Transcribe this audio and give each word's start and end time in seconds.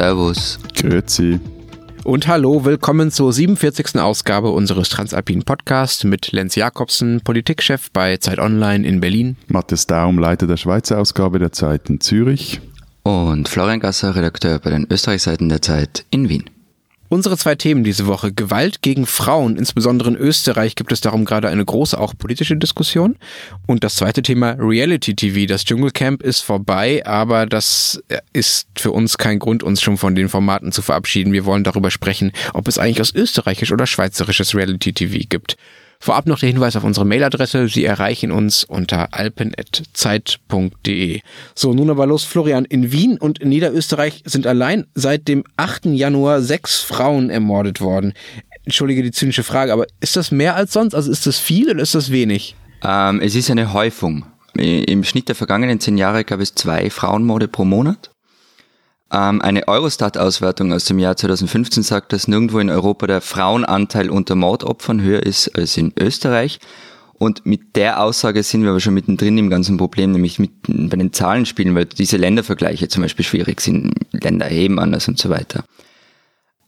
Servus. 0.00 0.58
Grüezi. 0.74 1.40
Und 2.04 2.26
hallo, 2.26 2.64
willkommen 2.64 3.10
zur 3.10 3.34
47. 3.34 4.00
Ausgabe 4.00 4.48
unseres 4.48 4.88
Transalpinen 4.88 5.44
Podcasts 5.44 6.04
mit 6.04 6.32
Lenz 6.32 6.54
Jakobsen, 6.54 7.20
Politikchef 7.22 7.90
bei 7.90 8.16
Zeit 8.16 8.38
Online 8.38 8.88
in 8.88 9.00
Berlin. 9.00 9.36
Matthias 9.48 9.86
Daum, 9.86 10.18
Leiter 10.18 10.46
der 10.46 10.56
Schweizer 10.56 10.98
Ausgabe 10.98 11.38
der 11.38 11.52
Zeit 11.52 11.90
in 11.90 12.00
Zürich. 12.00 12.62
Und 13.02 13.50
Florian 13.50 13.80
Gasser, 13.80 14.16
Redakteur 14.16 14.58
bei 14.58 14.70
den 14.70 14.86
Österreichseiten 14.90 15.50
der 15.50 15.60
Zeit 15.60 16.06
in 16.08 16.30
Wien. 16.30 16.48
Unsere 17.12 17.36
zwei 17.36 17.56
Themen 17.56 17.82
diese 17.82 18.06
Woche. 18.06 18.32
Gewalt 18.32 18.82
gegen 18.82 19.04
Frauen, 19.04 19.56
insbesondere 19.56 20.10
in 20.10 20.16
Österreich 20.16 20.76
gibt 20.76 20.92
es 20.92 21.00
darum 21.00 21.24
gerade 21.24 21.48
eine 21.48 21.64
große, 21.64 21.98
auch 21.98 22.14
politische 22.16 22.56
Diskussion. 22.56 23.16
Und 23.66 23.82
das 23.82 23.96
zweite 23.96 24.22
Thema 24.22 24.52
Reality 24.52 25.16
TV. 25.16 25.48
Das 25.48 25.64
Dschungelcamp 25.64 26.22
ist 26.22 26.42
vorbei, 26.42 27.04
aber 27.04 27.46
das 27.46 28.00
ist 28.32 28.68
für 28.76 28.92
uns 28.92 29.18
kein 29.18 29.40
Grund, 29.40 29.64
uns 29.64 29.82
schon 29.82 29.96
von 29.96 30.14
den 30.14 30.28
Formaten 30.28 30.70
zu 30.70 30.82
verabschieden. 30.82 31.32
Wir 31.32 31.44
wollen 31.44 31.64
darüber 31.64 31.90
sprechen, 31.90 32.30
ob 32.54 32.68
es 32.68 32.78
eigentlich 32.78 33.00
aus 33.00 33.12
österreichisch 33.12 33.72
oder 33.72 33.88
schweizerisches 33.88 34.54
Reality 34.54 34.92
TV 34.92 35.26
gibt. 35.28 35.56
Vorab 36.02 36.26
noch 36.26 36.38
der 36.38 36.48
Hinweis 36.48 36.76
auf 36.76 36.84
unsere 36.84 37.04
Mailadresse. 37.04 37.68
Sie 37.68 37.84
erreichen 37.84 38.32
uns 38.32 38.64
unter 38.64 39.12
alpen.zeit.de. 39.12 41.20
So, 41.54 41.74
nun 41.74 41.90
aber 41.90 42.06
los, 42.06 42.24
Florian. 42.24 42.64
In 42.64 42.90
Wien 42.90 43.18
und 43.18 43.38
in 43.38 43.50
Niederösterreich 43.50 44.22
sind 44.24 44.46
allein 44.46 44.86
seit 44.94 45.28
dem 45.28 45.44
8. 45.58 45.84
Januar 45.86 46.40
sechs 46.40 46.80
Frauen 46.80 47.28
ermordet 47.28 47.82
worden. 47.82 48.14
Entschuldige 48.64 49.02
die 49.02 49.10
zynische 49.10 49.42
Frage, 49.42 49.74
aber 49.74 49.84
ist 50.00 50.16
das 50.16 50.30
mehr 50.30 50.56
als 50.56 50.72
sonst? 50.72 50.94
Also 50.94 51.12
ist 51.12 51.26
das 51.26 51.38
viel 51.38 51.70
oder 51.70 51.82
ist 51.82 51.94
das 51.94 52.10
wenig? 52.10 52.56
Ähm, 52.82 53.20
es 53.20 53.34
ist 53.34 53.50
eine 53.50 53.74
Häufung. 53.74 54.24
Im 54.54 55.04
Schnitt 55.04 55.28
der 55.28 55.34
vergangenen 55.34 55.80
zehn 55.80 55.98
Jahre 55.98 56.24
gab 56.24 56.40
es 56.40 56.54
zwei 56.54 56.88
Frauenmorde 56.88 57.46
pro 57.46 57.66
Monat. 57.66 58.10
Ähm, 59.12 59.42
eine 59.42 59.66
Eurostat-Auswertung 59.66 60.72
aus 60.72 60.84
dem 60.84 60.98
Jahr 60.98 61.16
2015 61.16 61.82
sagt, 61.82 62.12
dass 62.12 62.28
nirgendwo 62.28 62.58
in 62.60 62.70
Europa 62.70 63.06
der 63.06 63.20
Frauenanteil 63.20 64.10
unter 64.10 64.36
Mordopfern 64.36 65.02
höher 65.02 65.22
ist 65.22 65.48
als 65.56 65.76
in 65.76 65.92
Österreich. 65.98 66.60
Und 67.14 67.44
mit 67.44 67.76
der 67.76 68.00
Aussage 68.02 68.42
sind 68.42 68.62
wir 68.62 68.70
aber 68.70 68.80
schon 68.80 68.94
mittendrin 68.94 69.36
im 69.36 69.50
ganzen 69.50 69.76
Problem, 69.76 70.12
nämlich 70.12 70.38
mit, 70.38 70.52
bei 70.66 70.96
den 70.96 71.12
Zahlenspielen, 71.12 71.74
weil 71.74 71.84
diese 71.84 72.16
Ländervergleiche 72.16 72.88
zum 72.88 73.02
Beispiel 73.02 73.24
schwierig 73.24 73.60
sind. 73.60 73.92
Länder 74.12 74.46
erheben 74.46 74.78
anders 74.78 75.06
und 75.06 75.18
so 75.18 75.28
weiter. 75.28 75.64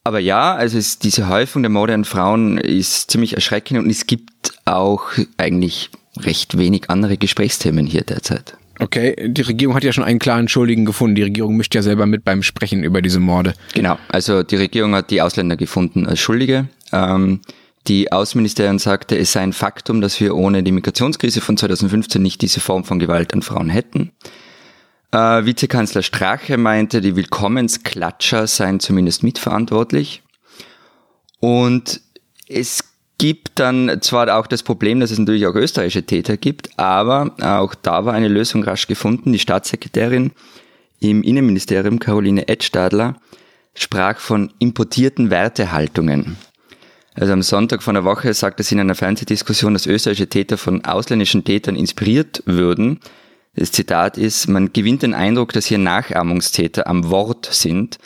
Aber 0.04 0.18
ja, 0.18 0.54
also 0.54 0.76
es, 0.76 0.98
diese 0.98 1.28
Häufung 1.28 1.62
der 1.62 1.70
Morde 1.70 1.94
an 1.94 2.04
Frauen 2.04 2.58
ist 2.58 3.10
ziemlich 3.10 3.34
erschreckend 3.34 3.80
und 3.80 3.88
es 3.88 4.06
gibt 4.06 4.52
auch 4.64 5.04
eigentlich 5.36 5.90
recht 6.18 6.58
wenig 6.58 6.90
andere 6.90 7.16
Gesprächsthemen 7.16 7.86
hier 7.86 8.02
derzeit. 8.02 8.56
Okay, 8.82 9.14
die 9.28 9.42
Regierung 9.42 9.76
hat 9.76 9.84
ja 9.84 9.92
schon 9.92 10.02
einen 10.02 10.18
klaren 10.18 10.48
Schuldigen 10.48 10.84
gefunden. 10.84 11.14
Die 11.14 11.22
Regierung 11.22 11.56
mischt 11.56 11.72
ja 11.72 11.82
selber 11.82 12.04
mit 12.06 12.24
beim 12.24 12.42
Sprechen 12.42 12.82
über 12.82 13.00
diese 13.00 13.20
Morde. 13.20 13.54
Genau, 13.74 13.96
also 14.08 14.42
die 14.42 14.56
Regierung 14.56 14.96
hat 14.96 15.12
die 15.12 15.22
Ausländer 15.22 15.56
gefunden 15.56 16.04
als 16.04 16.18
Schuldige. 16.18 16.66
Ähm, 16.92 17.42
die 17.86 18.10
Außenministerin 18.10 18.80
sagte, 18.80 19.16
es 19.16 19.30
sei 19.30 19.42
ein 19.42 19.52
Faktum, 19.52 20.00
dass 20.00 20.18
wir 20.18 20.34
ohne 20.34 20.64
die 20.64 20.72
Migrationskrise 20.72 21.40
von 21.40 21.56
2015 21.56 22.20
nicht 22.20 22.42
diese 22.42 22.58
Form 22.58 22.82
von 22.82 22.98
Gewalt 22.98 23.32
an 23.32 23.42
Frauen 23.42 23.70
hätten. 23.70 24.10
Äh, 25.12 25.44
Vizekanzler 25.44 26.02
Strache 26.02 26.56
meinte, 26.56 27.00
die 27.00 27.14
Willkommensklatscher 27.14 28.48
seien 28.48 28.80
zumindest 28.80 29.22
mitverantwortlich. 29.22 30.24
Und 31.38 32.00
es 32.48 32.82
gibt 33.22 33.60
dann 33.60 33.98
zwar 34.00 34.36
auch 34.36 34.48
das 34.48 34.64
Problem, 34.64 34.98
dass 34.98 35.12
es 35.12 35.18
natürlich 35.20 35.46
auch 35.46 35.54
österreichische 35.54 36.02
Täter 36.02 36.36
gibt, 36.36 36.76
aber 36.76 37.30
auch 37.38 37.72
da 37.76 38.04
war 38.04 38.14
eine 38.14 38.26
Lösung 38.26 38.64
rasch 38.64 38.88
gefunden. 38.88 39.32
Die 39.32 39.38
Staatssekretärin 39.38 40.32
im 40.98 41.22
Innenministerium, 41.22 42.00
Caroline 42.00 42.48
Edstadler, 42.48 43.14
sprach 43.74 44.18
von 44.18 44.52
importierten 44.58 45.30
Wertehaltungen. 45.30 46.36
Also 47.14 47.32
am 47.32 47.42
Sonntag 47.42 47.84
von 47.84 47.94
der 47.94 48.02
Woche 48.02 48.34
sagte 48.34 48.64
sie 48.64 48.74
in 48.74 48.80
einer 48.80 48.96
Fernsehdiskussion, 48.96 49.74
dass 49.74 49.86
österreichische 49.86 50.28
Täter 50.28 50.58
von 50.58 50.84
ausländischen 50.84 51.44
Tätern 51.44 51.76
inspiriert 51.76 52.42
würden. 52.44 52.98
Das 53.54 53.70
Zitat 53.70 54.18
ist, 54.18 54.48
man 54.48 54.72
gewinnt 54.72 55.02
den 55.02 55.14
Eindruck, 55.14 55.52
dass 55.52 55.66
hier 55.66 55.78
Nachahmungstäter 55.78 56.88
am 56.88 57.08
Wort 57.08 57.48
sind. 57.52 58.00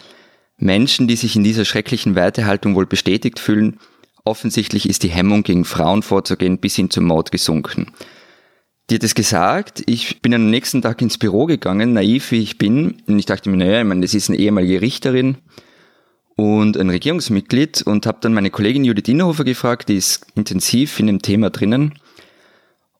Menschen, 0.58 1.08
die 1.08 1.16
sich 1.16 1.36
in 1.36 1.42
dieser 1.42 1.64
schrecklichen 1.64 2.16
Wertehaltung 2.16 2.74
wohl 2.74 2.84
bestätigt 2.84 3.38
fühlen, 3.38 3.78
Offensichtlich 4.26 4.88
ist 4.88 5.04
die 5.04 5.08
Hemmung, 5.08 5.44
gegen 5.44 5.64
Frauen 5.64 6.02
vorzugehen, 6.02 6.58
bis 6.58 6.74
hin 6.74 6.90
zum 6.90 7.04
Mord 7.04 7.30
gesunken. 7.30 7.92
Die 8.90 8.96
hat 8.96 9.04
es 9.04 9.14
gesagt, 9.14 9.84
ich 9.86 10.20
bin 10.20 10.34
am 10.34 10.50
nächsten 10.50 10.82
Tag 10.82 11.00
ins 11.00 11.16
Büro 11.16 11.46
gegangen, 11.46 11.92
naiv 11.92 12.32
wie 12.32 12.42
ich 12.42 12.58
bin, 12.58 13.02
und 13.06 13.20
ich 13.20 13.26
dachte 13.26 13.48
mir, 13.48 13.56
naja, 13.56 13.80
ich 13.80 13.86
meine, 13.86 14.00
das 14.00 14.14
ist 14.14 14.28
eine 14.28 14.38
ehemalige 14.38 14.80
Richterin 14.80 15.38
und 16.34 16.76
ein 16.76 16.90
Regierungsmitglied 16.90 17.82
und 17.82 18.04
habe 18.06 18.18
dann 18.20 18.34
meine 18.34 18.50
Kollegin 18.50 18.84
Judith 18.84 19.06
Innerhofer 19.06 19.44
gefragt, 19.44 19.88
die 19.90 19.96
ist 19.96 20.26
intensiv 20.34 20.98
in 20.98 21.06
dem 21.06 21.22
Thema 21.22 21.50
drinnen, 21.50 21.94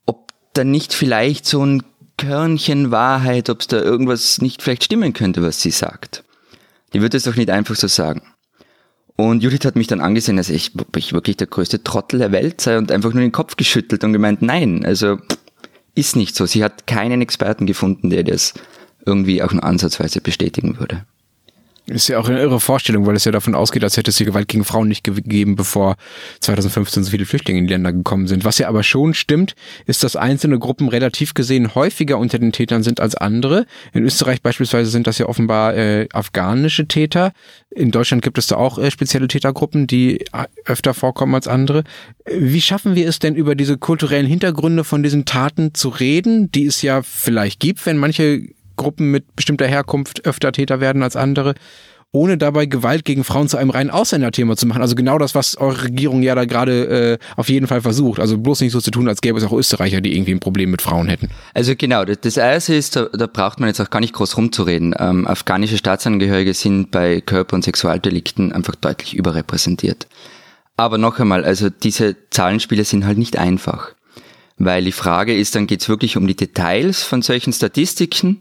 ob 0.06 0.32
da 0.52 0.62
nicht 0.62 0.94
vielleicht 0.94 1.44
so 1.44 1.66
ein 1.66 1.82
Körnchen 2.18 2.92
Wahrheit, 2.92 3.50
ob 3.50 3.62
es 3.62 3.66
da 3.66 3.82
irgendwas 3.82 4.40
nicht 4.40 4.62
vielleicht 4.62 4.84
stimmen 4.84 5.12
könnte, 5.12 5.42
was 5.42 5.60
sie 5.60 5.72
sagt. 5.72 6.22
Die 6.92 7.02
wird 7.02 7.14
es 7.14 7.24
doch 7.24 7.34
nicht 7.34 7.50
einfach 7.50 7.74
so 7.74 7.88
sagen. 7.88 8.22
Und 9.16 9.42
Judith 9.42 9.64
hat 9.64 9.76
mich 9.76 9.86
dann 9.86 10.00
angesehen, 10.00 10.36
dass 10.36 10.50
ich, 10.50 10.72
ich 10.96 11.12
wirklich 11.14 11.38
der 11.38 11.46
größte 11.46 11.82
Trottel 11.82 12.18
der 12.18 12.32
Welt 12.32 12.60
sei 12.60 12.76
und 12.76 12.92
einfach 12.92 13.14
nur 13.14 13.22
den 13.22 13.32
Kopf 13.32 13.56
geschüttelt 13.56 14.04
und 14.04 14.12
gemeint, 14.12 14.42
nein, 14.42 14.84
also 14.84 15.18
ist 15.94 16.16
nicht 16.16 16.36
so. 16.36 16.44
Sie 16.44 16.62
hat 16.62 16.86
keinen 16.86 17.22
Experten 17.22 17.66
gefunden, 17.66 18.10
der 18.10 18.22
das 18.24 18.52
irgendwie 19.06 19.42
auch 19.42 19.52
nur 19.52 19.64
ansatzweise 19.64 20.20
bestätigen 20.20 20.78
würde. 20.78 21.06
Ist 21.88 22.08
ja 22.08 22.18
auch 22.18 22.28
eine 22.28 22.40
irre 22.40 22.58
Vorstellung, 22.58 23.06
weil 23.06 23.14
es 23.14 23.24
ja 23.24 23.30
davon 23.30 23.54
ausgeht, 23.54 23.84
als 23.84 23.96
hätte 23.96 24.10
es 24.10 24.16
die 24.16 24.24
Gewalt 24.24 24.48
gegen 24.48 24.64
Frauen 24.64 24.88
nicht 24.88 25.04
gegeben, 25.04 25.54
bevor 25.54 25.94
2015 26.40 27.04
so 27.04 27.10
viele 27.12 27.26
Flüchtlinge 27.26 27.60
in 27.60 27.68
die 27.68 27.72
Länder 27.72 27.92
gekommen 27.92 28.26
sind. 28.26 28.44
Was 28.44 28.58
ja 28.58 28.66
aber 28.68 28.82
schon 28.82 29.14
stimmt, 29.14 29.54
ist, 29.86 30.02
dass 30.02 30.16
einzelne 30.16 30.58
Gruppen 30.58 30.88
relativ 30.88 31.34
gesehen 31.34 31.76
häufiger 31.76 32.18
unter 32.18 32.40
den 32.40 32.50
Tätern 32.50 32.82
sind 32.82 32.98
als 32.98 33.14
andere. 33.14 33.66
In 33.92 34.04
Österreich 34.04 34.42
beispielsweise 34.42 34.90
sind 34.90 35.06
das 35.06 35.18
ja 35.18 35.26
offenbar 35.26 35.76
äh, 35.76 36.08
afghanische 36.12 36.88
Täter. 36.88 37.32
In 37.70 37.92
Deutschland 37.92 38.22
gibt 38.22 38.38
es 38.38 38.48
da 38.48 38.56
auch 38.56 38.78
äh, 38.78 38.90
spezielle 38.90 39.28
Tätergruppen, 39.28 39.86
die 39.86 40.24
öfter 40.64 40.92
vorkommen 40.92 41.36
als 41.36 41.46
andere. 41.46 41.84
Wie 42.28 42.60
schaffen 42.60 42.96
wir 42.96 43.08
es 43.08 43.20
denn, 43.20 43.36
über 43.36 43.54
diese 43.54 43.78
kulturellen 43.78 44.26
Hintergründe 44.26 44.82
von 44.82 45.04
diesen 45.04 45.24
Taten 45.24 45.72
zu 45.72 45.90
reden, 45.90 46.50
die 46.50 46.66
es 46.66 46.82
ja 46.82 47.02
vielleicht 47.02 47.60
gibt, 47.60 47.86
wenn 47.86 47.96
manche 47.96 48.42
Gruppen 48.76 49.10
mit 49.10 49.34
bestimmter 49.36 49.66
Herkunft 49.66 50.26
öfter 50.26 50.52
Täter 50.52 50.80
werden 50.80 51.02
als 51.02 51.16
andere, 51.16 51.54
ohne 52.12 52.38
dabei 52.38 52.66
Gewalt 52.66 53.04
gegen 53.04 53.24
Frauen 53.24 53.48
zu 53.48 53.56
einem 53.56 53.70
reinen 53.70 53.90
Ausländerthema 53.90 54.56
zu 54.56 54.66
machen. 54.66 54.80
Also 54.80 54.94
genau 54.94 55.18
das, 55.18 55.34
was 55.34 55.56
eure 55.58 55.84
Regierung 55.84 56.22
ja 56.22 56.34
da 56.34 56.44
gerade 56.44 57.18
äh, 57.18 57.18
auf 57.36 57.48
jeden 57.48 57.66
Fall 57.66 57.82
versucht. 57.82 58.20
Also 58.20 58.38
bloß 58.38 58.60
nicht 58.62 58.72
so 58.72 58.80
zu 58.80 58.90
tun, 58.90 59.08
als 59.08 59.20
gäbe 59.20 59.38
es 59.38 59.44
auch 59.44 59.52
Österreicher, 59.52 60.00
die 60.00 60.16
irgendwie 60.16 60.32
ein 60.32 60.40
Problem 60.40 60.70
mit 60.70 60.82
Frauen 60.82 61.08
hätten. 61.08 61.28
Also 61.52 61.74
genau, 61.76 62.04
das 62.04 62.36
erste 62.36 62.74
ist, 62.74 62.96
da, 62.96 63.06
da 63.12 63.26
braucht 63.26 63.60
man 63.60 63.68
jetzt 63.68 63.80
auch 63.80 63.90
gar 63.90 64.00
nicht 64.00 64.14
groß 64.14 64.36
rumzureden. 64.36 64.94
Ähm, 64.98 65.26
afghanische 65.26 65.76
Staatsangehörige 65.76 66.54
sind 66.54 66.90
bei 66.90 67.20
Körper- 67.20 67.56
und 67.56 67.64
Sexualdelikten 67.64 68.52
einfach 68.52 68.76
deutlich 68.76 69.14
überrepräsentiert. 69.14 70.06
Aber 70.76 70.98
noch 70.98 71.18
einmal, 71.18 71.44
also 71.44 71.70
diese 71.70 72.16
Zahlenspiele 72.30 72.84
sind 72.84 73.04
halt 73.04 73.18
nicht 73.18 73.38
einfach. 73.38 73.92
Weil 74.58 74.84
die 74.84 74.92
Frage 74.92 75.36
ist, 75.36 75.54
dann 75.54 75.66
geht 75.66 75.82
es 75.82 75.88
wirklich 75.88 76.16
um 76.16 76.26
die 76.26 76.36
Details 76.36 77.02
von 77.02 77.20
solchen 77.20 77.52
Statistiken 77.52 78.40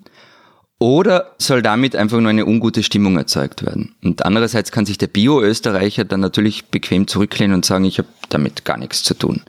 oder 0.79 1.31
soll 1.37 1.61
damit 1.61 1.95
einfach 1.95 2.19
nur 2.19 2.29
eine 2.29 2.45
ungute 2.45 2.83
Stimmung 2.83 3.17
erzeugt 3.17 3.65
werden? 3.65 3.95
Und 4.03 4.25
andererseits 4.25 4.71
kann 4.71 4.85
sich 4.85 4.97
der 4.97 5.07
Bio-Österreicher 5.07 6.03
dann 6.03 6.19
natürlich 6.19 6.65
bequem 6.65 7.07
zurücklehnen 7.07 7.55
und 7.55 7.65
sagen, 7.65 7.85
ich 7.85 7.97
habe 7.97 8.09
damit 8.29 8.65
gar 8.65 8.77
nichts 8.77 9.03
zu 9.03 9.13
tun. 9.13 9.41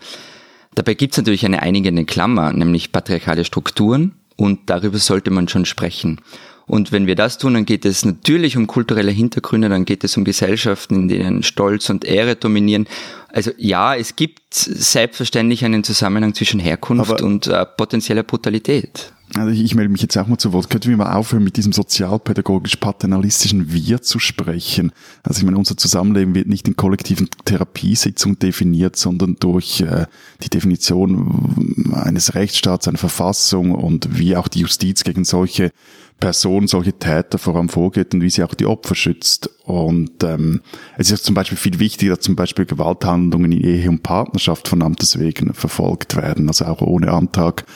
Dabei 0.76 0.94
gibt 0.94 1.14
es 1.14 1.18
natürlich 1.18 1.44
eine 1.44 1.62
einigende 1.62 2.04
Klammer, 2.04 2.52
nämlich 2.52 2.92
patriarchale 2.92 3.44
Strukturen 3.44 4.12
und 4.36 4.70
darüber 4.70 4.98
sollte 4.98 5.30
man 5.30 5.48
schon 5.48 5.64
sprechen. 5.64 6.20
Und 6.66 6.90
wenn 6.90 7.06
wir 7.06 7.14
das 7.14 7.38
tun, 7.38 7.54
dann 7.54 7.64
geht 7.64 7.84
es 7.84 8.04
natürlich 8.04 8.56
um 8.56 8.66
kulturelle 8.66 9.12
Hintergründe, 9.12 9.68
dann 9.68 9.84
geht 9.84 10.02
es 10.02 10.16
um 10.16 10.24
Gesellschaften, 10.24 10.94
in 10.96 11.08
denen 11.08 11.42
Stolz 11.44 11.88
und 11.90 12.04
Ehre 12.04 12.34
dominieren. 12.34 12.88
Also 13.28 13.52
ja, 13.56 13.94
es 13.94 14.16
gibt 14.16 14.52
selbstverständlich 14.52 15.64
einen 15.64 15.84
Zusammenhang 15.84 16.34
zwischen 16.34 16.58
Herkunft 16.58 17.10
Aber 17.10 17.24
und 17.24 17.46
äh, 17.46 17.64
potenzieller 17.64 18.24
Brutalität. 18.24 19.12
Also 19.34 19.50
ich, 19.50 19.60
ich 19.60 19.74
melde 19.74 19.90
mich 19.90 20.02
jetzt 20.02 20.16
auch 20.16 20.28
mal 20.28 20.38
zu 20.38 20.52
Wort. 20.52 20.70
Könnten 20.70 20.88
wir 20.88 20.96
mal 20.96 21.14
aufhören, 21.14 21.42
mit 21.42 21.56
diesem 21.56 21.72
sozialpädagogisch-paternalistischen 21.72 23.72
Wir 23.72 24.00
zu 24.00 24.18
sprechen? 24.18 24.92
Also 25.24 25.38
ich 25.38 25.44
meine, 25.44 25.58
unser 25.58 25.76
Zusammenleben 25.76 26.34
wird 26.34 26.46
nicht 26.46 26.68
in 26.68 26.76
kollektiven 26.76 27.28
Therapiesitzungen 27.44 28.38
definiert, 28.38 28.96
sondern 28.96 29.36
durch 29.40 29.80
äh, 29.80 30.06
die 30.42 30.48
Definition 30.48 31.92
eines 31.92 32.34
Rechtsstaats, 32.34 32.86
einer 32.86 32.98
Verfassung 32.98 33.72
und 33.72 34.18
wie 34.18 34.36
auch 34.36 34.48
die 34.48 34.60
Justiz 34.60 35.02
gegen 35.02 35.24
solche 35.24 35.72
Personen, 36.20 36.66
solche 36.66 36.94
Täter 36.94 37.38
vor 37.38 37.56
allem 37.56 37.68
vorgeht 37.68 38.14
und 38.14 38.22
wie 38.22 38.30
sie 38.30 38.44
auch 38.44 38.54
die 38.54 38.64
Opfer 38.64 38.94
schützt. 38.94 39.50
Und 39.64 40.22
ähm, 40.22 40.62
es 40.96 41.10
ist 41.10 41.24
zum 41.24 41.34
Beispiel 41.34 41.58
viel 41.58 41.78
wichtiger, 41.78 42.14
dass 42.14 42.24
zum 42.24 42.36
Beispiel 42.36 42.64
Gewalthandlungen 42.64 43.52
in 43.52 43.60
Ehe 43.60 43.90
und 43.90 44.02
Partnerschaft 44.02 44.68
von 44.68 44.82
Amtes 44.82 45.18
wegen 45.18 45.52
verfolgt 45.52 46.16
werden, 46.16 46.48
also 46.48 46.64
auch 46.66 46.80
ohne 46.80 47.10
Antrag 47.10 47.66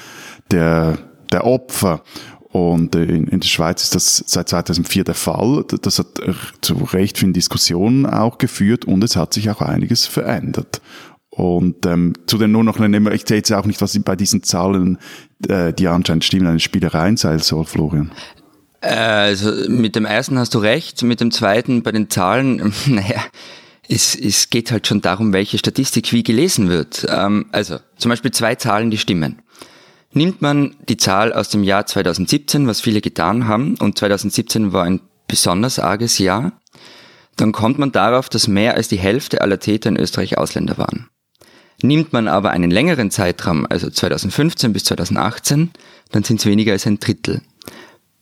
der 0.51 1.10
der 1.33 1.47
Opfer. 1.47 2.03
Und 2.53 2.97
äh, 2.97 3.05
in, 3.05 3.29
in 3.29 3.41
der 3.41 3.49
Schweiz 3.49 3.83
ist 3.83 3.95
das 3.95 4.25
seit 4.27 4.49
2004 4.49 5.05
der 5.05 5.15
Fall. 5.15 5.65
Das 5.83 5.99
hat 5.99 6.19
äh, 6.19 6.33
zu 6.61 6.75
recht 6.75 7.19
vielen 7.19 7.33
Diskussionen 7.33 8.07
auch 8.07 8.39
geführt 8.39 8.85
und 8.85 9.05
es 9.05 9.17
hat 9.17 9.35
sich 9.35 9.51
auch 9.51 9.61
einiges 9.61 10.07
verändert. 10.07 10.81
Und 11.31 11.87
ähm, 11.87 12.13
zudem 12.27 12.51
nur 12.51 12.65
noch 12.65 12.81
eine, 12.81 13.15
ich 13.15 13.27
sehe 13.27 13.37
jetzt 13.37 13.53
auch 13.53 13.67
nicht, 13.67 13.81
was 13.81 13.97
bei 14.01 14.17
diesen 14.17 14.43
Zahlen, 14.43 14.99
äh, 15.49 15.73
die 15.73 15.87
anscheinend 15.87 16.25
stimmen, 16.25 16.49
eine 16.49 16.61
Spielerei 16.61 17.15
sein 17.15 17.39
soll, 17.39 17.65
Florian. 17.65 18.11
Also 18.81 19.53
mit 19.69 19.95
dem 19.95 20.05
ersten 20.05 20.39
hast 20.39 20.55
du 20.55 20.59
recht, 20.59 21.03
mit 21.03 21.21
dem 21.21 21.31
zweiten 21.31 21.83
bei 21.83 21.93
den 21.93 22.11
Zahlen, 22.11 22.73
naja, 22.87 23.23
es, 23.89 24.15
es 24.15 24.51
geht 24.51 24.73
halt 24.73 24.87
schon 24.87 25.03
darum, 25.03 25.33
welche 25.33 25.59
Statistik 25.59 26.13
wie 26.13 26.23
gelesen 26.23 26.69
wird. 26.69 27.07
Ähm, 27.09 27.47
also 27.53 27.79
zum 27.97 28.09
Beispiel 28.09 28.33
zwei 28.33 28.57
Zahlen, 28.57 28.91
die 28.91 28.99
stimmen. 28.99 29.41
Nimmt 30.13 30.43
man 30.43 30.75
die 30.89 30.97
Zahl 30.97 31.33
aus 31.33 31.51
dem 31.51 31.63
Jahr 31.63 31.87
2017, 31.87 32.67
was 32.67 32.81
viele 32.81 33.01
getan 33.01 33.47
haben, 33.47 33.77
und 33.77 33.97
2017 33.97 34.73
war 34.73 34.85
ein 34.85 35.01
besonders 35.29 35.79
arges 35.79 36.19
Jahr, 36.19 36.53
dann 37.37 37.53
kommt 37.53 37.79
man 37.79 37.93
darauf, 37.93 38.29
dass 38.29 38.49
mehr 38.49 38.75
als 38.75 38.89
die 38.89 38.99
Hälfte 38.99 39.41
aller 39.41 39.61
Täter 39.61 39.89
in 39.89 39.97
Österreich 39.97 40.37
Ausländer 40.37 40.79
waren. 40.79 41.09
Nimmt 41.83 42.13
man 42.13 42.29
aber 42.29 42.51
einen 42.51 42.71
längeren 42.71 43.11
Zeitraum, 43.11 43.67
also 43.71 43.89
2015 43.89 44.73
bis 44.73 44.85
2018, 44.85 45.71
dann 46.11 46.25
sind 46.25 46.41
es 46.41 46.47
weniger 46.47 46.73
als 46.73 46.87
ein 46.87 46.99
Drittel. 46.99 47.41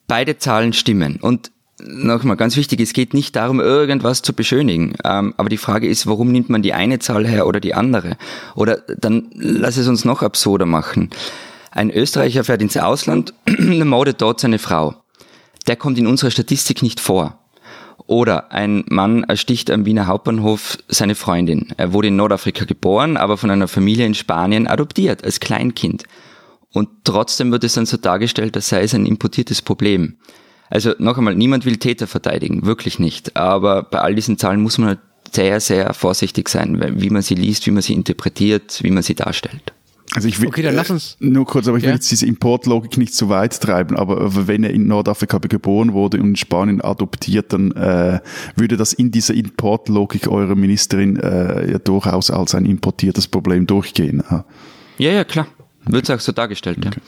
Beide 0.07 0.39
Zahlen 0.39 0.75
stimmen. 0.75 1.17
Und 1.17 1.51
nochmal 1.81 2.37
ganz 2.37 2.57
wichtig, 2.57 2.81
es 2.81 2.93
geht 2.93 3.15
nicht 3.15 3.35
darum, 3.35 3.61
irgendwas 3.61 4.23
zu 4.23 4.33
beschönigen. 4.33 4.95
Ähm, 5.05 5.35
aber 5.37 5.49
die 5.49 5.57
Frage 5.57 5.89
ist, 5.89 6.07
warum 6.07 6.31
nimmt 6.31 6.51
man 6.51 6.63
die 6.63 6.75
eine 6.75 6.99
Zahl 6.99 7.27
her 7.27 7.47
oder 7.47 7.61
die 7.61 7.75
andere? 7.75 8.17
Oder 8.55 8.83
dann 8.99 9.31
lass 9.33 9.77
es 9.77 9.89
uns 9.89 10.05
noch 10.05 10.23
absurder 10.23 10.67
machen. 10.67 11.11
Ein 11.71 11.91
Österreicher 11.91 12.45
fährt 12.45 12.63
ins 12.63 12.77
Ausland, 12.77 13.35
mordet 13.59 14.21
dort 14.21 14.41
seine 14.41 14.59
Frau. 14.59 14.95
Der 15.67 15.77
kommt 15.77 15.99
in 15.99 16.07
unserer 16.07 16.31
Statistik 16.31 16.83
nicht 16.83 17.01
vor. 17.01 17.39
Oder 18.07 18.53
ein 18.53 18.85
Mann 18.89 19.25
ersticht 19.25 19.71
am 19.71 19.85
Wiener 19.85 20.07
Hauptbahnhof 20.07 20.79
seine 20.89 21.15
Freundin. 21.15 21.75
Er 21.77 21.93
wurde 21.93 22.09
in 22.09 22.17
Nordafrika 22.17 22.65
geboren, 22.65 23.19
aber 23.19 23.37
von 23.37 23.51
einer 23.51 23.69
Familie 23.69 24.07
in 24.07 24.15
Spanien 24.15 24.67
adoptiert 24.67 25.25
als 25.25 25.41
Kleinkind. 25.41 26.05
Und 26.73 26.89
trotzdem 27.05 27.53
wird 27.53 27.65
es 27.65 27.75
dann 27.75 27.87
so 27.87 27.99
dargestellt, 27.99 28.57
als 28.57 28.69
sei 28.69 28.83
es 28.83 28.95
ein 28.95 29.05
importiertes 29.05 29.61
Problem. 29.61 30.17
Also 30.71 30.95
noch 30.99 31.19
einmal, 31.19 31.35
niemand 31.35 31.65
will 31.65 31.77
Täter 31.77 32.07
verteidigen, 32.07 32.65
wirklich 32.65 32.99
nicht. 32.99 33.37
Aber 33.37 33.83
bei 33.83 33.99
all 34.01 34.15
diesen 34.15 34.39
Zahlen 34.39 34.63
muss 34.63 34.79
man 34.79 34.89
halt 34.89 35.01
sehr, 35.33 35.61
sehr 35.61 35.93
vorsichtig 35.93 36.49
sein, 36.49 37.01
wie 37.01 37.11
man 37.11 37.23
sie 37.23 37.35
liest, 37.35 37.67
wie 37.67 37.71
man 37.71 37.83
sie 37.83 37.95
interpretiert, 37.95 38.83
wie 38.83 38.91
man 38.91 39.03
sie 39.03 39.15
darstellt. 39.15 39.75
Also 40.15 40.27
ich 40.27 40.41
will, 40.41 40.49
okay, 40.49 40.63
dann 40.63 40.75
lass 40.75 40.91
uns. 40.91 41.17
Äh, 41.21 41.27
nur 41.27 41.45
kurz, 41.45 41.69
aber 41.69 41.77
ich 41.77 41.85
will 41.85 41.93
jetzt 41.93 42.11
diese 42.11 42.27
Importlogik 42.27 42.97
nicht 42.97 43.15
zu 43.15 43.29
weit 43.29 43.61
treiben, 43.61 43.97
aber 43.97 44.47
wenn 44.47 44.65
er 44.65 44.71
in 44.71 44.87
Nordafrika 44.87 45.39
geboren 45.39 45.93
wurde 45.93 46.19
und 46.19 46.31
in 46.31 46.37
Spanien 46.37 46.81
adoptiert, 46.81 47.53
dann 47.53 47.73
äh, 47.73 48.21
würde 48.57 48.77
das 48.77 48.95
in 48.95 49.11
dieser 49.11 49.35
Importlogik 49.35 50.29
eurer 50.29 50.55
Ministerin 50.55 51.17
äh, 51.17 51.73
ja 51.73 51.79
durchaus 51.79 52.31
als 52.31 52.55
ein 52.55 52.65
importiertes 52.65 53.29
Problem 53.29 53.67
durchgehen. 53.67 54.23
Ja, 54.99 55.13
ja, 55.13 55.25
klar. 55.25 55.47
Wird 55.85 56.11
auch 56.11 56.21
so 56.21 56.33
dargestellt, 56.33 56.79
okay. 56.79 56.91
ja. 56.97 57.03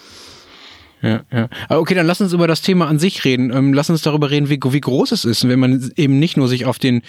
Ja, 1.02 1.22
ja. 1.32 1.48
Okay, 1.70 1.94
dann 1.94 2.06
lass 2.06 2.20
uns 2.20 2.32
über 2.34 2.46
das 2.46 2.60
Thema 2.60 2.86
an 2.86 2.98
sich 2.98 3.24
reden. 3.24 3.50
Ähm, 3.50 3.72
lass 3.72 3.88
uns 3.88 4.02
darüber 4.02 4.30
reden, 4.30 4.50
wie, 4.50 4.60
wie 4.62 4.80
groß 4.80 5.12
es 5.12 5.24
ist. 5.24 5.48
Wenn 5.48 5.58
man 5.58 5.90
eben 5.96 6.18
nicht 6.18 6.36
nur 6.36 6.46
sich 6.46 6.66
auf 6.66 6.78
den 6.78 7.00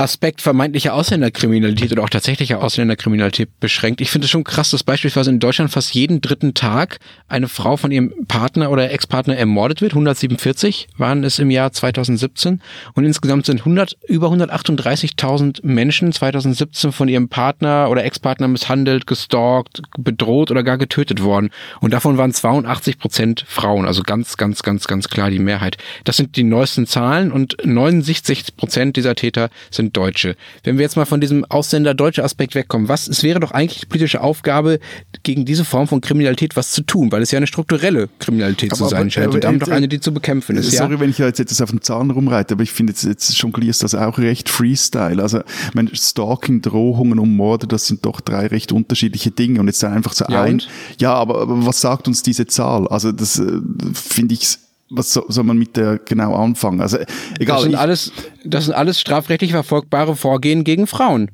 Aspekt 0.00 0.40
vermeintlicher 0.40 0.94
Ausländerkriminalität 0.94 1.92
oder 1.92 2.02
auch 2.02 2.08
tatsächlicher 2.08 2.62
Ausländerkriminalität 2.62 3.60
beschränkt. 3.60 4.00
Ich 4.00 4.10
finde 4.10 4.24
es 4.24 4.30
schon 4.30 4.44
krass, 4.44 4.70
dass 4.70 4.82
beispielsweise 4.82 5.30
in 5.30 5.40
Deutschland 5.40 5.70
fast 5.70 5.94
jeden 5.94 6.22
dritten 6.22 6.54
Tag 6.54 7.00
eine 7.28 7.48
Frau 7.48 7.76
von 7.76 7.90
ihrem 7.90 8.26
Partner 8.26 8.70
oder 8.70 8.90
Ex-Partner 8.90 9.36
ermordet 9.36 9.82
wird. 9.82 9.92
147 9.92 10.88
waren 10.96 11.22
es 11.22 11.38
im 11.38 11.50
Jahr 11.50 11.72
2017 11.72 12.62
und 12.94 13.04
insgesamt 13.04 13.44
sind 13.44 13.60
100, 13.60 13.98
über 14.08 14.28
138.000 14.28 15.60
Menschen 15.62 16.12
2017 16.12 16.92
von 16.92 17.08
ihrem 17.08 17.28
Partner 17.28 17.90
oder 17.90 18.02
Ex-Partner 18.02 18.48
misshandelt, 18.48 19.06
gestalkt, 19.06 19.82
bedroht 19.98 20.50
oder 20.50 20.62
gar 20.62 20.78
getötet 20.78 21.22
worden. 21.22 21.50
Und 21.80 21.92
davon 21.92 22.16
waren 22.16 22.32
82 22.32 22.98
Prozent 22.98 23.44
Frauen, 23.46 23.84
also 23.84 24.02
ganz, 24.02 24.38
ganz, 24.38 24.62
ganz, 24.62 24.86
ganz 24.86 25.08
klar 25.08 25.30
die 25.30 25.38
Mehrheit. 25.38 25.76
Das 26.04 26.16
sind 26.16 26.36
die 26.36 26.44
neuesten 26.44 26.86
Zahlen 26.86 27.30
und 27.30 27.58
69 27.62 28.56
Prozent 28.56 28.96
dieser 28.96 29.14
Täter 29.14 29.50
sind 29.70 29.89
sind 29.90 29.96
Deutsche. 29.96 30.36
Wenn 30.64 30.78
wir 30.78 30.82
jetzt 30.82 30.96
mal 30.96 31.04
von 31.04 31.20
diesem 31.20 31.44
Ausländer-deutsche 31.44 32.24
Aspekt 32.24 32.54
wegkommen, 32.54 32.88
was, 32.88 33.08
es 33.08 33.22
wäre 33.22 33.40
doch 33.40 33.50
eigentlich 33.50 33.80
die 33.80 33.86
politische 33.86 34.20
Aufgabe, 34.20 34.78
gegen 35.22 35.44
diese 35.44 35.64
Form 35.64 35.88
von 35.88 36.00
Kriminalität 36.00 36.56
was 36.56 36.70
zu 36.70 36.82
tun, 36.82 37.12
weil 37.12 37.22
es 37.22 37.30
ja 37.30 37.38
eine 37.38 37.46
strukturelle 37.46 38.08
Kriminalität 38.18 38.72
aber, 38.72 38.78
zu 38.78 38.88
sein 38.88 39.02
aber, 39.02 39.10
scheint 39.10 39.34
und 39.34 39.44
damit 39.44 39.62
doch 39.62 39.68
eine, 39.68 39.88
die 39.88 40.00
zu 40.00 40.12
bekämpfen 40.12 40.56
ist. 40.56 40.70
Sorry, 40.72 40.94
ja? 40.94 41.00
wenn 41.00 41.10
ich 41.10 41.18
jetzt 41.18 41.40
etwas 41.40 41.60
auf 41.60 41.70
den 41.70 41.82
Zahn 41.82 42.10
rumreite, 42.10 42.54
aber 42.54 42.62
ich 42.62 42.72
finde 42.72 42.92
jetzt, 42.92 43.04
jetzt 43.04 43.36
jonglierst 43.38 43.82
das 43.82 43.94
auch 43.94 44.18
recht 44.18 44.48
Freestyle. 44.48 45.22
Also, 45.22 45.38
ich 45.38 45.74
meine, 45.74 45.94
Stalking, 45.94 46.62
Drohungen 46.62 47.18
und 47.18 47.34
Morde, 47.34 47.66
das 47.66 47.86
sind 47.86 48.04
doch 48.04 48.20
drei 48.20 48.46
recht 48.46 48.72
unterschiedliche 48.72 49.30
Dinge 49.30 49.60
und 49.60 49.66
jetzt 49.66 49.82
einfach 49.84 50.12
so 50.12 50.24
ja, 50.28 50.42
ein. 50.42 50.54
Und? 50.54 50.68
Ja, 50.98 51.14
aber, 51.14 51.42
aber 51.42 51.66
was 51.66 51.80
sagt 51.80 52.08
uns 52.08 52.22
diese 52.22 52.46
Zahl? 52.46 52.86
Also, 52.88 53.12
das 53.12 53.38
äh, 53.38 53.60
finde 53.94 54.34
ich 54.34 54.58
was 54.90 55.12
soll, 55.12 55.44
man 55.44 55.56
mit 55.56 55.76
der 55.76 55.98
genau 55.98 56.34
anfangen? 56.34 56.80
Also 56.80 56.98
egal. 57.38 57.56
Das 57.56 57.62
sind 57.62 57.74
alles, 57.76 58.12
das 58.44 58.64
sind 58.66 58.74
alles 58.74 59.00
strafrechtlich 59.00 59.52
verfolgbare 59.52 60.16
Vorgehen 60.16 60.64
gegen 60.64 60.86
Frauen. 60.86 61.30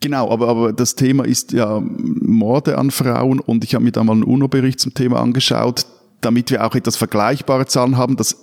Genau, 0.00 0.30
aber, 0.30 0.48
aber 0.48 0.72
das 0.72 0.94
Thema 0.94 1.24
ist 1.24 1.52
ja 1.52 1.80
Morde 1.80 2.78
an 2.78 2.90
Frauen 2.90 3.40
und 3.40 3.64
ich 3.64 3.74
habe 3.74 3.84
mir 3.84 3.92
da 3.92 4.04
mal 4.04 4.12
einen 4.12 4.22
UNO-Bericht 4.22 4.78
zum 4.78 4.94
Thema 4.94 5.20
angeschaut, 5.20 5.86
damit 6.20 6.50
wir 6.50 6.64
auch 6.64 6.74
etwas 6.74 6.96
vergleichbare 6.96 7.66
Zahlen 7.66 7.96
haben. 7.96 8.16
Das 8.16 8.36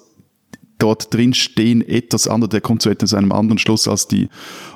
dort 0.78 1.14
drin 1.14 1.34
stehen 1.34 1.82
etwas 1.88 2.28
andere, 2.28 2.50
der 2.50 2.62
kommt 2.62 2.82
zu 2.82 2.90
etwas 2.90 3.14
einem 3.14 3.32
anderen 3.32 3.58
Schluss 3.58 3.88
als 3.88 4.08
die 4.08 4.30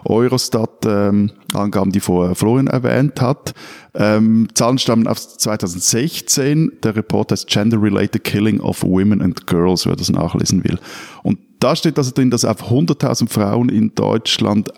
Eurostat-Angaben, 0.06 1.90
ähm, 1.90 1.92
die 1.92 2.00
vorher 2.00 2.36
Florian 2.36 2.68
erwähnt 2.68 3.22
hat. 3.22 3.54
Ähm, 3.94 4.48
Zahlen 4.54 4.78
stammen 4.78 5.08
aus 5.08 5.38
2016. 5.38 6.72
Der 6.84 6.96
Report 6.96 7.32
heißt 7.32 7.48
Gender-Related 7.48 8.24
Killing 8.24 8.60
of 8.62 8.84
Women 8.84 9.22
and 9.22 9.48
Girls, 9.48 9.86
wer 9.86 9.96
das 9.96 10.10
nachlesen 10.10 10.64
will. 10.64 10.80
Und 11.24 11.40
da 11.60 11.76
steht 11.76 11.98
also 11.98 12.12
drin, 12.12 12.30
dass 12.30 12.46
auf 12.46 12.72
100.000 12.72 13.30
Frauen 13.30 13.70
in 13.70 13.94
Deutschland 13.94 14.72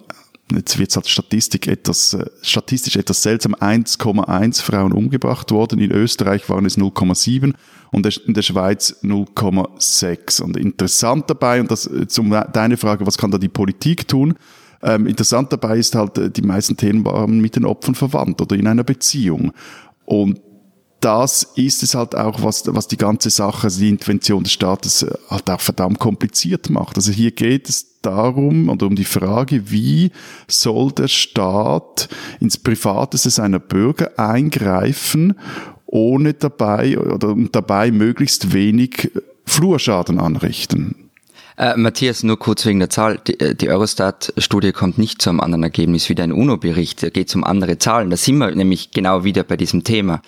jetzt 0.51 0.77
wird 0.79 0.95
halt 0.95 1.07
Statistik 1.07 1.67
etwas, 1.67 2.13
äh, 2.13 2.25
statistisch 2.41 2.95
etwas 2.95 3.23
seltsam, 3.23 3.55
1,1 3.55 4.61
Frauen 4.61 4.91
umgebracht 4.91 5.51
worden. 5.51 5.79
In 5.79 5.91
Österreich 5.91 6.49
waren 6.49 6.65
es 6.65 6.77
0,7 6.77 7.53
und 7.91 8.05
in 8.05 8.33
der 8.33 8.41
Schweiz 8.41 8.97
0,6. 9.03 10.41
Und 10.41 10.57
interessant 10.57 11.29
dabei, 11.29 11.61
und 11.61 11.71
das 11.71 11.87
äh, 11.87 12.07
zum 12.07 12.29
deine 12.29 12.77
Frage, 12.77 13.05
was 13.05 13.17
kann 13.17 13.31
da 13.31 13.37
die 13.37 13.49
Politik 13.49 14.07
tun? 14.07 14.35
Ähm, 14.83 15.07
interessant 15.07 15.51
dabei 15.53 15.77
ist 15.77 15.95
halt, 15.95 16.17
äh, 16.17 16.29
die 16.29 16.41
meisten 16.41 16.75
Themen 16.75 17.05
waren 17.05 17.39
mit 17.39 17.55
den 17.55 17.65
Opfern 17.65 17.95
verwandt 17.95 18.41
oder 18.41 18.55
in 18.55 18.67
einer 18.67 18.83
Beziehung. 18.83 19.51
Und 20.05 20.39
das 21.01 21.43
ist 21.55 21.83
es 21.83 21.95
halt 21.95 22.15
auch, 22.15 22.43
was, 22.43 22.63
was 22.67 22.87
die 22.87 22.97
ganze 22.97 23.31
Sache, 23.31 23.65
also 23.65 23.79
die 23.79 23.89
Intervention 23.89 24.43
des 24.43 24.53
Staates 24.53 25.03
äh, 25.03 25.11
halt 25.29 25.49
auch 25.49 25.59
verdammt 25.59 25.99
kompliziert 25.99 26.69
macht. 26.69 26.95
Also 26.95 27.11
hier 27.11 27.31
geht 27.31 27.67
es 27.67 27.99
darum 28.01 28.69
oder 28.69 28.85
um 28.85 28.95
die 28.95 29.03
Frage, 29.03 29.71
wie 29.71 30.11
soll 30.47 30.91
der 30.91 31.07
Staat 31.07 32.07
ins 32.39 32.57
Privateste 32.57 33.31
seiner 33.31 33.59
Bürger 33.59 34.17
eingreifen, 34.17 35.35
ohne 35.87 36.33
dabei 36.33 36.97
oder 36.97 37.35
dabei 37.51 37.91
möglichst 37.91 38.53
wenig 38.53 39.11
Flurschaden 39.45 40.19
anrichten. 40.19 41.09
Äh, 41.57 41.75
Matthias, 41.77 42.23
nur 42.23 42.39
kurz 42.39 42.65
wegen 42.65 42.79
der 42.79 42.89
Zahl. 42.89 43.19
Die, 43.27 43.39
äh, 43.39 43.55
die 43.55 43.69
Eurostat-Studie 43.69 44.71
kommt 44.71 44.97
nicht 44.97 45.21
zu 45.21 45.29
einem 45.29 45.41
anderen 45.41 45.63
Ergebnis 45.63 46.09
wie 46.09 46.15
dein 46.15 46.31
UNO-Bericht. 46.31 47.03
Da 47.03 47.09
geht 47.09 47.27
es 47.27 47.35
um 47.35 47.43
andere 47.43 47.77
Zahlen. 47.77 48.09
Da 48.09 48.17
sind 48.17 48.37
wir 48.37 48.53
nämlich 48.55 48.91
genau 48.91 49.23
wieder 49.23 49.43
bei 49.43 49.57
diesem 49.57 49.83
Thema. 49.83 50.21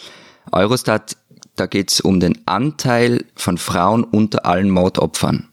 Eurostat, 0.52 1.18
da 1.56 1.66
geht 1.66 1.92
es 1.92 2.02
um 2.02 2.20
den 2.20 2.48
Anteil 2.48 3.26
von 3.36 3.58
Frauen 3.58 4.04
unter 4.04 4.46
allen 4.46 4.70
Mordopfern. 4.70 5.50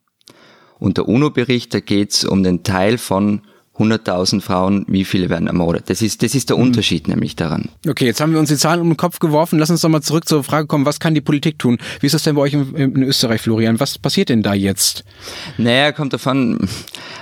Und 0.79 0.97
der 0.97 1.09
UNO-Bericht, 1.09 1.75
da 1.75 1.81
geht 1.81 2.13
es 2.13 2.25
um 2.25 2.43
den 2.43 2.63
Teil 2.63 2.97
von 2.99 3.43
100.000 3.81 4.41
Frauen, 4.41 4.85
wie 4.89 5.05
viele 5.05 5.31
werden 5.31 5.49
ermordet? 5.49 5.85
Das 5.89 6.03
ist, 6.03 6.23
das 6.23 6.35
ist 6.35 6.51
der 6.51 6.57
mhm. 6.57 6.65
Unterschied 6.65 7.09
nämlich 7.09 7.37
daran. 7.37 7.71
Okay, 7.89 8.05
jetzt 8.05 8.21
haben 8.21 8.33
wir 8.33 8.39
uns 8.39 8.51
die 8.51 8.57
Zahlen 8.57 8.81
um 8.81 8.89
den 8.89 8.97
Kopf 8.97 9.19
geworfen. 9.19 9.59
Lass 9.59 9.71
uns 9.71 9.81
doch 9.81 9.89
mal 9.89 10.03
zurück 10.03 10.29
zur 10.29 10.45
Frage 10.45 10.67
kommen, 10.67 10.85
was 10.85 11.01
kann 11.01 11.15
die 11.15 11.21
Politik 11.21 11.59
tun? 11.59 11.79
Wie 12.01 12.07
ist 12.07 12.13
das 12.13 12.23
denn 12.23 12.35
bei 12.35 12.43
euch 12.43 12.53
in, 12.53 12.75
in 12.75 13.03
Österreich, 13.03 13.41
Florian? 13.41 13.81
Was 13.81 13.99
passiert 13.99 14.29
denn 14.29 14.43
da 14.43 14.55
jetzt? 14.55 15.05
Naja, 15.57 15.93
kommt 15.93 16.13
davon, 16.13 16.69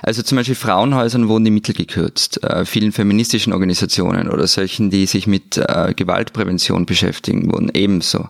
also 0.03 0.23
zum 0.23 0.37
Beispiel 0.37 0.57
Frauenhäusern 0.57 1.29
wurden 1.29 1.45
die 1.45 1.51
Mittel 1.51 1.75
gekürzt. 1.75 2.43
Äh, 2.43 2.65
vielen 2.65 2.93
feministischen 2.93 3.53
Organisationen 3.53 4.29
oder 4.29 4.47
solchen, 4.47 4.91
die 4.91 5.07
sich 5.07 5.27
mit 5.27 5.57
äh, 5.57 5.95
Gewaltprävention 5.95 6.87
beschäftigen, 6.87 7.53
wurden 7.53 7.71
ebenso. 7.73 8.29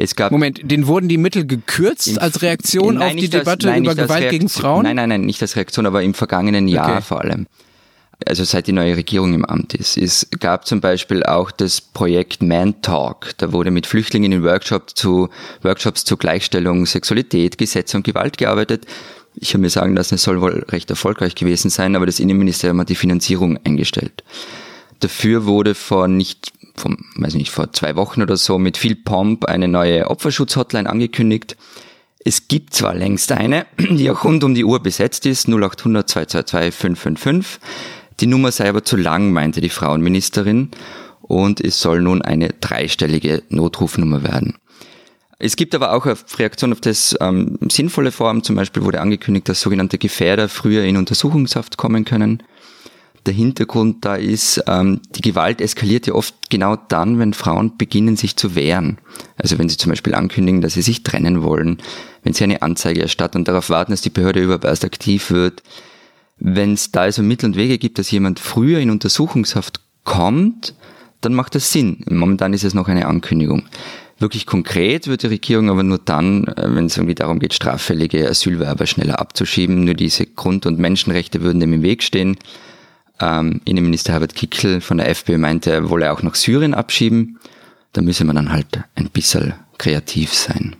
Es 0.00 0.14
gab 0.14 0.30
Moment, 0.30 0.60
den 0.62 0.86
wurden 0.86 1.08
die 1.08 1.18
Mittel 1.18 1.44
gekürzt 1.44 2.20
als 2.20 2.40
Reaktion 2.40 2.94
in, 2.94 2.98
nein, 3.00 3.08
auf 3.16 3.20
die 3.20 3.28
Debatte 3.28 3.66
als, 3.66 3.74
nein, 3.74 3.84
über 3.84 3.96
Gewalt 3.96 4.30
gegen 4.30 4.48
Frauen? 4.48 4.84
Nein, 4.84 4.94
nein, 4.94 5.08
nein, 5.08 5.22
nicht 5.22 5.42
als 5.42 5.56
Reaktion, 5.56 5.86
aber 5.86 6.04
im 6.04 6.14
vergangenen 6.14 6.68
Jahr 6.68 6.92
okay. 6.92 7.02
vor 7.02 7.20
allem. 7.20 7.48
also 8.24 8.44
seit 8.44 8.68
die 8.68 8.72
neue 8.72 8.96
Regierung 8.96 9.34
im 9.34 9.44
Amt 9.44 9.74
ist. 9.74 9.96
Es 9.96 10.28
gab 10.38 10.68
zum 10.68 10.80
Beispiel 10.80 11.24
auch 11.24 11.50
das 11.50 11.80
Projekt 11.80 12.42
Man 12.42 12.80
Talk. 12.80 13.32
Da 13.38 13.52
wurde 13.52 13.72
mit 13.72 13.88
Flüchtlingen 13.88 14.30
in 14.30 14.44
Workshops 14.44 14.94
zu, 14.94 15.30
Workshops 15.62 16.04
zu 16.04 16.16
Gleichstellung, 16.16 16.86
Sexualität, 16.86 17.58
Gesetze 17.58 17.96
und 17.96 18.04
Gewalt 18.04 18.38
gearbeitet. 18.38 18.86
Ich 19.34 19.52
habe 19.52 19.62
mir 19.62 19.70
sagen 19.70 19.96
lassen, 19.96 20.14
es 20.14 20.22
soll 20.22 20.40
wohl 20.40 20.64
recht 20.68 20.90
erfolgreich 20.90 21.34
gewesen 21.34 21.70
sein, 21.70 21.96
aber 21.96 22.06
das 22.06 22.20
Innenministerium 22.20 22.80
hat 22.80 22.88
die 22.88 22.94
Finanzierung 22.94 23.58
eingestellt. 23.64 24.22
Dafür 25.00 25.46
wurde 25.46 25.74
vor 25.74 26.08
nicht, 26.08 26.52
vor, 26.78 26.96
weiß 27.16 27.34
nicht, 27.34 27.50
vor 27.50 27.72
zwei 27.72 27.96
Wochen 27.96 28.22
oder 28.22 28.36
so 28.36 28.58
mit 28.58 28.76
viel 28.76 28.94
Pomp 28.94 29.44
eine 29.44 29.68
neue 29.68 30.08
Opferschutz-Hotline 30.08 30.88
angekündigt. 30.88 31.56
Es 32.24 32.48
gibt 32.48 32.74
zwar 32.74 32.94
längst 32.94 33.32
eine, 33.32 33.66
die 33.78 34.10
auch 34.10 34.24
rund 34.24 34.44
um 34.44 34.54
die 34.54 34.64
Uhr 34.64 34.82
besetzt 34.82 35.26
ist, 35.26 35.48
0800 35.48 36.08
222 36.08 36.74
555. 36.74 37.60
Die 38.20 38.26
Nummer 38.26 38.50
sei 38.50 38.68
aber 38.68 38.84
zu 38.84 38.96
lang, 38.96 39.32
meinte 39.32 39.60
die 39.60 39.68
Frauenministerin, 39.68 40.70
und 41.22 41.60
es 41.60 41.80
soll 41.80 42.00
nun 42.00 42.22
eine 42.22 42.48
dreistellige 42.60 43.42
Notrufnummer 43.50 44.22
werden. 44.22 44.56
Es 45.38 45.54
gibt 45.54 45.74
aber 45.74 45.92
auch 45.92 46.04
eine 46.06 46.16
Reaktion 46.36 46.72
auf 46.72 46.80
das 46.80 47.16
ähm, 47.20 47.58
sinnvolle 47.70 48.10
Form. 48.10 48.42
Zum 48.42 48.56
Beispiel 48.56 48.82
wurde 48.82 49.00
angekündigt, 49.00 49.48
dass 49.48 49.60
sogenannte 49.60 49.98
Gefährder 49.98 50.48
früher 50.48 50.82
in 50.82 50.96
Untersuchungshaft 50.96 51.76
kommen 51.76 52.04
können. 52.04 52.42
Der 53.26 53.34
Hintergrund 53.34 54.04
da 54.04 54.16
ist, 54.16 54.62
ähm, 54.66 55.00
die 55.14 55.20
Gewalt 55.20 55.60
eskaliert 55.60 56.06
ja 56.06 56.14
oft 56.14 56.34
genau 56.50 56.76
dann, 56.76 57.18
wenn 57.18 57.34
Frauen 57.34 57.76
beginnen, 57.76 58.16
sich 58.16 58.36
zu 58.36 58.54
wehren. 58.54 58.98
Also 59.36 59.58
wenn 59.58 59.68
sie 59.68 59.76
zum 59.76 59.90
Beispiel 59.90 60.14
ankündigen, 60.14 60.60
dass 60.60 60.74
sie 60.74 60.82
sich 60.82 61.02
trennen 61.02 61.42
wollen, 61.42 61.78
wenn 62.22 62.32
sie 62.32 62.44
eine 62.44 62.62
Anzeige 62.62 63.02
erstatten 63.02 63.38
und 63.38 63.48
darauf 63.48 63.70
warten, 63.70 63.92
dass 63.92 64.00
die 64.00 64.10
Behörde 64.10 64.42
überhaupt 64.42 64.64
erst 64.64 64.84
aktiv 64.84 65.30
wird, 65.30 65.62
wenn 66.38 66.74
es 66.74 66.92
da 66.92 67.02
also 67.02 67.22
Mittel 67.22 67.46
und 67.46 67.56
Wege 67.56 67.78
gibt, 67.78 67.98
dass 67.98 68.10
jemand 68.10 68.38
früher 68.38 68.78
in 68.78 68.90
Untersuchungshaft 68.90 69.80
kommt, 70.04 70.74
dann 71.20 71.34
macht 71.34 71.54
das 71.54 71.72
Sinn. 71.72 72.04
Momentan 72.08 72.52
ist 72.52 72.64
es 72.64 72.74
noch 72.74 72.88
eine 72.88 73.06
Ankündigung. 73.06 73.64
Wirklich 74.20 74.46
konkret 74.46 75.06
wird 75.06 75.22
die 75.22 75.28
Regierung 75.28 75.70
aber 75.70 75.82
nur 75.82 75.98
dann, 75.98 76.44
äh, 76.44 76.74
wenn 76.74 76.86
es 76.86 76.96
irgendwie 76.96 77.14
darum 77.14 77.38
geht, 77.38 77.54
straffällige 77.54 78.28
Asylwerber 78.28 78.86
schneller 78.86 79.20
abzuschieben. 79.20 79.84
Nur 79.84 79.94
diese 79.94 80.26
Grund- 80.26 80.66
und 80.66 80.78
Menschenrechte 80.78 81.40
würden 81.40 81.60
dem 81.60 81.72
im 81.72 81.82
Weg 81.82 82.02
stehen. 82.02 82.36
Ähm, 83.20 83.60
Innenminister 83.64 84.12
Herbert 84.12 84.34
Kickel 84.34 84.80
von 84.80 84.98
der 84.98 85.08
FPÖ 85.08 85.38
meinte, 85.38 85.72
er 85.72 85.90
wolle 85.90 86.12
auch 86.12 86.22
nach 86.22 86.34
Syrien 86.34 86.74
abschieben. 86.74 87.38
Da 87.92 88.02
müsse 88.02 88.24
man 88.24 88.36
dann 88.36 88.52
halt 88.52 88.66
ein 88.94 89.10
bisschen 89.10 89.54
kreativ 89.78 90.32
sein. 90.34 90.76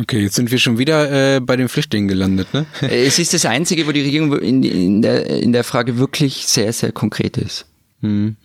Okay, 0.00 0.22
jetzt 0.22 0.36
sind 0.36 0.50
wir 0.50 0.58
schon 0.58 0.78
wieder 0.78 1.36
äh, 1.36 1.40
bei 1.40 1.56
den 1.56 1.68
Flüchtlingen 1.68 2.08
gelandet, 2.08 2.54
ne? 2.54 2.64
es 2.80 3.18
ist 3.18 3.34
das 3.34 3.44
Einzige, 3.44 3.86
wo 3.86 3.92
die 3.92 4.00
Regierung 4.00 4.38
in, 4.38 4.62
in, 4.62 5.02
der, 5.02 5.26
in 5.26 5.52
der 5.52 5.62
Frage 5.62 5.98
wirklich 5.98 6.46
sehr, 6.46 6.72
sehr 6.72 6.92
konkret 6.92 7.36
ist. 7.36 7.66
Mhm. 8.00 8.36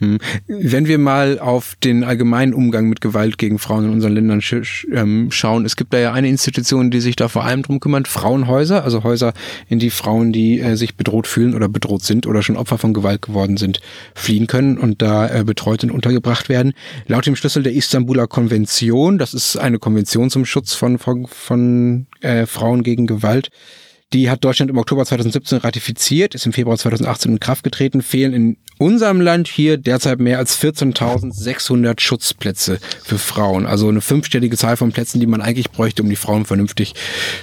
Wenn 0.47 0.87
wir 0.87 0.97
mal 0.97 1.37
auf 1.37 1.75
den 1.83 2.03
allgemeinen 2.03 2.55
Umgang 2.55 2.89
mit 2.89 3.01
Gewalt 3.01 3.37
gegen 3.37 3.59
Frauen 3.59 3.85
in 3.85 3.91
unseren 3.91 4.13
Ländern 4.13 4.41
sch 4.41 4.87
ähm, 4.91 5.29
schauen, 5.29 5.65
es 5.65 5.75
gibt 5.75 5.93
da 5.93 5.99
ja 5.99 6.11
eine 6.11 6.27
Institution, 6.27 6.89
die 6.89 7.01
sich 7.01 7.15
da 7.15 7.27
vor 7.27 7.43
allem 7.43 7.61
drum 7.61 7.79
kümmert, 7.79 8.07
Frauenhäuser, 8.07 8.83
also 8.83 9.03
Häuser, 9.03 9.33
in 9.69 9.77
die 9.77 9.91
Frauen, 9.91 10.31
die 10.31 10.59
äh, 10.59 10.75
sich 10.75 10.95
bedroht 10.95 11.27
fühlen 11.27 11.53
oder 11.53 11.69
bedroht 11.69 12.03
sind 12.03 12.25
oder 12.25 12.41
schon 12.41 12.57
Opfer 12.57 12.79
von 12.79 12.93
Gewalt 12.95 13.21
geworden 13.21 13.57
sind, 13.57 13.79
fliehen 14.15 14.47
können 14.47 14.79
und 14.79 15.03
da 15.03 15.29
äh, 15.29 15.43
betreut 15.43 15.83
und 15.83 15.91
untergebracht 15.91 16.49
werden. 16.49 16.73
Laut 17.05 17.27
dem 17.27 17.35
Schlüssel 17.35 17.61
der 17.61 17.73
Istanbuler 17.73 18.25
Konvention, 18.25 19.19
das 19.19 19.35
ist 19.35 19.57
eine 19.57 19.77
Konvention 19.77 20.31
zum 20.31 20.45
Schutz 20.45 20.73
von, 20.73 20.97
von, 20.97 21.27
von 21.27 22.07
äh, 22.21 22.47
Frauen 22.47 22.81
gegen 22.81 23.05
Gewalt, 23.05 23.51
die 24.13 24.29
hat 24.29 24.43
Deutschland 24.43 24.69
im 24.69 24.77
Oktober 24.77 25.05
2017 25.05 25.57
ratifiziert, 25.59 26.35
ist 26.35 26.45
im 26.45 26.53
Februar 26.53 26.77
2018 26.77 27.33
in 27.33 27.39
Kraft 27.39 27.63
getreten, 27.63 28.01
fehlen 28.01 28.33
in 28.33 28.57
unserem 28.77 29.21
Land 29.21 29.47
hier 29.47 29.77
derzeit 29.77 30.19
mehr 30.19 30.37
als 30.37 30.59
14.600 30.61 31.99
Schutzplätze 31.99 32.79
für 33.03 33.17
Frauen. 33.17 33.65
Also 33.65 33.87
eine 33.87 34.01
fünfstellige 34.01 34.57
Zahl 34.57 34.77
von 34.77 34.91
Plätzen, 34.91 35.19
die 35.19 35.27
man 35.27 35.41
eigentlich 35.41 35.71
bräuchte, 35.71 36.03
um 36.03 36.09
die 36.09 36.15
Frauen 36.15 36.45
vernünftig 36.45 36.93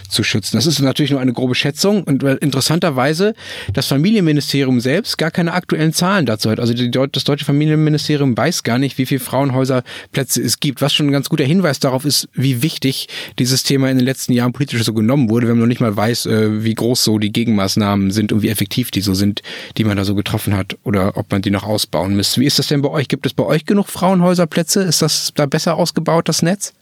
zu 0.08 0.22
schützen. 0.22 0.56
Das 0.56 0.66
ist 0.66 0.80
natürlich 0.80 1.10
nur 1.10 1.20
eine 1.20 1.32
grobe 1.32 1.54
Schätzung 1.54 2.04
und 2.04 2.22
interessanterweise 2.22 3.34
das 3.72 3.86
Familienministerium 3.86 4.80
selbst 4.80 5.18
gar 5.18 5.30
keine 5.30 5.52
aktuellen 5.54 5.92
Zahlen 5.92 6.26
dazu 6.26 6.50
hat. 6.50 6.60
Also 6.60 6.74
das 6.74 7.24
deutsche 7.24 7.44
Familienministerium 7.44 8.36
weiß 8.36 8.62
gar 8.62 8.78
nicht, 8.78 8.98
wie 8.98 9.06
viele 9.06 9.20
Frauenhäuserplätze 9.20 10.42
es 10.42 10.60
gibt. 10.60 10.82
Was 10.82 10.92
schon 10.92 11.06
ein 11.08 11.12
ganz 11.12 11.28
guter 11.28 11.44
Hinweis 11.44 11.80
darauf 11.80 12.04
ist, 12.04 12.28
wie 12.34 12.62
wichtig 12.62 13.08
dieses 13.38 13.62
Thema 13.62 13.90
in 13.90 13.98
den 13.98 14.06
letzten 14.06 14.32
Jahren 14.32 14.52
politisch 14.52 14.84
so 14.84 14.92
genommen 14.92 15.30
wurde, 15.30 15.46
wenn 15.46 15.54
man 15.54 15.60
noch 15.60 15.68
nicht 15.68 15.80
mal 15.80 15.96
weiß, 15.96 16.26
äh, 16.26 16.59
wie 16.64 16.74
groß 16.74 17.02
so 17.02 17.18
die 17.18 17.32
Gegenmaßnahmen 17.32 18.10
sind 18.10 18.32
und 18.32 18.42
wie 18.42 18.48
effektiv 18.48 18.90
die 18.90 19.00
so 19.00 19.14
sind, 19.14 19.42
die 19.76 19.84
man 19.84 19.96
da 19.96 20.04
so 20.04 20.14
getroffen 20.14 20.56
hat 20.56 20.76
oder 20.84 21.16
ob 21.16 21.30
man 21.32 21.42
die 21.42 21.50
noch 21.50 21.64
ausbauen 21.64 22.16
müsste. 22.16 22.40
Wie 22.40 22.46
ist 22.46 22.58
das 22.58 22.68
denn 22.68 22.82
bei 22.82 22.90
euch? 22.90 23.08
Gibt 23.08 23.26
es 23.26 23.34
bei 23.34 23.44
euch 23.44 23.64
genug 23.66 23.88
Frauenhäuserplätze? 23.88 24.82
Ist 24.82 25.02
das 25.02 25.32
da 25.34 25.46
besser 25.46 25.76
ausgebaut, 25.76 26.28
das 26.28 26.42
Netz? 26.42 26.72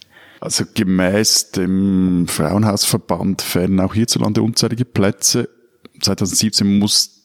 Also 0.41 0.65
gemäß 0.73 1.51
dem 1.51 2.27
Frauenhausverband 2.29 3.43
fehlen 3.43 3.81
auch 3.81 3.95
hierzulande 3.95 4.43
unzählige 4.43 4.85
Plätze. 4.85 5.49
2017 6.01 6.79
mussten 6.79 7.18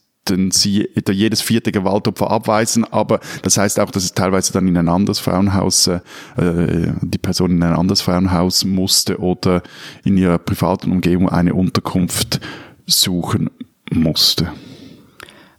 sie 0.52 0.90
jedes 1.10 1.42
vierte 1.42 1.72
Gewaltopfer 1.72 2.32
abweisen, 2.32 2.86
aber 2.86 3.20
das 3.42 3.58
heißt 3.58 3.80
auch, 3.80 3.92
dass 3.92 4.04
es 4.04 4.14
teilweise 4.14 4.54
dann 4.54 4.68
in 4.68 4.78
ein 4.78 4.90
anderes 4.90 5.20
Frauenhaus, 5.20 5.88
äh, 5.88 6.00
die 6.38 7.18
Person 7.18 7.52
in 7.52 7.64
ein 7.64 7.74
anderes 7.74 8.02
Frauenhaus 8.02 8.66
musste 8.66 9.20
oder 9.20 9.64
in 10.04 10.18
ihrer 10.18 10.38
privaten 10.38 10.92
Umgebung 10.92 11.30
eine 11.30 11.54
Unterkunft 11.54 12.40
suchen 12.86 13.50
musste. 13.92 14.52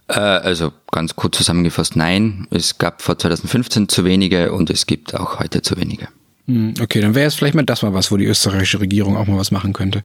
Äh, 0.09 0.19
also 0.19 0.73
ganz 0.91 1.17
kurz 1.17 1.39
zusammengefasst, 1.39 1.97
nein. 1.97 2.47
Es 2.51 2.79
gab 2.79 3.03
vor 3.03 3.19
2015 3.19 3.89
zu 3.89 4.05
wenige 4.05 4.53
und 4.53 4.71
es 4.71 4.87
gibt 4.87 5.15
auch 5.15 5.41
heute 5.41 5.63
zu 5.63 5.77
wenige. 5.77 6.09
Hm, 6.47 6.75
okay, 6.81 7.01
dann 7.01 7.15
wäre 7.15 7.27
es 7.27 7.35
vielleicht 7.35 7.55
mal 7.55 7.65
das 7.65 7.83
mal 7.83 7.95
was, 7.95 8.11
wo 8.11 8.17
die 8.17 8.27
österreichische 8.27 8.81
Regierung 8.81 9.17
auch 9.17 9.27
mal 9.27 9.39
was 9.39 9.51
machen 9.51 9.73
könnte. 9.73 10.05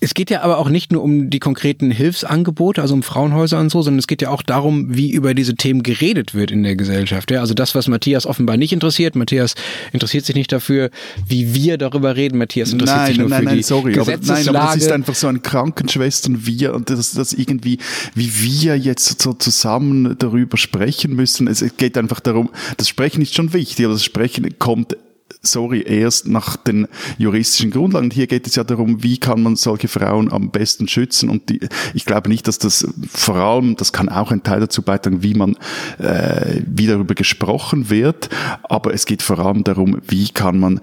Es 0.00 0.14
geht 0.14 0.30
ja 0.30 0.42
aber 0.42 0.58
auch 0.58 0.68
nicht 0.68 0.90
nur 0.90 1.02
um 1.02 1.30
die 1.30 1.38
konkreten 1.38 1.92
Hilfsangebote, 1.92 2.82
also 2.82 2.94
um 2.94 3.04
Frauenhäuser 3.04 3.60
und 3.60 3.70
so, 3.70 3.82
sondern 3.82 4.00
es 4.00 4.08
geht 4.08 4.20
ja 4.20 4.30
auch 4.30 4.42
darum, 4.42 4.96
wie 4.96 5.12
über 5.12 5.32
diese 5.32 5.54
Themen 5.54 5.84
geredet 5.84 6.34
wird 6.34 6.50
in 6.50 6.64
der 6.64 6.74
Gesellschaft. 6.74 7.30
Ja, 7.30 7.40
also 7.40 7.54
das, 7.54 7.74
was 7.76 7.86
Matthias 7.86 8.26
offenbar 8.26 8.56
nicht 8.56 8.72
interessiert. 8.72 9.14
Matthias 9.14 9.54
interessiert 9.92 10.24
sich 10.24 10.34
nicht 10.34 10.50
dafür, 10.50 10.90
wie 11.26 11.54
wir 11.54 11.78
darüber 11.78 12.16
reden. 12.16 12.38
Matthias 12.38 12.72
interessiert 12.72 12.98
nein, 12.98 13.06
sich 13.06 13.18
nur 13.18 13.28
nein, 13.28 13.38
für 13.38 13.44
nein, 13.44 13.56
die 13.56 13.62
sorry, 13.62 13.92
Gesetzeslage. 13.92 14.40
Aber, 14.40 14.52
nein, 14.52 14.62
aber 14.62 14.74
das 14.74 14.82
ist 14.82 14.92
einfach 14.92 15.14
so 15.14 15.28
ein 15.28 15.42
Krankenschwestern-Wir 15.42 16.74
und 16.74 16.90
das, 16.90 17.12
das 17.12 17.32
irgendwie, 17.32 17.78
wie 18.14 18.42
wir 18.42 18.76
jetzt 18.76 19.22
so 19.22 19.34
zusammen 19.34 20.16
darüber 20.18 20.56
sprechen 20.56 21.14
müssen. 21.14 21.46
Es 21.46 21.64
geht 21.76 21.96
einfach 21.96 22.18
darum, 22.18 22.50
das 22.76 22.88
Sprechen 22.88 23.22
ist 23.22 23.34
schon 23.34 23.52
wichtig, 23.52 23.84
aber 23.84 23.94
das 23.94 24.04
Sprechen 24.04 24.58
kommt 24.58 24.96
sorry, 25.46 25.82
erst 25.82 26.28
nach 26.28 26.56
den 26.56 26.88
juristischen 27.18 27.70
Grundlagen. 27.70 28.10
Hier 28.10 28.26
geht 28.26 28.46
es 28.46 28.56
ja 28.56 28.64
darum, 28.64 29.02
wie 29.02 29.18
kann 29.18 29.42
man 29.42 29.56
solche 29.56 29.88
Frauen 29.88 30.32
am 30.32 30.50
besten 30.50 30.88
schützen. 30.88 31.28
Und 31.28 31.48
die, 31.48 31.60
ich 31.94 32.04
glaube 32.04 32.28
nicht, 32.28 32.46
dass 32.48 32.58
das 32.58 32.86
vor 33.08 33.36
allem, 33.36 33.76
das 33.76 33.92
kann 33.92 34.08
auch 34.08 34.30
ein 34.30 34.42
Teil 34.42 34.60
dazu 34.60 34.82
beitragen, 34.82 35.22
wie 35.22 35.34
man, 35.34 35.56
äh, 35.98 36.60
wie 36.66 36.86
darüber 36.86 37.14
gesprochen 37.14 37.90
wird. 37.90 38.28
Aber 38.64 38.92
es 38.92 39.06
geht 39.06 39.22
vor 39.22 39.38
allem 39.38 39.64
darum, 39.64 40.00
wie 40.06 40.28
kann 40.28 40.58
man 40.58 40.80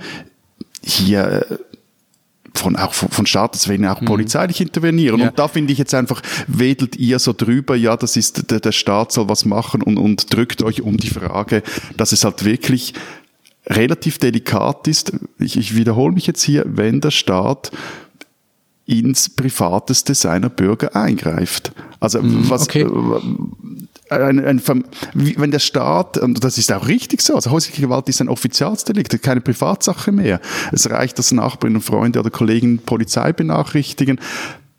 hier 0.81 1.45
äh, 1.49 1.57
von 2.53 2.75
auch 2.75 2.93
von, 2.93 3.09
von 3.09 3.25
Staatswegen 3.25 3.87
auch 3.87 4.01
mhm. 4.01 4.05
polizeilich 4.05 4.61
intervenieren. 4.61 5.19
Ja. 5.19 5.29
Und 5.29 5.39
da 5.39 5.47
finde 5.47 5.73
ich 5.73 5.79
jetzt 5.79 5.93
einfach, 5.93 6.21
wedelt 6.47 6.95
ihr 6.95 7.19
so 7.19 7.33
drüber, 7.33 7.75
ja, 7.75 7.97
das 7.97 8.15
ist, 8.15 8.51
der, 8.51 8.59
der 8.59 8.71
Staat 8.71 9.11
soll 9.11 9.27
was 9.29 9.45
machen 9.45 9.81
und, 9.81 9.97
und 9.97 10.33
drückt 10.33 10.61
euch 10.61 10.81
um 10.81 10.97
die 10.97 11.09
Frage, 11.09 11.63
dass 11.97 12.11
es 12.11 12.23
halt 12.23 12.45
wirklich 12.45 12.93
relativ 13.67 14.17
delikat 14.17 14.87
ist, 14.87 15.13
ich, 15.39 15.57
ich 15.57 15.75
wiederhole 15.75 16.13
mich 16.13 16.27
jetzt 16.27 16.43
hier, 16.43 16.65
wenn 16.67 17.01
der 17.01 17.11
Staat 17.11 17.71
ins 18.85 19.29
Privateste 19.29 20.13
seiner 20.13 20.49
Bürger 20.49 20.95
eingreift. 20.95 21.71
Also 21.99 22.21
mm, 22.21 22.49
was 22.49 22.63
okay. 22.63 22.81
Äh, 22.81 24.15
ein, 24.15 24.45
ein, 24.45 24.61
wenn 25.13 25.51
der 25.51 25.59
Staat, 25.59 26.17
und 26.17 26.43
das 26.43 26.57
ist 26.57 26.71
auch 26.71 26.87
richtig 26.87 27.21
so, 27.21 27.35
also 27.35 27.49
häusliche 27.49 27.81
Gewalt 27.81 28.09
ist 28.09 28.21
ein 28.21 28.29
Offizialsdelikt, 28.29 29.21
keine 29.23 29.41
Privatsache 29.41 30.11
mehr. 30.11 30.39
Es 30.71 30.89
reicht, 30.89 31.17
dass 31.17 31.31
Nachbarinnen, 31.31 31.81
Freunde 31.81 32.19
oder 32.19 32.29
Kollegen 32.29 32.79
Polizei 32.79 33.31
benachrichtigen. 33.31 34.19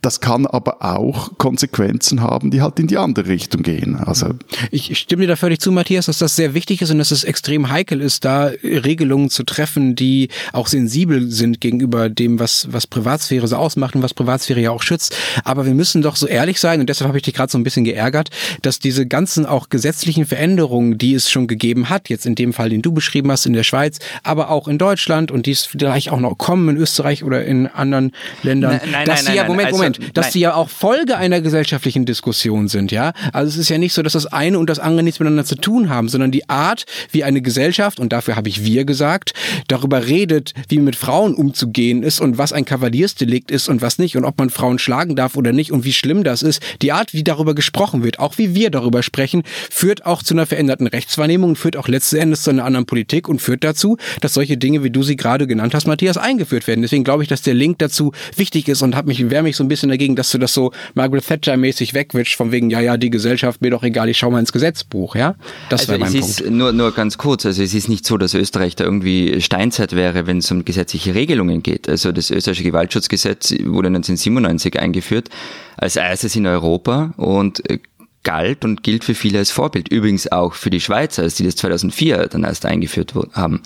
Das 0.04 0.20
kann 0.20 0.46
aber 0.46 0.84
auch 0.84 1.38
Konsequenzen 1.38 2.20
haben, 2.20 2.50
die 2.50 2.60
halt 2.60 2.78
in 2.78 2.88
die 2.88 2.98
andere 2.98 3.26
Richtung 3.26 3.62
gehen. 3.62 3.96
Also 3.96 4.34
ich 4.70 4.98
stimme 4.98 5.22
dir 5.22 5.28
da 5.28 5.36
völlig 5.36 5.60
zu, 5.60 5.72
Matthias, 5.72 6.04
dass 6.04 6.18
das 6.18 6.36
sehr 6.36 6.52
wichtig 6.52 6.82
ist 6.82 6.90
und 6.90 6.98
dass 6.98 7.10
es 7.10 7.24
extrem 7.24 7.70
heikel 7.70 8.02
ist, 8.02 8.26
da 8.26 8.50
Regelungen 8.62 9.30
zu 9.30 9.44
treffen, 9.44 9.96
die 9.96 10.28
auch 10.52 10.66
sensibel 10.66 11.30
sind 11.30 11.62
gegenüber 11.62 12.10
dem, 12.10 12.38
was, 12.38 12.68
was 12.70 12.86
Privatsphäre 12.86 13.48
so 13.48 13.56
ausmacht 13.56 13.96
und 13.96 14.02
was 14.02 14.12
Privatsphäre 14.12 14.60
ja 14.60 14.72
auch 14.72 14.82
schützt. 14.82 15.16
Aber 15.42 15.64
wir 15.64 15.72
müssen 15.72 16.02
doch 16.02 16.16
so 16.16 16.26
ehrlich 16.26 16.60
sein, 16.60 16.80
und 16.80 16.90
deshalb 16.90 17.08
habe 17.08 17.16
ich 17.16 17.24
dich 17.24 17.32
gerade 17.32 17.50
so 17.50 17.56
ein 17.56 17.64
bisschen 17.64 17.84
geärgert, 17.84 18.28
dass 18.60 18.80
diese 18.80 19.06
ganzen 19.06 19.46
auch 19.46 19.70
gesetzlichen 19.70 20.26
Veränderungen, 20.26 20.98
die 20.98 21.14
es 21.14 21.30
schon 21.30 21.46
gegeben 21.46 21.88
hat, 21.88 22.10
jetzt 22.10 22.26
in 22.26 22.34
dem 22.34 22.52
Fall, 22.52 22.68
den 22.68 22.82
du 22.82 22.92
beschrieben 22.92 23.30
hast, 23.30 23.46
in 23.46 23.54
der 23.54 23.64
Schweiz, 23.64 24.00
aber 24.22 24.50
auch 24.50 24.68
in 24.68 24.76
Deutschland 24.76 25.30
und 25.30 25.46
die 25.46 25.52
es 25.52 25.64
vielleicht 25.64 26.12
auch 26.12 26.20
noch 26.20 26.36
kommen 26.36 26.68
in 26.68 26.76
Österreich 26.76 27.24
oder 27.24 27.42
in 27.46 27.68
anderen 27.68 28.12
Ländern, 28.42 28.80
nein, 28.82 28.90
nein, 28.92 29.06
dass 29.06 29.24
nein, 29.24 29.24
nein, 29.28 29.36
ja, 29.36 29.44
Moment, 29.44 29.66
also, 29.68 29.78
Moment, 29.78 29.93
Moment, 29.98 30.16
dass 30.16 30.32
sie 30.32 30.40
ja 30.40 30.54
auch 30.54 30.68
Folge 30.68 31.16
einer 31.16 31.40
gesellschaftlichen 31.40 32.06
Diskussion 32.06 32.68
sind, 32.68 32.92
ja. 32.92 33.12
Also 33.32 33.48
es 33.48 33.56
ist 33.56 33.68
ja 33.68 33.78
nicht 33.78 33.92
so, 33.92 34.02
dass 34.02 34.12
das 34.12 34.26
eine 34.26 34.58
und 34.58 34.68
das 34.68 34.78
andere 34.78 35.02
nichts 35.02 35.20
miteinander 35.20 35.44
zu 35.44 35.56
tun 35.56 35.88
haben, 35.88 36.08
sondern 36.08 36.30
die 36.30 36.48
Art, 36.48 36.84
wie 37.10 37.24
eine 37.24 37.42
Gesellschaft, 37.42 38.00
und 38.00 38.12
dafür 38.12 38.36
habe 38.36 38.48
ich 38.48 38.64
wir 38.64 38.84
gesagt, 38.84 39.32
darüber 39.68 40.06
redet, 40.06 40.54
wie 40.68 40.78
mit 40.78 40.96
Frauen 40.96 41.34
umzugehen 41.34 42.02
ist 42.02 42.20
und 42.20 42.38
was 42.38 42.52
ein 42.52 42.64
Kavaliersdelikt 42.64 43.50
ist 43.50 43.68
und 43.68 43.82
was 43.82 43.98
nicht 43.98 44.16
und 44.16 44.24
ob 44.24 44.38
man 44.38 44.50
Frauen 44.50 44.78
schlagen 44.78 45.16
darf 45.16 45.36
oder 45.36 45.52
nicht 45.52 45.72
und 45.72 45.84
wie 45.84 45.92
schlimm 45.92 46.24
das 46.24 46.42
ist. 46.42 46.62
Die 46.82 46.92
Art, 46.92 47.12
wie 47.12 47.24
darüber 47.24 47.54
gesprochen 47.54 48.02
wird, 48.02 48.18
auch 48.18 48.38
wie 48.38 48.54
wir 48.54 48.70
darüber 48.70 49.02
sprechen, 49.02 49.42
führt 49.70 50.06
auch 50.06 50.22
zu 50.22 50.34
einer 50.34 50.46
veränderten 50.46 50.86
Rechtswahrnehmung, 50.86 51.56
führt 51.56 51.76
auch 51.76 51.88
letzten 51.88 52.16
Endes 52.16 52.42
zu 52.42 52.50
einer 52.50 52.64
anderen 52.64 52.86
Politik 52.86 53.28
und 53.28 53.40
führt 53.40 53.64
dazu, 53.64 53.96
dass 54.20 54.34
solche 54.34 54.56
Dinge, 54.56 54.82
wie 54.82 54.90
du 54.90 55.02
sie 55.02 55.16
gerade 55.16 55.46
genannt 55.46 55.74
hast, 55.74 55.86
Matthias, 55.86 56.16
eingeführt 56.16 56.66
werden. 56.66 56.82
Deswegen 56.82 57.04
glaube 57.04 57.22
ich, 57.22 57.28
dass 57.28 57.42
der 57.42 57.54
Link 57.54 57.78
dazu 57.78 58.12
wichtig 58.36 58.68
ist 58.68 58.82
und 58.82 58.96
habe 58.96 59.08
mich, 59.08 59.30
wehre 59.30 59.42
mich 59.42 59.56
so 59.56 59.64
ein 59.64 59.68
bisschen 59.68 59.83
dagegen, 59.88 60.16
dass 60.16 60.30
du 60.30 60.38
das 60.38 60.54
so 60.54 60.72
Margaret 60.94 61.26
Thatcher-mäßig 61.26 61.94
wegwischst, 61.94 62.34
von 62.34 62.52
wegen, 62.52 62.70
ja, 62.70 62.80
ja, 62.80 62.96
die 62.96 63.10
Gesellschaft, 63.10 63.60
mir 63.60 63.70
doch 63.70 63.82
egal, 63.82 64.08
ich 64.08 64.18
schau 64.18 64.30
mal 64.30 64.40
ins 64.40 64.52
Gesetzbuch, 64.52 65.16
ja? 65.16 65.34
Das 65.68 65.82
also 65.82 65.92
wäre 65.92 66.00
mein 66.00 66.14
es 66.14 66.20
Punkt. 66.20 66.40
Ist 66.40 66.50
nur, 66.50 66.72
nur 66.72 66.92
ganz 66.92 67.18
kurz, 67.18 67.46
also 67.46 67.62
es 67.62 67.74
ist 67.74 67.88
nicht 67.88 68.06
so, 68.06 68.18
dass 68.18 68.34
Österreich 68.34 68.76
da 68.76 68.84
irgendwie 68.84 69.40
Steinzeit 69.40 69.94
wäre, 69.94 70.26
wenn 70.26 70.38
es 70.38 70.50
um 70.50 70.64
gesetzliche 70.64 71.14
Regelungen 71.14 71.62
geht. 71.62 71.88
Also 71.88 72.12
das 72.12 72.30
österreichische 72.30 72.64
Gewaltschutzgesetz 72.64 73.52
wurde 73.64 73.88
1997 73.88 74.78
eingeführt 74.78 75.28
als 75.76 75.96
erstes 75.96 76.36
in 76.36 76.46
Europa 76.46 77.12
und 77.16 77.68
äh, 77.68 77.78
galt 78.22 78.64
und 78.64 78.82
gilt 78.82 79.04
für 79.04 79.14
viele 79.14 79.38
als 79.38 79.50
Vorbild. 79.50 79.88
Übrigens 79.88 80.30
auch 80.32 80.54
für 80.54 80.70
die 80.70 80.80
Schweizer, 80.80 81.22
als 81.22 81.36
die 81.36 81.44
das 81.44 81.56
2004 81.56 82.28
dann 82.28 82.44
erst 82.44 82.66
eingeführt 82.66 83.14
haben. 83.34 83.62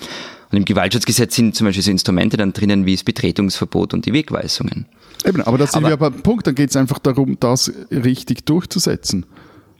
Und 0.50 0.58
im 0.58 0.64
Gewaltschutzgesetz 0.64 1.34
sind 1.36 1.54
zum 1.54 1.66
Beispiel 1.66 1.82
so 1.82 1.90
Instrumente 1.90 2.36
dann 2.36 2.52
drinnen 2.52 2.86
wie 2.86 2.94
das 2.94 3.04
Betretungsverbot 3.04 3.94
und 3.94 4.06
die 4.06 4.12
Wegweisungen. 4.12 4.86
Eben, 5.24 5.42
aber 5.42 5.58
das 5.58 5.72
sind 5.72 5.84
aber, 5.84 5.90
wir 5.90 5.96
beim 5.96 6.22
Punkt, 6.22 6.46
dann 6.46 6.54
geht 6.54 6.70
es 6.70 6.76
einfach 6.76 6.98
darum, 6.98 7.38
das 7.40 7.72
richtig 7.90 8.46
durchzusetzen. 8.46 9.26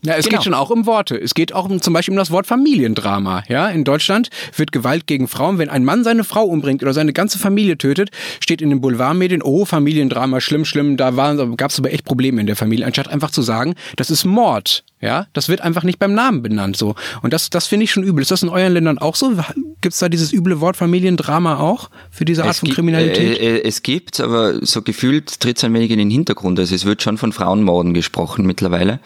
Ja, 0.05 0.15
es 0.15 0.25
genau. 0.25 0.39
geht 0.39 0.45
schon 0.45 0.55
auch 0.55 0.71
um 0.71 0.87
Worte. 0.87 1.17
Es 1.17 1.35
geht 1.35 1.53
auch 1.53 1.69
um, 1.69 1.81
zum 1.81 1.93
Beispiel 1.93 2.13
um 2.13 2.19
das 2.19 2.31
Wort 2.31 2.47
Familiendrama. 2.47 3.43
Ja, 3.49 3.69
in 3.69 3.85
Deutschland 3.85 4.31
wird 4.57 4.71
Gewalt 4.71 5.07
gegen 5.07 5.27
Frauen, 5.27 5.59
wenn 5.59 5.69
ein 5.69 5.85
Mann 5.85 6.05
seine 6.05 6.25
Frau 6.25 6.45
umbringt 6.45 6.83
oder 6.83 6.95
seine 6.95 7.13
ganze 7.13 7.39
Familie 7.39 7.79
tötet, 7.79 8.11
steht 8.41 8.63
in 8.63 8.71
den 8.71 8.81
Boulevardmedien, 8.81 9.43
oh, 9.43 9.65
Familiendrama, 9.65 10.41
schlimm, 10.41 10.65
schlimm, 10.65 10.97
da 10.97 11.11
gab 11.11 11.71
es 11.71 11.79
aber 11.79 11.93
echt 11.93 12.05
Probleme 12.05 12.41
in 12.41 12.47
der 12.47 12.57
Familie, 12.57 12.87
anstatt 12.87 13.09
einfach 13.09 13.31
zu 13.31 13.43
sagen, 13.43 13.75
das 13.97 14.11
ist 14.11 14.25
Mord. 14.25 14.85
Ja, 15.01 15.29
das 15.33 15.49
wird 15.49 15.61
einfach 15.61 15.85
nicht 15.85 16.01
beim 16.01 16.13
Namen 16.13 16.43
benannt 16.43 16.77
so. 16.77 16.97
Und 17.23 17.33
das, 17.33 17.51
das 17.51 17.69
finde 17.69 17.85
ich 17.85 17.93
schon 17.93 18.03
übel. 18.03 18.21
Ist 18.21 18.33
das 18.33 18.43
in 18.43 18.49
euren 18.49 18.73
Ländern 18.73 18.99
auch 18.99 19.15
so? 19.15 19.33
Gibt 19.81 19.93
es 19.93 20.01
da 20.01 20.09
dieses 20.09 20.33
üble 20.33 20.61
Wort 20.61 20.77
Familiendrama 20.77 21.59
auch 21.59 21.89
für 22.11 22.25
diese 22.25 22.43
Art 22.43 22.53
es 22.53 22.59
von 22.59 22.69
Kriminalität? 22.71 23.39
Äh, 23.39 23.59
äh, 23.59 23.63
es 23.63 23.85
gibt, 23.85 24.19
aber 24.19 24.65
so 24.67 24.83
gefühlt 24.83 25.39
tritt 25.39 25.59
es 25.59 25.65
ein 25.65 25.73
wenig 25.73 25.93
in 25.93 25.99
den 25.99 26.11
Hintergrund. 26.11 26.59
Also 26.59 26.75
es 26.75 26.85
wird 26.85 27.01
schon 27.01 27.17
von 27.17 27.33
Frauenmorden 27.33 27.95
gesprochen 27.95 28.45
mittlerweile. 28.45 28.99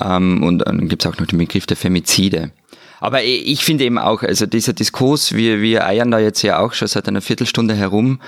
Ähm, 0.00 0.42
und 0.42 0.58
dann 0.60 0.88
gibt 0.88 1.04
es 1.04 1.10
auch 1.10 1.18
noch 1.18 1.26
den 1.26 1.38
Begriff 1.38 1.66
der 1.66 1.76
Femizide. 1.76 2.50
Aber 3.00 3.24
ich 3.24 3.64
finde 3.64 3.82
eben 3.84 3.98
auch, 3.98 4.22
also 4.22 4.46
dieser 4.46 4.72
Diskurs, 4.72 5.32
wir, 5.32 5.60
wir 5.60 5.84
eiern 5.84 6.12
da 6.12 6.20
jetzt 6.20 6.42
ja 6.42 6.60
auch 6.60 6.72
schon 6.72 6.86
seit 6.86 7.08
einer 7.08 7.20
Viertelstunde 7.20 7.74
herum, 7.74 8.20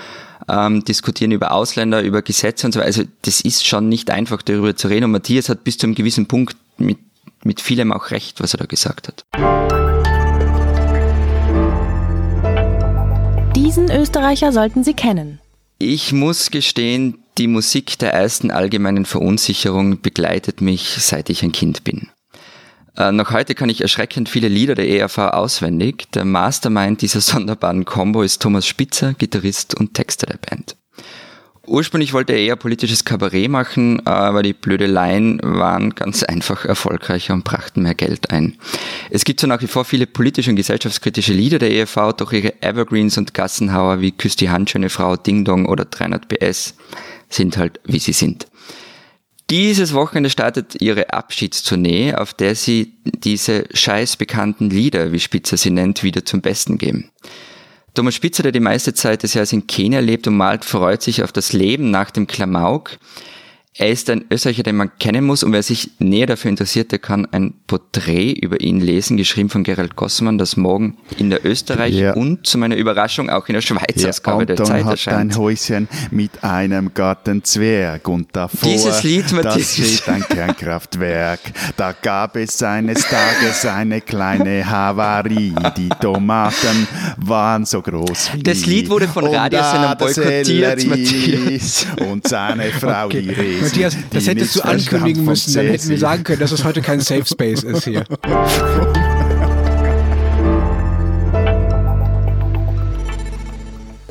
ähm, 0.49 0.85
diskutieren 0.85 1.31
über 1.31 1.53
Ausländer, 1.53 2.03
über 2.03 2.23
Gesetze 2.23 2.67
und 2.67 2.73
so 2.73 2.81
weiter. 2.81 2.89
Also 2.89 3.03
das 3.23 3.41
ist 3.41 3.65
schon 3.65 3.89
nicht 3.89 4.11
einfach, 4.11 4.43
darüber 4.43 4.75
zu 4.75 4.89
reden. 4.89 5.05
Und 5.05 5.13
Matthias 5.13 5.49
hat 5.49 5.63
bis 5.63 5.79
zu 5.79 5.87
einem 5.87 5.95
gewissen 5.95 6.27
Punkt 6.27 6.57
mit, 6.77 6.99
mit 7.45 7.61
vielem 7.61 7.93
auch 7.93 8.11
recht, 8.11 8.41
was 8.41 8.55
er 8.55 8.59
da 8.59 8.67
gesagt 8.67 9.07
hat. 9.07 9.25
Diesen 13.55 13.91
Österreicher 13.93 14.53
sollten 14.53 14.83
Sie 14.83 14.95
kennen. 14.95 15.39
Ich 15.79 16.13
muss 16.13 16.51
gestehen, 16.51 17.24
die 17.39 17.49
Musik 17.49 17.99
der 17.99 18.13
ersten 18.13 18.51
allgemeinen 18.51 19.05
Verunsicherung 19.05 20.01
begleitet 20.01 20.61
mich, 20.61 20.97
seit 20.99 21.31
ich 21.31 21.43
ein 21.43 21.53
Kind 21.53 21.85
bin. 21.85 22.09
Äh, 22.97 23.11
noch 23.11 23.33
heute 23.33 23.55
kann 23.55 23.69
ich 23.69 23.81
erschreckend 23.81 24.29
viele 24.29 24.49
Lieder 24.49 24.77
der 24.77 24.89
ERV 24.89 25.19
auswendig. 25.19 26.11
Der 26.13 26.25
Mastermind 26.25 27.03
dieser 27.03 27.21
sonderbaren 27.23 27.85
Combo 27.85 28.23
ist 28.23 28.41
Thomas 28.41 28.67
Spitzer, 28.67 29.15
Gitarrist 29.15 29.75
und 29.75 29.95
Texter 29.95 30.27
der 30.27 30.39
Band. 30.39 30.77
Ursprünglich 31.67 32.13
wollte 32.13 32.35
er 32.35 32.41
eher 32.41 32.57
politisches 32.57 33.07
Kabarett 33.07 33.49
machen, 33.49 34.07
aber 34.07 34.43
die 34.43 34.53
Blödeleien 34.53 35.41
waren 35.43 35.95
ganz 35.95 36.23
einfach 36.23 36.67
erfolgreicher 36.67 37.33
und 37.33 37.43
brachten 37.43 37.83
mehr 37.83 37.95
Geld 37.95 38.31
ein. 38.31 38.59
Es 39.09 39.25
gibt 39.25 39.41
so 39.41 39.47
nach 39.47 39.63
wie 39.63 39.67
vor 39.67 39.87
viele 39.87 40.07
politische 40.07 40.51
und 40.51 40.57
gesellschaftskritische 40.57 41.33
Lieder 41.33 41.59
der 41.59 41.73
ERV, 41.73 42.13
doch 42.19 42.33
ihre 42.33 42.63
Evergreens 42.63 43.17
und 43.17 43.33
Gassenhauer 43.33 44.03
wie 44.03 44.13
Küss 44.13 44.37
die 44.37 44.51
Handschöne 44.51 44.91
Frau, 44.91 45.17
Ding 45.17 45.47
Dong 45.47 45.65
oder 45.65 45.87
300 45.87 46.29
PS 46.29 46.75
sind 47.35 47.57
halt, 47.57 47.81
wie 47.85 47.99
sie 47.99 48.13
sind. 48.13 48.47
Dieses 49.51 49.93
Wochenende 49.93 50.31
startet 50.31 50.81
ihre 50.81 51.13
Abschiedstournee, 51.13 52.15
auf 52.15 52.33
der 52.33 52.55
sie 52.55 52.95
diese 53.05 53.65
scheiß 53.75 54.17
bekannten 54.17 54.71
Lieder, 54.71 55.13
wie 55.13 55.21
Spitzer 55.21 55.59
sie 55.59 55.71
nennt, 55.71 56.03
wieder 56.03 56.25
zum 56.25 56.41
Besten 56.41 56.79
geben. 56.79 57.11
Thomas 57.93 58.15
Spitzer, 58.15 58.43
der 58.43 58.53
die 58.53 58.61
meiste 58.61 58.95
Zeit 58.95 59.23
des 59.23 59.35
Jahres 59.35 59.53
in 59.53 59.67
Kenia 59.67 60.01
lebt 60.01 60.27
und 60.27 60.37
malt, 60.37 60.65
freut 60.65 61.03
sich 61.03 61.23
auf 61.23 61.31
das 61.31 61.53
Leben 61.53 61.91
nach 61.91 62.11
dem 62.11 62.27
Klamauk. 62.27 62.99
Er 63.77 63.89
ist 63.89 64.09
ein 64.09 64.25
Österreicher, 64.31 64.63
den 64.63 64.77
man 64.77 64.97
kennen 65.01 65.25
muss 65.25 65.43
und 65.43 65.53
wer 65.53 65.65
sich 65.65 65.91
näher 65.99 66.29
dafür 66.29 66.49
interessiert, 66.49 66.93
der 66.93 67.01
kann 67.01 67.27
ein 67.33 67.55
Porträt 67.67 68.31
über 68.31 68.61
ihn 68.61 68.81
lesen, 68.81 69.17
geschrieben 69.17 69.49
von 69.51 69.65
Gerald 69.65 69.97
Gossmann, 69.97 70.39
das 70.39 70.57
morgen 70.57 70.97
in 71.19 71.29
der 71.29 71.45
Österreich 71.45 71.93
ja. 71.93 72.13
und 72.13 72.47
zu 72.47 72.57
meiner 72.57 72.77
Überraschung 72.77 73.31
auch 73.31 73.49
in 73.49 73.55
der 73.55 73.63
Schweiz 73.63 74.01
ja, 74.01 74.11
Ausgabe 74.11 74.47
der 74.47 74.63
Zeit 74.63 74.85
hat 74.85 74.93
erscheint. 74.93 75.33
ein 75.33 75.37
Häuschen 75.37 75.89
mit 76.13 76.45
einem 76.45 76.95
Gartenzwerg 76.95 78.07
und 78.07 78.29
davor 78.31 78.71
Dieses 78.71 79.03
Lied, 79.03 79.25
das 79.43 79.73
steht 79.73 80.09
ein 80.09 80.23
Kernkraftwerk. 80.23 81.41
Da 81.77 81.93
gab 82.01 82.37
es 82.37 82.63
eines 82.63 83.05
Tages 83.09 83.67
eine 83.67 84.01
kleine 84.01 84.71
Havarie. 84.71 85.53
Die 85.77 85.89
Tomaten 86.01 86.87
waren 87.17 87.65
so 87.65 87.83
groß 87.83 88.35
wie 88.35 88.45
Das 88.45 88.67
Lied 88.67 88.89
wurde 88.89 89.09
von 89.09 89.27
Radiosendern 89.27 89.99
boykottiert, 89.99 90.87
Matthias. 90.87 91.89
Und 92.09 92.29
seine 92.29 92.71
Frau, 92.71 93.07
okay. 93.07 93.23
die. 93.23 93.64
Matthias, 93.65 93.97
das 94.11 94.27
hättest 94.27 94.57
du 94.57 94.63
ankündigen 94.63 95.25
müssen, 95.25 95.55
dann 95.55 95.67
hätten 95.67 95.89
wir 95.89 95.99
sagen 95.99 96.25
können, 96.25 96.41
dass 96.41 96.53
es 96.53 96.65
heute 96.65 96.83
kein 96.83 97.01
Safe 97.01 97.25
Space 97.27 97.63
ist 97.63 97.85
hier. 97.85 98.05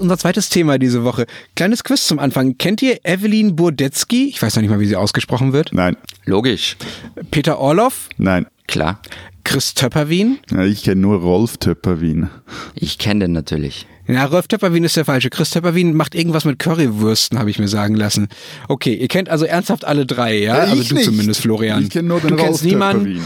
unser 0.04 0.18
zweites 0.18 0.50
Thema 0.50 0.78
diese 0.78 1.04
Woche. 1.04 1.26
Kleines 1.56 1.84
Quiz 1.84 2.06
zum 2.06 2.20
Anfang. 2.20 2.58
Kennt 2.58 2.82
ihr 2.82 3.00
Evelyn 3.04 3.56
Burdetzky? 3.56 4.28
Ich 4.28 4.42
weiß 4.42 4.56
noch 4.56 4.62
nicht 4.62 4.70
mal, 4.70 4.80
wie 4.80 4.86
sie 4.86 4.96
ausgesprochen 4.96 5.54
wird. 5.54 5.72
Nein. 5.74 5.98
Logisch. 6.26 6.78
Peter 7.32 7.58
Orloff? 7.58 8.10
Nein. 8.18 8.46
Klar. 8.68 9.00
Chris 9.44 9.74
Töpperwien? 9.74 10.40
Ja, 10.52 10.64
ich 10.64 10.84
kenne 10.84 11.02
nur 11.02 11.20
Rolf 11.20 11.58
Töpperwien. 11.58 12.30
Ich 12.76 12.98
kenne 12.98 13.22
den 13.22 13.32
natürlich. 13.32 13.88
Ja, 14.08 14.26
Rolf 14.26 14.48
Töpperwien 14.48 14.84
ist 14.84 14.98
der 14.98 15.06
falsche. 15.06 15.30
Chris 15.30 15.52
Töpperwien 15.52 15.96
macht 15.96 16.14
irgendwas 16.14 16.44
mit 16.44 16.60
Currywürsten, 16.60 17.40
habe 17.40 17.50
ich 17.50 17.58
mir 17.58 17.70
sagen 17.70 17.96
lassen. 17.96 18.28
Okay, 18.68 18.94
ihr 18.94 19.08
kennt 19.08 19.30
also 19.30 19.46
ernsthaft 19.46 19.86
alle 19.86 20.06
drei, 20.06 20.38
ja? 20.38 20.58
ja 20.58 20.64
also 20.72 20.84
du 20.84 20.96
nicht. 20.96 21.06
zumindest, 21.06 21.42
Florian. 21.42 21.84
Ich 21.84 21.90
kenne 21.90 22.10
nur 22.10 22.20
den 22.20 22.32
du 22.32 22.36
Rolf 22.36 22.48
kennst 22.48 22.66
niemanden. 22.66 23.22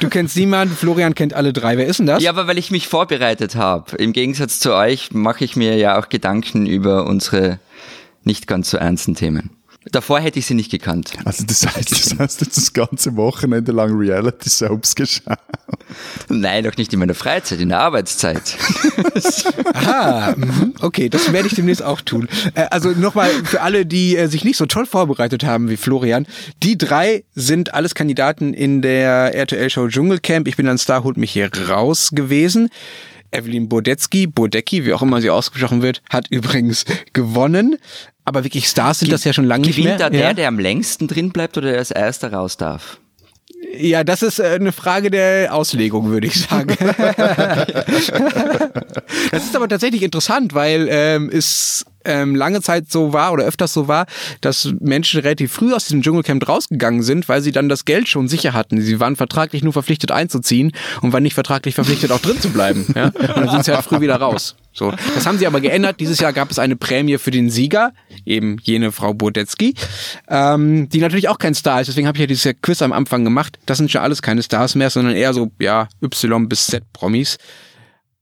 Du 0.00 0.08
kennst 0.08 0.36
niemanden, 0.36 0.74
Florian 0.74 1.14
kennt 1.14 1.34
alle 1.34 1.52
drei. 1.52 1.76
Wer 1.76 1.86
ist 1.86 1.98
denn 1.98 2.06
das? 2.06 2.22
Ja, 2.22 2.30
aber 2.30 2.48
weil 2.48 2.58
ich 2.58 2.70
mich 2.70 2.88
vorbereitet 2.88 3.54
habe. 3.54 3.96
Im 3.96 4.12
Gegensatz 4.12 4.58
zu 4.58 4.74
euch 4.74 5.12
mache 5.12 5.44
ich 5.44 5.54
mir 5.54 5.76
ja 5.76 5.98
auch 5.98 6.08
Gedanken 6.08 6.66
über 6.66 7.06
unsere 7.06 7.60
nicht 8.24 8.46
ganz 8.46 8.70
so 8.70 8.78
ernsten 8.78 9.14
Themen. 9.14 9.50
Davor 9.86 10.20
hätte 10.20 10.38
ich 10.38 10.44
sie 10.44 10.52
nicht 10.52 10.70
gekannt. 10.70 11.12
Also 11.24 11.44
das 11.46 11.66
heißt, 11.66 11.90
das 11.90 12.18
heißt 12.18 12.40
jetzt 12.42 12.56
das 12.58 12.72
ganze 12.74 13.16
Wochenende 13.16 13.72
lang 13.72 13.96
Reality 13.96 14.50
Soaps 14.50 14.94
geschaut? 14.94 15.38
Nein, 16.28 16.64
doch 16.64 16.76
nicht 16.76 16.92
in 16.92 16.98
meiner 16.98 17.14
Freizeit, 17.14 17.60
in 17.60 17.70
der 17.70 17.80
Arbeitszeit. 17.80 18.58
Aha, 19.74 20.34
mhm. 20.36 20.74
okay, 20.82 21.08
das 21.08 21.32
werde 21.32 21.48
ich 21.48 21.54
demnächst 21.54 21.82
auch 21.82 22.02
tun. 22.02 22.28
Äh, 22.54 22.66
also 22.70 22.90
nochmal 22.90 23.30
für 23.44 23.62
alle, 23.62 23.86
die 23.86 24.16
äh, 24.16 24.26
sich 24.26 24.44
nicht 24.44 24.58
so 24.58 24.66
toll 24.66 24.84
vorbereitet 24.84 25.44
haben 25.44 25.70
wie 25.70 25.78
Florian. 25.78 26.26
Die 26.62 26.76
drei 26.76 27.24
sind 27.34 27.72
alles 27.72 27.94
Kandidaten 27.94 28.52
in 28.52 28.82
der 28.82 29.34
RTL-Show 29.34 29.88
Dschungelcamp. 29.88 30.46
Ich 30.46 30.56
bin 30.56 30.68
ein 30.68 30.78
Star, 30.78 31.04
holt 31.04 31.16
mich 31.16 31.30
hier 31.30 31.50
raus 31.70 32.10
gewesen. 32.12 32.68
Evelyn 33.32 33.68
Bodetzky, 33.68 34.26
Bodecki, 34.26 34.84
wie 34.84 34.92
auch 34.92 35.02
immer 35.02 35.20
sie 35.20 35.30
ausgesprochen 35.30 35.82
wird, 35.82 36.02
hat 36.10 36.26
übrigens 36.30 36.84
gewonnen. 37.12 37.76
Aber 38.24 38.44
wirklich 38.44 38.66
Stars 38.68 39.00
sind 39.00 39.06
Ge 39.06 39.14
das 39.14 39.24
ja 39.24 39.32
schon 39.32 39.46
lange 39.46 39.66
nicht 39.66 39.76
mehr. 39.76 39.96
Gewinnt 39.96 40.00
da 40.00 40.10
der, 40.10 40.20
ja? 40.20 40.34
der 40.34 40.48
am 40.48 40.58
längsten 40.58 41.08
drin 41.08 41.30
bleibt 41.30 41.56
oder 41.56 41.70
der 41.70 41.78
als 41.78 41.90
erster 41.90 42.32
raus 42.32 42.56
darf? 42.56 43.00
Ja, 43.76 44.04
das 44.04 44.22
ist 44.22 44.38
äh, 44.38 44.56
eine 44.58 44.72
Frage 44.72 45.10
der 45.10 45.54
Auslegung, 45.54 46.10
würde 46.10 46.26
ich 46.26 46.40
sagen. 46.40 46.76
das 49.30 49.44
ist 49.44 49.54
aber 49.54 49.68
tatsächlich 49.68 50.02
interessant, 50.02 50.54
weil 50.54 50.88
ähm, 50.90 51.30
es 51.32 51.86
ähm, 52.04 52.34
lange 52.34 52.62
Zeit 52.62 52.90
so 52.90 53.12
war 53.12 53.32
oder 53.32 53.44
öfters 53.44 53.72
so 53.72 53.88
war, 53.88 54.06
dass 54.40 54.72
Menschen 54.80 55.20
relativ 55.20 55.52
früh 55.52 55.72
aus 55.74 55.84
diesem 55.84 56.02
Dschungelcamp 56.02 56.48
rausgegangen 56.48 57.02
sind, 57.02 57.28
weil 57.28 57.42
sie 57.42 57.52
dann 57.52 57.68
das 57.68 57.84
Geld 57.84 58.08
schon 58.08 58.28
sicher 58.28 58.52
hatten. 58.52 58.80
Sie 58.80 59.00
waren 59.00 59.16
vertraglich 59.16 59.62
nur 59.62 59.72
verpflichtet 59.72 60.10
einzuziehen 60.10 60.72
und 61.02 61.12
waren 61.12 61.22
nicht 61.22 61.34
vertraglich 61.34 61.74
verpflichtet 61.74 62.12
auch 62.12 62.20
drin 62.20 62.40
zu 62.40 62.50
bleiben. 62.50 62.86
Ja? 62.94 63.06
Und 63.06 63.36
dann 63.36 63.48
sind 63.50 63.64
sie 63.64 63.72
halt 63.72 63.84
früh 63.84 64.00
wieder 64.00 64.16
raus. 64.16 64.56
So, 64.72 64.92
das 65.14 65.26
haben 65.26 65.38
sie 65.38 65.46
aber 65.46 65.60
geändert. 65.60 65.98
Dieses 65.98 66.20
Jahr 66.20 66.32
gab 66.32 66.50
es 66.50 66.58
eine 66.58 66.76
Prämie 66.76 67.18
für 67.18 67.32
den 67.32 67.50
Sieger, 67.50 67.92
eben 68.24 68.56
jene 68.62 68.92
Frau 68.92 69.12
Bodetzky, 69.14 69.74
ähm, 70.28 70.88
die 70.88 71.00
natürlich 71.00 71.28
auch 71.28 71.38
kein 71.38 71.54
Star 71.54 71.80
ist. 71.80 71.88
Deswegen 71.88 72.06
habe 72.06 72.16
ich 72.16 72.20
ja 72.20 72.26
dieses 72.26 72.54
Quiz 72.62 72.80
am 72.80 72.92
Anfang 72.92 73.24
gemacht. 73.24 73.58
Das 73.66 73.78
sind 73.78 73.90
schon 73.90 74.00
alles 74.00 74.22
keine 74.22 74.42
Stars 74.42 74.76
mehr, 74.76 74.90
sondern 74.90 75.16
eher 75.16 75.34
so 75.34 75.50
ja 75.58 75.88
Y 76.02 76.48
bis 76.48 76.66
Z 76.66 76.84
Promis. 76.92 77.36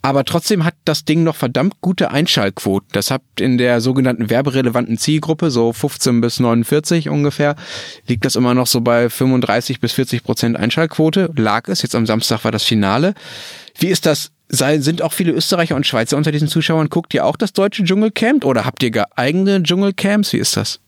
Aber 0.00 0.24
trotzdem 0.24 0.64
hat 0.64 0.74
das 0.84 1.04
Ding 1.04 1.24
noch 1.24 1.34
verdammt 1.34 1.80
gute 1.80 2.12
Einschaltquoten. 2.12 2.88
Das 2.92 3.11
hat 3.11 3.22
in 3.40 3.58
der 3.58 3.80
sogenannten 3.80 4.30
werberelevanten 4.30 4.96
Zielgruppe, 4.96 5.50
so 5.50 5.72
15 5.72 6.20
bis 6.20 6.38
49 6.38 7.08
ungefähr, 7.08 7.56
liegt 8.06 8.24
das 8.24 8.37
immer 8.37 8.54
noch 8.54 8.68
so 8.68 8.80
bei 8.80 9.11
35 9.11 9.80
bis 9.80 9.92
40 9.92 10.22
Prozent 10.22 10.56
Einschaltquote. 10.56 11.32
Lag 11.37 11.68
es. 11.68 11.82
Jetzt 11.82 11.96
am 11.96 12.06
Samstag 12.06 12.44
war 12.44 12.52
das 12.52 12.62
Finale. 12.62 13.14
Wie 13.76 13.88
ist 13.88 14.06
das? 14.06 14.30
Sind 14.50 15.02
auch 15.02 15.12
viele 15.12 15.32
Österreicher 15.32 15.76
und 15.76 15.87
Schweizer 15.87 16.16
unter 16.16 16.32
diesen 16.32 16.48
Zuschauern? 16.48 16.88
Guckt 16.88 17.12
ihr 17.12 17.26
auch 17.26 17.37
das 17.37 17.52
deutsche 17.52 17.84
Dschungelcamp 17.84 18.44
oder 18.44 18.64
habt 18.64 18.82
ihr 18.82 18.90
gar 18.90 19.08
eigene 19.16 19.62
Dschungelcamps? 19.62 20.32
Wie 20.32 20.38
ist 20.38 20.56
das? 20.56 20.80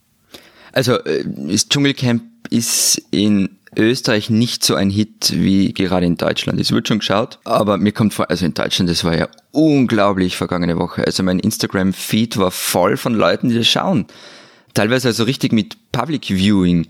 Also, 0.72 0.98
äh, 1.04 1.24
das 1.26 1.68
Dschungelcamp 1.68 2.22
ist 2.48 3.02
in 3.10 3.50
Österreich 3.76 4.30
nicht 4.30 4.64
so 4.64 4.74
ein 4.74 4.90
Hit 4.90 5.32
wie 5.34 5.72
gerade 5.72 6.06
in 6.06 6.16
Deutschland. 6.16 6.60
Es 6.60 6.72
wird 6.72 6.88
schon 6.88 6.98
geschaut, 6.98 7.38
aber 7.44 7.78
mir 7.78 7.92
kommt 7.92 8.14
vor, 8.14 8.28
also 8.30 8.44
in 8.44 8.54
Deutschland, 8.54 8.90
das 8.90 9.04
war 9.04 9.16
ja 9.16 9.28
unglaublich 9.52 10.36
vergangene 10.36 10.76
Woche. 10.78 11.04
Also 11.04 11.22
mein 11.22 11.38
Instagram-Feed 11.38 12.36
war 12.36 12.50
voll 12.50 12.96
von 12.96 13.14
Leuten, 13.14 13.48
die 13.48 13.56
das 13.56 13.68
schauen. 13.68 14.06
Teilweise 14.74 15.08
also 15.08 15.24
richtig 15.24 15.52
mit 15.52 15.76
Public 15.92 16.26
Viewing. 16.26 16.86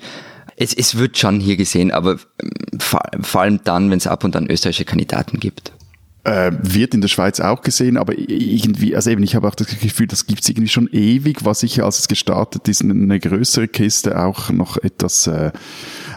Es, 0.56 0.74
es 0.74 0.96
wird 0.96 1.18
schon 1.18 1.40
hier 1.40 1.56
gesehen, 1.56 1.90
aber 1.90 2.18
ähm, 2.42 2.50
vor, 2.78 3.02
vor 3.20 3.42
allem 3.42 3.60
dann, 3.64 3.90
wenn 3.90 3.98
es 3.98 4.06
ab 4.06 4.24
und 4.24 4.36
an 4.36 4.50
österreichische 4.50 4.84
Kandidaten 4.84 5.40
gibt. 5.40 5.72
Äh, 6.22 6.52
wird 6.60 6.92
in 6.92 7.00
der 7.00 7.08
Schweiz 7.08 7.40
auch 7.40 7.62
gesehen, 7.62 7.96
aber 7.96 8.12
irgendwie, 8.14 8.94
also 8.94 9.08
eben, 9.08 9.22
ich 9.22 9.34
habe 9.34 9.48
auch 9.48 9.54
das 9.54 9.68
Gefühl, 9.68 10.06
das 10.06 10.26
gibt's 10.26 10.50
irgendwie 10.50 10.68
schon 10.68 10.86
ewig, 10.92 11.46
war 11.46 11.54
sicher, 11.54 11.86
als 11.86 11.98
es 11.98 12.08
gestartet 12.08 12.68
ist, 12.68 12.82
eine 12.82 13.18
größere 13.18 13.68
Kiste, 13.68 14.22
auch 14.22 14.50
noch 14.50 14.76
etwas 14.76 15.26
äh, 15.28 15.50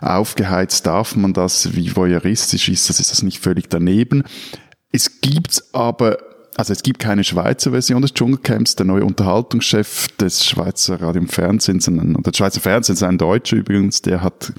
aufgeheizt, 0.01 0.87
darf 0.87 1.15
man 1.15 1.31
das, 1.31 1.73
wie 1.77 1.95
voyeuristisch 1.95 2.67
ist 2.67 2.89
das, 2.89 2.99
ist 2.99 3.11
das 3.11 3.23
nicht 3.23 3.39
völlig 3.39 3.69
daneben. 3.69 4.23
Es 4.91 5.21
gibt 5.21 5.63
aber 5.71 6.17
also 6.55 6.71
es 6.71 6.83
gibt 6.83 6.99
keine 6.99 7.23
Schweizer 7.23 7.71
Version 7.71 8.01
des 8.01 8.13
Dschungelcamps. 8.13 8.75
Der 8.75 8.85
neue 8.85 9.05
Unterhaltungschef 9.05 10.09
des 10.19 10.45
Schweizer 10.45 11.01
Radio 11.01 11.21
und 11.21 11.31
Fernsehens, 11.31 11.87
und 11.87 12.25
der 12.25 12.33
Schweizer 12.33 12.61
Fernsehens, 12.61 13.01
ein 13.01 13.17
Deutscher 13.17 13.57
übrigens, 13.57 14.01
der 14.01 14.21
hat 14.21 14.53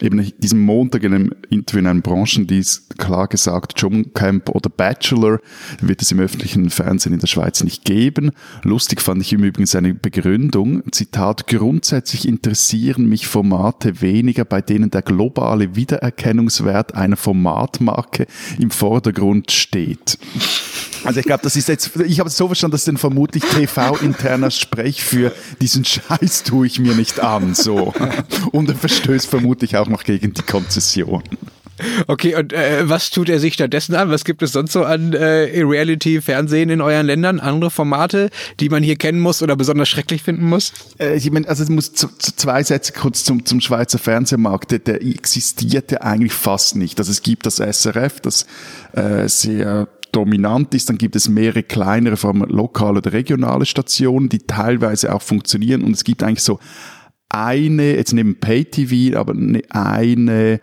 eben 0.00 0.32
diesen 0.38 0.60
Montag 0.60 1.04
in 1.04 1.14
einem 1.14 1.34
Interview 1.50 1.80
in 1.80 1.86
einem 1.86 2.02
Branchendienst 2.02 2.98
klar 2.98 3.28
gesagt, 3.28 3.76
Dschungelcamp 3.76 4.48
oder 4.48 4.70
Bachelor 4.70 5.40
wird 5.80 6.02
es 6.02 6.12
im 6.12 6.20
öffentlichen 6.20 6.70
Fernsehen 6.70 7.12
in 7.12 7.20
der 7.20 7.26
Schweiz 7.26 7.62
nicht 7.62 7.84
geben. 7.84 8.30
Lustig 8.62 9.00
fand 9.00 9.22
ich 9.22 9.32
ihm 9.32 9.44
übrigens 9.44 9.72
seine 9.72 9.94
Begründung, 9.94 10.82
Zitat, 10.92 11.46
grundsätzlich 11.46 12.26
interessieren 12.26 13.08
mich 13.08 13.26
Formate 13.26 14.00
weniger, 14.00 14.44
bei 14.44 14.60
denen 14.60 14.90
der 14.90 15.02
globale 15.02 15.76
Wiedererkennungswert 15.76 16.94
einer 16.94 17.16
Formatmarke 17.16 18.26
im 18.58 18.70
Vordergrund 18.70 19.50
steht. 19.50 20.18
Also 21.04 21.20
ich 21.20 21.26
glaube, 21.26 21.42
das 21.42 21.56
ist 21.56 21.68
jetzt, 21.68 21.90
ich 22.06 22.18
habe 22.18 22.28
es 22.28 22.36
so 22.36 22.46
verstanden, 22.46 22.72
das 22.72 22.82
ist 22.82 22.88
dann 22.88 22.96
vermutlich 22.96 23.44
TV-interner 23.44 24.50
Sprech 24.50 25.02
für 25.04 25.32
diesen 25.60 25.84
Scheiß 25.84 26.44
tue 26.44 26.66
ich 26.66 26.78
mir 26.78 26.94
nicht 26.94 27.20
an, 27.20 27.54
so. 27.54 27.92
Und 28.52 28.68
er 28.68 28.74
verstößt 28.74 29.26
vermutlich 29.26 29.76
auch 29.76 29.88
noch 29.88 30.04
gegen 30.04 30.34
die 30.34 30.42
Konzession. 30.42 31.22
Okay, 32.06 32.36
und 32.36 32.52
äh, 32.52 32.88
was 32.88 33.10
tut 33.10 33.28
er 33.28 33.40
sich 33.40 33.54
stattdessen 33.54 33.94
an? 33.94 34.10
Was 34.10 34.24
gibt 34.24 34.42
es 34.42 34.52
sonst 34.52 34.72
so 34.72 34.84
an 34.84 35.12
äh, 35.12 35.62
Reality-Fernsehen 35.62 36.70
in 36.70 36.80
euren 36.80 37.06
Ländern? 37.06 37.40
Andere 37.40 37.70
Formate, 37.70 38.30
die 38.60 38.68
man 38.68 38.82
hier 38.82 38.96
kennen 38.96 39.20
muss 39.20 39.42
oder 39.42 39.56
besonders 39.56 39.88
schrecklich 39.88 40.22
finden 40.22 40.46
muss? 40.46 40.72
Äh, 40.98 41.16
ich 41.16 41.30
meine, 41.30 41.48
also 41.48 41.62
es 41.62 41.68
muss 41.68 41.92
zu, 41.92 42.08
zu 42.18 42.36
zwei 42.36 42.62
Sätze 42.62 42.92
kurz 42.92 43.24
zum, 43.24 43.44
zum 43.44 43.60
Schweizer 43.60 43.98
Fernsehmarkt. 43.98 44.70
Der, 44.70 44.78
der 44.78 45.02
existiert 45.02 45.90
ja 45.90 46.00
eigentlich 46.02 46.32
fast 46.32 46.76
nicht. 46.76 46.98
Also 46.98 47.10
es 47.10 47.22
gibt 47.22 47.46
das 47.46 47.56
SRF, 47.56 48.20
das 48.20 48.46
äh, 48.92 49.28
sehr 49.28 49.88
dominant 50.14 50.74
ist, 50.74 50.88
dann 50.88 50.98
gibt 50.98 51.16
es 51.16 51.28
mehrere 51.28 51.62
kleinere, 51.62 52.16
vor 52.16 52.30
allem 52.30 52.44
lokale 52.44 52.98
oder 52.98 53.12
regionale 53.12 53.66
Stationen, 53.66 54.28
die 54.28 54.40
teilweise 54.40 55.14
auch 55.14 55.22
funktionieren. 55.22 55.82
Und 55.82 55.92
es 55.92 56.04
gibt 56.04 56.22
eigentlich 56.22 56.42
so 56.42 56.58
eine, 57.28 57.96
jetzt 57.96 58.12
neben 58.12 58.38
PayTV, 58.38 59.16
aber 59.16 59.34
ne, 59.34 59.62
eine 59.70 60.60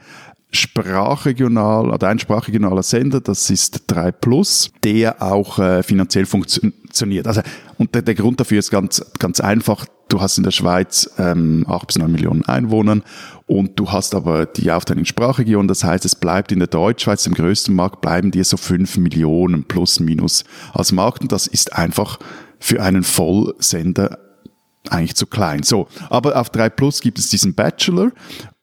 sprachregional 0.51 1.89
oder 1.89 2.09
ein 2.09 2.19
sprachregionaler 2.19 2.83
Sender, 2.83 3.21
das 3.21 3.49
ist 3.49 3.83
3 3.87 4.11
Plus, 4.11 4.71
der 4.83 5.21
auch 5.21 5.59
äh, 5.59 5.81
finanziell 5.81 6.25
funktioniert. 6.25 7.25
Also, 7.27 7.41
und 7.77 7.95
der, 7.95 8.01
der 8.01 8.15
Grund 8.15 8.39
dafür 8.39 8.59
ist 8.59 8.69
ganz, 8.69 9.03
ganz 9.17 9.39
einfach. 9.39 9.85
Du 10.09 10.19
hast 10.19 10.37
in 10.37 10.43
der 10.43 10.51
Schweiz 10.51 11.09
ähm, 11.17 11.65
8 11.69 11.87
bis 11.87 11.97
9 11.97 12.11
Millionen 12.11 12.43
Einwohner 12.43 12.99
und 13.47 13.79
du 13.79 13.91
hast 13.91 14.13
aber 14.13 14.45
die 14.45 14.69
Aufteilung 14.71 14.99
in 14.99 15.05
Sprachregionen. 15.05 15.69
Das 15.69 15.85
heißt, 15.85 16.03
es 16.03 16.15
bleibt 16.15 16.51
in 16.51 16.59
der 16.59 16.67
Deutschschweiz, 16.67 17.23
dem 17.23 17.33
größten 17.33 17.73
Markt, 17.73 18.01
bleiben 18.01 18.31
dir 18.31 18.43
so 18.43 18.57
5 18.57 18.97
Millionen 18.97 19.63
plus 19.63 20.01
minus 20.01 20.43
als 20.73 20.91
Markt. 20.91 21.21
Und 21.21 21.31
das 21.31 21.47
ist 21.47 21.73
einfach 21.73 22.19
für 22.59 22.83
einen 22.83 23.03
Vollsender 23.03 24.19
eigentlich 24.89 25.15
zu 25.15 25.27
klein. 25.27 25.63
So, 25.63 25.87
aber 26.09 26.39
auf 26.39 26.49
3 26.49 26.69
Plus 26.69 27.01
gibt 27.01 27.19
es 27.19 27.29
diesen 27.29 27.53
Bachelor 27.53 28.11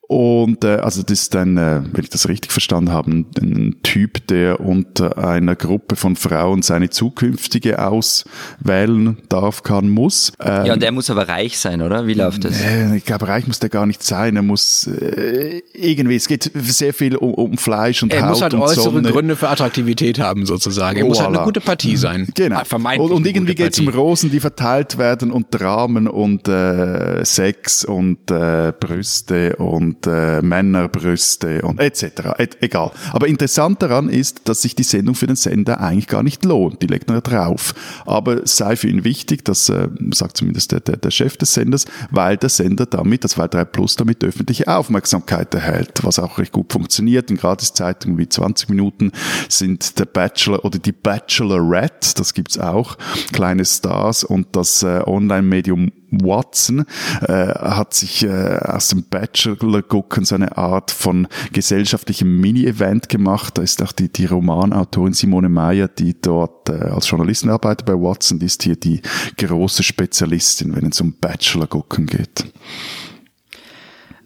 und 0.09 0.65
äh, 0.65 0.77
also 0.77 1.03
das 1.03 1.21
ist 1.21 1.37
ein, 1.37 1.59
äh, 1.59 1.83
wenn 1.93 2.03
ich 2.03 2.09
das 2.09 2.29
richtig 2.31 2.51
verstanden 2.51 2.91
habe, 2.91 3.11
ein, 3.11 3.27
ein 3.39 3.77
Typ, 3.83 4.27
der 4.29 4.59
unter 4.59 5.19
einer 5.19 5.55
Gruppe 5.55 5.97
von 5.97 6.17
Frauen 6.17 6.63
seine 6.63 6.89
zukünftige 6.89 7.87
auswählen 7.87 9.19
darf, 9.29 9.63
kann, 9.63 9.91
muss. 9.91 10.33
Ähm, 10.41 10.65
ja, 10.65 10.73
und 10.73 10.83
der 10.83 10.93
muss 10.93 11.11
aber 11.11 11.29
reich 11.29 11.59
sein, 11.59 11.83
oder? 11.83 12.07
Wie 12.07 12.15
läuft 12.15 12.47
das? 12.47 12.59
Äh, 12.59 12.97
ich 12.97 13.05
glaube, 13.05 13.29
reich 13.29 13.47
muss 13.47 13.59
der 13.59 13.69
gar 13.69 13.85
nicht 13.85 14.03
sein. 14.03 14.35
Er 14.37 14.43
muss 14.43 14.87
äh, 14.87 15.61
irgendwie, 15.75 16.17
es 16.17 16.27
geht 16.27 16.51
sehr 16.55 16.95
viel 16.95 17.15
um, 17.15 17.35
um 17.35 17.59
Fleisch 17.59 18.03
und 18.03 18.11
er 18.11 18.23
Haut 18.23 18.31
muss 18.31 18.41
halt 18.41 18.55
und 18.55 18.63
äußere 18.63 18.85
Sonne. 18.85 19.11
Gründe 19.11 19.37
für 19.37 19.51
Attraktivität 19.51 20.19
haben, 20.21 20.47
sozusagen. 20.47 20.97
Er 20.99 21.05
Oh, 21.05 21.09
muss 21.09 21.21
halt 21.21 21.37
eine 21.37 21.45
gute 21.45 21.61
Partie 21.61 21.99
sein. 21.99 22.29
Genau. 22.35 22.61
Ah, 22.61 22.65
Vermeintlich 22.65 23.11
und, 23.11 23.15
und 23.15 23.27
irgendwie 23.27 23.55
geht 23.55 23.75
es 23.75 23.79
um. 23.79 23.89
Rosen, 23.89 24.31
die 24.31 24.41
verteilt 24.41 24.97
werden 24.97 25.31
und 25.31 25.49
Dramen 25.51 26.09
und 26.09 26.49
äh, 26.49 27.23
Sex 27.27 27.85
und 27.85 28.31
äh, 28.31 28.73
Brüste 28.81 29.57
und 29.57 29.98
äh, 30.07 30.43
Männerbrüste 30.43 31.63
und 31.63 31.81
etc. 31.81 32.35
Et, 32.39 32.59
egal. 32.63 32.91
Aber 33.13 33.27
interessant 33.27 33.83
daran 33.83 34.09
ist, 34.09 34.49
dass 34.49 34.63
sich 34.63 34.75
die 34.75 34.83
Sendung 34.83 35.15
für 35.15 35.27
den 35.27 35.37
Sender 35.37 35.81
eigentlich 35.81 36.07
gar 36.07 36.23
nicht 36.23 36.45
lohnt. 36.45 36.83
Die 36.83 36.87
legt 36.87 37.11
er 37.11 37.21
drauf. 37.21 37.75
Aber 38.07 38.47
sei 38.47 38.77
für 38.77 38.89
ihn 38.89 39.05
wichtig, 39.05 39.45
das 39.45 39.69
äh, 39.69 39.89
sagt 40.13 40.37
zumindest 40.37 40.73
der, 40.73 40.81
der, 40.81 40.97
der 40.97 41.11
Chef 41.11 41.37
des 41.37 41.55
Senders, 41.55 41.85
weil 42.11 42.37
der 42.37 42.49
Sender 42.49 42.87
damit, 42.87 43.25
das 43.25 43.39
war 43.39 43.49
3 43.49 43.65
Plus, 43.65 43.97
damit 43.97 44.25
öffentliche 44.25 44.69
Aufmerksamkeit 44.69 45.55
erhält, 45.55 46.01
was 46.03 46.19
auch 46.19 46.39
recht 46.39 46.53
gut 46.53 46.73
funktioniert. 46.73 47.31
In 47.31 47.37
Gratiszeitungen 47.37 48.19
wie 48.19 48.29
20 48.29 48.69
Minuten 48.69 49.13
sind 49.49 49.99
der 49.99 50.07
Bachelor 50.07 50.65
oder 50.65 50.79
die 50.79 50.93
Bachelorette, 50.93 52.15
das 52.17 52.35
gibt's 52.35 52.59
auch, 52.59 52.97
kleine 53.33 53.65
Stars 53.65 54.25
und 54.25 54.49
das 54.53 54.83
äh, 54.83 55.03
Online-Medium 55.07 55.93
Watson 56.11 56.85
äh, 57.23 57.33
hat 57.33 57.95
sich 57.95 58.25
äh, 58.25 58.59
aus 58.59 58.89
dem 58.89 59.05
Bachelor-Gucken 59.05 60.25
so 60.25 60.35
eine 60.35 60.57
Art 60.57 60.91
von 60.91 61.29
gesellschaftlichem 61.53 62.41
Mini-Event 62.41 63.09
gemacht. 63.09 63.59
Da 63.59 63.63
ist 63.63 63.83
auch 63.83 63.93
die, 63.93 64.11
die 64.11 64.27
Romanautorin 64.27 65.13
Simone 65.13 65.49
Meyer, 65.49 65.89
die 65.89 66.21
dort 66.21 66.69
äh, 66.69 66.73
als 66.73 67.09
Journalistin 67.09 67.51
arbeitet 67.51 67.87
bei 67.87 67.95
Watson, 67.95 68.39
die 68.39 68.47
ist 68.47 68.63
hier 68.63 68.77
die 68.77 69.03
große 69.37 69.83
Spezialistin, 69.83 70.75
wenn 70.75 70.87
es 70.87 71.01
um 71.01 71.15
Bachelor-Gucken 71.21 72.07
geht. 72.07 72.45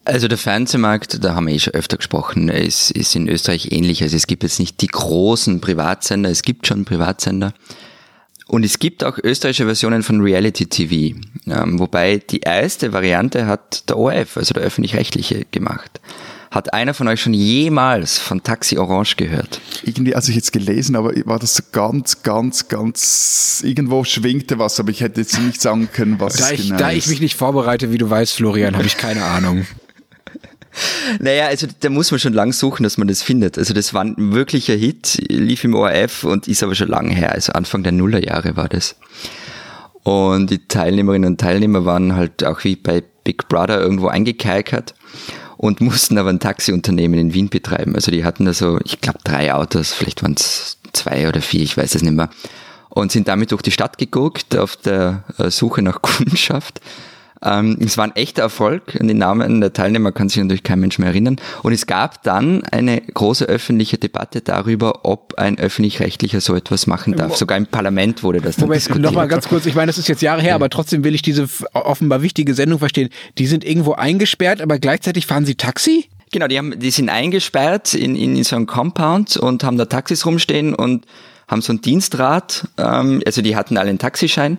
Also 0.05 0.27
der 0.27 0.38
Fernsehmarkt, 0.38 1.23
da 1.23 1.35
haben 1.35 1.47
wir 1.47 1.55
eh 1.55 1.61
schon 1.61 1.75
öfter 1.75 1.97
gesprochen, 1.97 2.49
ist, 2.49 2.90
ist 2.90 3.14
in 3.14 3.29
Österreich 3.29 3.71
ähnlich. 3.71 4.03
Also 4.03 4.16
es 4.16 4.27
gibt 4.27 4.42
jetzt 4.42 4.59
nicht 4.59 4.81
die 4.81 4.88
großen 4.88 5.61
Privatsender, 5.61 6.29
es 6.29 6.42
gibt 6.42 6.66
schon 6.66 6.85
Privatsender. 6.85 7.55
Und 8.53 8.67
es 8.67 8.79
gibt 8.79 9.03
auch 9.03 9.17
österreichische 9.17 9.65
Versionen 9.65 10.03
von 10.03 10.21
Reality 10.21 10.67
TV, 10.67 11.19
ähm, 11.47 11.79
wobei 11.79 12.19
die 12.19 12.41
erste 12.41 12.93
Variante 12.93 13.47
hat 13.47 13.88
der 13.88 13.97
ORF, 13.97 14.37
also 14.37 14.53
der 14.53 14.62
öffentlich-rechtliche, 14.62 15.47
gemacht. 15.51 16.03
Hat 16.51 16.75
einer 16.75 16.93
von 16.93 17.09
euch 17.09 17.23
schon 17.23 17.33
jemals 17.33 18.19
von 18.19 18.43
Taxi 18.43 18.77
Orange 18.77 19.17
gehört? 19.17 19.59
Irgendwie, 19.85 20.15
als 20.15 20.29
ich 20.29 20.37
jetzt 20.37 20.53
gelesen 20.53 20.99
habe, 20.99 21.23
war 21.25 21.38
das 21.38 21.55
so 21.55 21.62
ganz, 21.73 22.23
ganz, 22.25 22.69
ganz, 22.69 23.62
irgendwo 23.65 24.05
schwingte 24.05 24.59
was, 24.59 24.79
aber 24.79 24.91
ich 24.91 25.01
hätte 25.01 25.23
jetzt 25.23 25.41
nicht 25.41 25.62
sagen 25.62 25.88
können, 25.91 26.21
was 26.21 26.35
Da 26.35 26.51
es 26.51 26.53
ich, 26.53 26.67
genau 26.67 26.77
da 26.77 26.91
ist. 26.91 27.07
ich 27.07 27.11
mich 27.11 27.21
nicht 27.23 27.37
vorbereite, 27.38 27.91
wie 27.91 27.97
du 27.97 28.11
weißt, 28.11 28.35
Florian, 28.35 28.77
habe 28.77 28.85
ich 28.85 28.99
keine 28.99 29.25
Ahnung. 29.25 29.67
Naja, 31.20 31.46
also 31.46 31.66
da 31.80 31.90
muss 31.90 32.11
man 32.11 32.20
schon 32.20 32.32
lang 32.32 32.52
suchen, 32.52 32.82
dass 32.82 32.98
man 32.98 33.08
das 33.08 33.22
findet. 33.22 33.58
Also 33.58 33.74
das 33.74 33.92
war 33.92 34.02
ein 34.02 34.32
wirklicher 34.32 34.74
Hit, 34.74 35.22
lief 35.28 35.64
im 35.64 35.74
ORF 35.74 36.24
und 36.24 36.48
ist 36.48 36.62
aber 36.62 36.74
schon 36.74 36.88
lange 36.88 37.14
her, 37.14 37.32
also 37.32 37.52
Anfang 37.52 37.82
der 37.82 37.92
Nullerjahre 37.92 38.56
war 38.56 38.68
das. 38.68 38.96
Und 40.02 40.50
die 40.50 40.66
Teilnehmerinnen 40.66 41.30
und 41.30 41.40
Teilnehmer 41.40 41.85
waren 41.85 42.16
halt 42.16 42.44
auch 42.44 42.64
wie 42.64 42.76
bei 42.76 43.02
Big 43.24 43.48
Brother 43.48 43.80
irgendwo 43.80 44.08
eingekerkert 44.08 44.94
und 45.56 45.80
mussten 45.80 46.18
aber 46.18 46.30
ein 46.30 46.40
Taxiunternehmen 46.40 47.18
in 47.18 47.35
Wien 47.35 47.48
betreiben. 47.48 47.94
Also 47.94 48.11
die 48.11 48.24
hatten 48.24 48.44
da 48.44 48.52
so, 48.52 48.80
ich 48.85 49.00
glaube, 49.00 49.20
drei 49.22 49.54
Autos, 49.54 49.92
vielleicht 49.92 50.22
waren 50.22 50.35
es 50.35 50.78
zwei 50.92 51.28
oder 51.28 51.40
vier, 51.40 51.62
ich 51.62 51.76
weiß 51.76 51.94
es 51.94 52.02
nicht 52.02 52.14
mehr. 52.14 52.30
Und 52.88 53.12
sind 53.12 53.28
damit 53.28 53.52
durch 53.52 53.62
die 53.62 53.70
Stadt 53.70 53.96
geguckt 53.96 54.56
auf 54.56 54.76
der 54.76 55.24
äh, 55.38 55.50
Suche 55.50 55.82
nach 55.82 56.02
Kundschaft 56.02 56.80
ähm, 57.42 57.76
es 57.81 57.98
war 57.98 58.05
ein 58.05 58.16
echter 58.16 58.42
Erfolg. 58.42 58.96
An 59.00 59.09
die 59.09 59.14
Namen 59.14 59.61
der 59.61 59.72
Teilnehmer 59.72 60.12
kann 60.12 60.28
sich 60.28 60.40
natürlich 60.40 60.62
kein 60.62 60.81
Mensch 60.81 60.98
mehr 60.98 61.09
erinnern. 61.09 61.37
Und 61.62 61.72
es 61.72 61.87
gab 61.87 62.22
dann 62.22 62.62
eine 62.64 63.00
große 63.00 63.44
öffentliche 63.44 63.98
Debatte 63.98 64.40
darüber, 64.40 65.05
ob 65.05 65.35
ein 65.38 65.59
öffentlich-rechtlicher 65.59 66.40
so 66.40 66.55
etwas 66.55 66.87
machen 66.87 67.14
darf. 67.14 67.37
Sogar 67.37 67.59
im 67.59 67.66
Parlament 67.66 68.22
wurde 68.22 68.40
das 68.40 68.57
dann 68.57 68.66
Moment, 68.66 68.83
diskutiert. 68.83 69.05
Nochmal 69.05 69.28
ganz 69.28 69.48
kurz, 69.48 69.66
ich 69.66 69.74
meine, 69.74 69.88
das 69.88 69.98
ist 69.98 70.09
jetzt 70.09 70.22
Jahre 70.22 70.40
her, 70.40 70.50
ja. 70.50 70.55
aber 70.55 70.70
trotzdem 70.70 71.05
will 71.05 71.14
ich 71.14 71.22
diese 71.22 71.48
offenbar 71.72 72.22
wichtige 72.22 72.55
Sendung 72.55 72.78
verstehen. 72.78 73.09
Die 73.38 73.46
sind 73.46 73.64
irgendwo 73.64 73.92
eingesperrt, 73.92 74.61
aber 74.61 74.78
gleichzeitig 74.78 75.26
fahren 75.26 75.44
sie 75.44 75.57
Taxi? 75.57 76.07
Genau, 76.31 76.46
die, 76.46 76.57
haben, 76.57 76.78
die 76.78 76.90
sind 76.90 77.11
eingesperrt 77.11 77.92
in, 77.94 78.16
in 78.16 78.42
so 78.44 78.57
einem 78.57 78.66
Compound 78.66 79.37
und 79.37 79.64
haben 79.64 79.76
da 79.76 79.85
Taxis 79.85 80.24
rumstehen 80.24 80.74
und 80.74 81.05
haben 81.48 81.61
so 81.61 81.72
ein 81.72 81.83
Dienstrad, 81.83 82.68
ähm, 82.78 83.22
also 83.26 83.42
die 83.42 83.57
hatten 83.57 83.76
alle 83.76 83.90
einen 83.90 83.98
Taxischein 83.98 84.59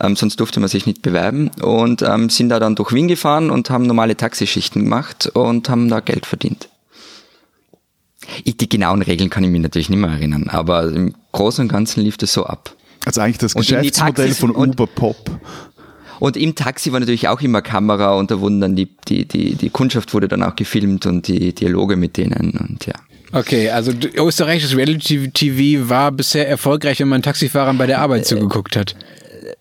ähm, 0.00 0.16
sonst 0.16 0.40
durfte 0.40 0.60
man 0.60 0.68
sich 0.68 0.86
nicht 0.86 1.02
bewerben 1.02 1.50
und 1.60 2.02
ähm, 2.02 2.30
sind 2.30 2.48
da 2.48 2.58
dann 2.58 2.74
durch 2.74 2.92
Wien 2.92 3.08
gefahren 3.08 3.50
und 3.50 3.70
haben 3.70 3.86
normale 3.86 4.16
Taxischichten 4.16 4.84
gemacht 4.84 5.30
und 5.34 5.68
haben 5.68 5.88
da 5.88 6.00
Geld 6.00 6.26
verdient. 6.26 6.68
Ich, 8.44 8.56
die 8.56 8.68
genauen 8.68 9.02
Regeln 9.02 9.30
kann 9.30 9.44
ich 9.44 9.50
mich 9.50 9.60
natürlich 9.60 9.90
nicht 9.90 9.98
mehr 9.98 10.10
erinnern, 10.10 10.48
aber 10.48 10.84
im 10.84 11.14
Großen 11.32 11.62
und 11.62 11.68
Ganzen 11.68 12.02
lief 12.02 12.16
das 12.16 12.32
so 12.32 12.46
ab. 12.46 12.74
Also 13.04 13.20
eigentlich 13.20 13.38
das 13.38 13.54
Geschäftsmodell 13.54 14.34
von 14.34 14.54
Uber 14.54 14.86
Pop. 14.86 15.30
Und 16.20 16.36
im 16.36 16.54
Taxi 16.54 16.92
war 16.92 17.00
natürlich 17.00 17.26
auch 17.26 17.40
immer 17.40 17.62
Kamera 17.62 18.14
und 18.14 18.30
da 18.30 18.38
wurden 18.38 18.60
dann 18.60 18.76
die, 18.76 18.88
die, 19.08 19.26
die, 19.26 19.56
die 19.56 19.70
Kundschaft 19.70 20.14
wurde 20.14 20.28
dann 20.28 20.44
auch 20.44 20.54
gefilmt 20.54 21.04
und 21.04 21.26
die 21.26 21.52
Dialoge 21.52 21.96
mit 21.96 22.16
denen 22.16 22.52
und 22.52 22.86
ja. 22.86 22.94
Okay, 23.32 23.70
also 23.70 23.92
österreichisches 24.14 24.76
Reality 24.76 25.30
TV 25.30 25.88
war 25.88 26.12
bisher 26.12 26.48
erfolgreich, 26.48 27.00
wenn 27.00 27.08
man 27.08 27.22
Taxifahrern 27.22 27.78
bei 27.78 27.86
der 27.86 28.00
Arbeit 28.00 28.26
zugeguckt 28.26 28.76
hat. 28.76 28.94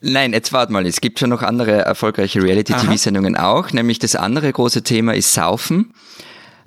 Nein, 0.01 0.33
jetzt 0.33 0.53
warte 0.53 0.71
mal, 0.71 0.85
es 0.85 1.01
gibt 1.01 1.19
schon 1.19 1.29
noch 1.29 1.41
andere 1.41 1.71
erfolgreiche 1.71 2.41
Reality-TV-Sendungen 2.41 3.35
auch, 3.35 3.71
nämlich 3.71 3.99
das 3.99 4.15
andere 4.15 4.51
große 4.51 4.83
Thema 4.83 5.13
ist 5.13 5.33
Saufen. 5.33 5.93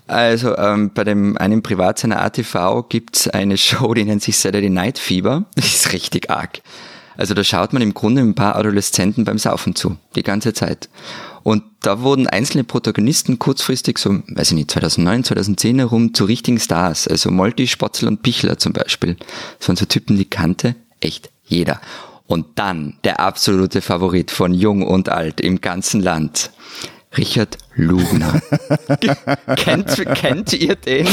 Also 0.07 0.57
ähm, 0.59 0.91
bei 0.93 1.05
dem 1.05 1.39
einem 1.39 1.63
Privatsender 1.63 2.21
ATV 2.23 2.89
gibt's 2.89 3.29
eine 3.29 3.57
Show, 3.59 3.95
die 3.95 4.05
nennt 4.05 4.23
sich 4.23 4.37
Saturday 4.37 4.71
Night 4.71 4.99
Fever. 4.99 5.45
Das 5.55 5.67
ist 5.67 5.93
richtig 5.93 6.31
arg. 6.31 6.61
Also 7.17 7.35
da 7.35 7.45
schaut 7.45 7.73
man 7.73 7.81
im 7.81 7.95
Grunde 7.95 8.23
ein 8.23 8.35
paar 8.35 8.57
Adoleszenten 8.57 9.25
beim 9.25 9.39
Saufen 9.39 9.75
zu, 9.77 9.97
die 10.17 10.23
ganze 10.23 10.53
Zeit. 10.53 10.89
Und 11.45 11.63
da 11.81 12.01
wurden 12.01 12.27
einzelne 12.27 12.65
Protagonisten 12.65 13.39
kurzfristig, 13.39 13.99
so, 13.99 14.23
weiß 14.29 14.49
ich 14.49 14.55
nicht, 14.55 14.71
2009, 14.71 15.25
2010 15.25 15.79
herum, 15.79 16.15
zu 16.15 16.25
richtigen 16.25 16.59
Stars. 16.59 17.07
Also 17.07 17.31
Molti, 17.31 17.67
Spotzel 17.69 18.09
und 18.09 18.23
Pichler 18.23 18.59
zum 18.59 18.73
Beispiel. 18.73 19.17
Das 19.59 19.69
waren 19.69 19.77
so 19.77 19.85
Typen, 19.85 20.17
die 20.17 20.25
kannte 20.25 20.75
echt 21.01 21.31
jeder. 21.45 21.81
Und 22.27 22.59
dann 22.59 22.97
der 23.05 23.21
absolute 23.21 23.83
Favorit 23.83 24.31
von 24.31 24.55
Jung 24.55 24.83
und 24.83 25.09
Alt 25.09 25.41
im 25.41 25.61
ganzen 25.61 26.01
Land. 26.01 26.51
Richard 27.17 27.59
Lugner. 27.77 28.41
kennt, 29.57 30.05
kennt 30.15 30.53
ihr 30.53 30.77
den? 30.77 31.09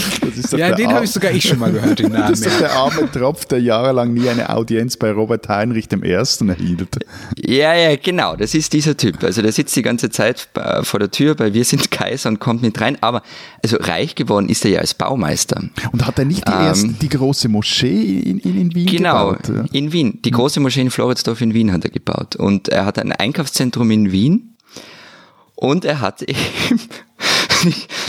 ja, 0.56 0.76
den 0.76 0.94
habe 0.94 1.06
ich 1.06 1.12
sogar 1.12 1.32
ich 1.32 1.48
schon 1.48 1.60
mal 1.60 1.72
gehört. 1.72 2.00
Den 2.00 2.12
Namen, 2.12 2.28
das 2.30 2.42
ist 2.42 2.60
der 2.60 2.72
arme 2.72 3.10
Tropf, 3.12 3.46
der 3.46 3.60
jahrelang 3.62 4.14
nie 4.14 4.30
eine 4.30 4.50
Audienz 4.50 4.98
bei 4.98 5.12
Robert 5.12 5.48
Heinrich 5.50 5.88
dem 5.88 6.04
Ersten 6.04 6.50
erhielt. 6.50 7.00
Ja, 7.36 7.74
ja, 7.74 7.96
genau. 7.96 8.36
Das 8.36 8.54
ist 8.54 8.74
dieser 8.74 8.96
Typ. 8.96 9.24
Also 9.24 9.42
der 9.42 9.52
sitzt 9.52 9.76
die 9.76 9.82
ganze 9.82 10.10
Zeit 10.10 10.50
äh, 10.56 10.84
vor 10.84 11.00
der 11.00 11.10
Tür 11.10 11.36
bei 11.36 11.54
Wir 11.54 11.66
sind 11.66 11.90
Kaiser 11.90 12.30
und 12.30 12.40
kommt 12.40 12.62
nicht 12.62 12.80
rein. 12.80 12.98
Aber 13.02 13.24
also 13.64 13.78
reich 13.78 14.16
geworden 14.16 14.50
ist 14.50 14.64
er 14.66 14.72
ja 14.72 14.80
als 14.80 14.94
Baumeister. 14.94 15.64
Und 15.92 16.06
hat 16.06 16.20
er 16.20 16.26
nicht 16.26 16.48
die, 16.48 16.52
ähm, 16.52 16.62
erste, 16.62 16.88
die 16.90 17.10
große 17.10 17.50
Moschee 17.50 18.20
in, 18.20 18.40
in, 18.40 18.62
in 18.62 18.76
Wien 18.76 18.86
genau, 18.86 19.32
gebaut? 19.32 19.44
Genau, 19.48 19.66
in 19.72 19.92
Wien. 19.92 20.20
Die 20.24 20.32
große 20.32 20.60
Moschee 20.60 20.82
in 20.82 20.92
Floridsdorf 20.92 21.42
in 21.42 21.54
Wien 21.54 21.72
hat 21.72 21.84
er 21.84 21.92
gebaut. 21.92 22.36
Und 22.36 22.70
er 22.70 22.86
hat 22.86 23.00
ein 23.00 23.12
Einkaufszentrum 23.12 23.90
in 23.90 24.12
Wien 24.12 24.52
und 25.62 25.86
er 25.86 26.02
hat 26.02 26.22
eben 26.24 26.80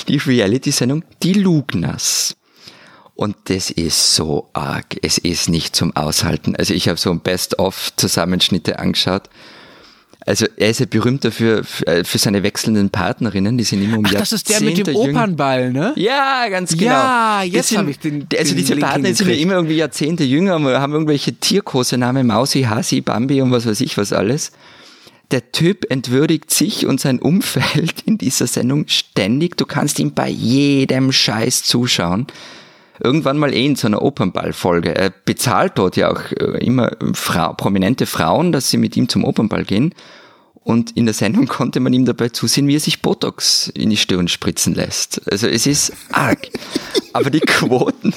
die 0.09 0.17
Reality-Sendung 0.17 1.05
Die 1.23 1.35
Lugners. 1.35 2.35
Und 3.15 3.37
das 3.45 3.71
ist 3.71 4.15
so 4.15 4.49
arg. 4.55 4.97
Es 5.03 5.19
ist 5.19 5.51
nicht 5.51 5.77
zum 5.77 5.95
Aushalten. 5.95 6.57
Also 6.57 6.73
ich 6.73 6.89
habe 6.89 6.99
so 6.99 7.11
ein 7.11 7.21
Best-of-Zusammenschnitte 7.21 8.79
angeschaut. 8.79 9.29
Also 10.25 10.47
er 10.57 10.71
ist 10.71 10.81
ja 10.81 10.87
berühmt 10.87 11.25
dafür 11.27 11.63
äh, 11.85 12.05
für 12.05 12.17
seine 12.17 12.43
wechselnden 12.43 12.89
Partnerinnen, 12.91 13.59
die 13.59 13.65
sind 13.65 13.83
immer 13.83 13.99
um 13.99 14.07
Ach, 14.07 14.13
das 14.13 14.33
ist 14.33 14.49
der 14.49 14.63
mit 14.63 14.87
dem 14.87 14.95
Opernball, 14.95 15.73
ne? 15.73 15.93
Ja, 15.97 16.49
ganz 16.49 16.73
genau. 16.73 16.93
Ja, 16.93 17.43
jetzt 17.43 17.77
habe 17.77 17.91
ich 17.91 17.99
den. 17.99 18.29
Also 18.39 18.55
diese 18.55 18.77
Partner 18.77 19.13
sind 19.15 19.29
ja 19.29 19.35
immer 19.35 19.55
irgendwie 19.55 19.77
Jahrzehnte 19.77 20.23
jünger, 20.23 20.55
haben 20.81 20.93
irgendwelche 20.93 21.35
Tierkosenamen, 21.35 22.27
Mausi, 22.27 22.63
Hasi, 22.63 23.01
Bambi 23.01 23.43
und 23.43 23.51
was 23.51 23.67
weiß 23.67 23.81
ich 23.81 23.99
was 23.99 24.13
alles 24.13 24.53
der 25.33 25.51
Typ 25.53 25.91
entwürdigt 25.91 26.51
sich 26.51 26.87
und 26.87 27.01
sein 27.01 27.19
Umfeld 27.19 28.03
in 28.07 28.19
dieser 28.19 28.47
Sendung 28.47 28.87
ständig. 28.89 29.57
Du 29.57 29.67
kannst 29.67 29.99
ihm 29.99 30.13
bei 30.13 30.29
jedem 30.29 31.11
Scheiß 31.13 31.65
zuschauen. 31.65 32.27
Irgendwann 33.03 33.39
mal 33.39 33.53
eh 33.53 33.67
in 33.67 33.75
so 33.75 33.89
einer 33.89 34.03
Opernballfolge. 34.03 34.95
Er 34.95 35.11
bezahlt 35.11 35.73
dort 35.77 35.97
ja 35.97 36.13
auch 36.13 36.31
äh, 36.33 36.65
immer 36.65 36.93
Frau, 37.15 37.53
prominente 37.55 38.07
Frauen, 38.07 38.53
dass 38.53 38.71
sie 38.71 38.77
mit 38.77 38.97
ihm 38.97 39.09
zum 39.09 39.25
Opernball 39.25 39.65
gehen. 39.65 39.95
Und 40.63 40.93
in 40.97 41.07
der 41.07 41.15
Sendung 41.15 41.47
konnte 41.49 41.81
man 41.81 41.93
ihm 41.93 42.05
dabei 42.05 42.29
zusehen, 42.29 42.69
wie 42.69 42.77
er 42.77 42.81
sich 42.81 43.03
Botox 43.03 43.69
in 43.75 43.91
die 43.91 43.97
Stirn 43.97 44.29
spritzen 44.29 44.75
lässt. 44.75 45.23
Also 45.31 45.49
es 45.49 45.67
ist 45.67 45.93
arg. 46.13 46.49
Aber 47.13 47.31
die 47.31 47.41
Quoten, 47.41 48.15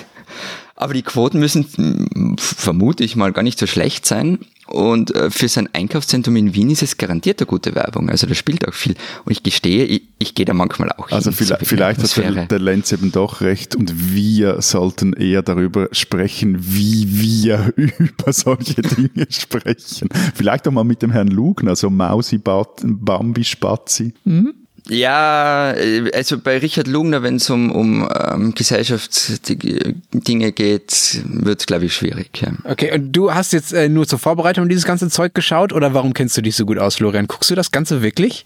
aber 0.76 0.94
die 0.94 1.04
Quoten 1.04 1.40
müssen, 1.40 2.38
vermute 2.38 3.04
ich 3.04 3.16
mal, 3.16 3.32
gar 3.32 3.44
nicht 3.44 3.58
so 3.58 3.66
schlecht 3.66 4.06
sein. 4.06 4.40
Und 4.68 5.14
äh, 5.14 5.30
für 5.30 5.48
sein 5.48 5.70
Einkaufszentrum 5.74 6.36
in 6.36 6.56
Wien 6.56 6.70
ist 6.72 6.82
es 6.82 6.98
garantiert 6.98 7.40
eine 7.40 7.48
gute 7.48 7.76
Werbung. 7.76 8.10
Also 8.10 8.26
da 8.26 8.34
spielt 8.34 8.68
auch 8.68 8.74
viel. 8.74 8.96
Und 9.24 9.32
ich 9.32 9.44
gestehe, 9.44 9.86
ich, 9.86 10.04
ich 10.18 10.34
gehe 10.34 10.46
da 10.46 10.54
manchmal 10.54 10.92
auch 10.92 11.12
also 11.12 11.30
hin. 11.32 11.52
Also 11.52 11.66
vielleicht, 11.66 12.02
hat 12.02 12.18
der, 12.18 12.46
der 12.46 12.60
Lenz 12.60 12.92
eben 12.92 13.12
doch 13.12 13.42
recht 13.42 13.76
und 13.76 14.14
wir 14.14 14.62
sollten 14.62 15.14
eher 15.14 15.44
darüber 15.44 15.90
sprechen, 15.92 16.58
wie 16.60 17.22
wir 17.22 17.74
über 17.76 18.34
solche 18.34 18.82
Dinge 18.82 19.28
sprechen. 19.30 20.10
Vielleicht 20.34 20.68
auch 20.68 20.72
mal 20.72 20.84
mit 20.84 21.02
dem 21.02 21.12
Herrn 21.12 21.28
Lugner, 21.28 21.76
so 21.76 21.90
Mausi, 21.90 22.40
Bambi, 22.40 23.44
Spazi. 23.44 24.14
Mhm. 24.24 24.65
Ja, 24.88 25.72
äh, 25.74 26.12
also 26.14 26.38
bei 26.38 26.58
Richard 26.58 26.88
Lugner, 26.88 27.24
wenn 27.24 27.38
es 27.38 27.50
um, 27.50 27.72
um 27.72 28.08
ähm, 28.14 28.54
Gesellschaftsdinge 28.54 30.52
geht, 30.52 31.22
wird 31.26 31.60
es, 31.60 31.66
glaube 31.66 31.86
ich, 31.86 31.96
schwierig. 31.96 32.42
Ja. 32.42 32.54
Okay, 32.64 32.94
und 32.94 33.12
du 33.12 33.34
hast 33.34 33.54
jetzt 33.54 33.74
äh, 33.74 33.90
nur 33.90 34.08
zur 34.08 34.20
Vorbereitung 34.20 34.70
dieses 34.70 34.86
ganze 34.86 35.10
Zeug 35.10 35.34
geschaut 35.34 35.74
oder 35.74 35.94
warum 35.94 36.14
kennst 36.14 36.38
du 36.38 36.42
dich 36.42 36.56
so 36.56 36.66
gut 36.66 36.78
aus, 36.78 36.96
Florian? 36.96 37.28
Guckst 37.28 37.50
du 37.50 37.56
das 37.56 37.72
Ganze 37.72 38.02
wirklich? 38.02 38.46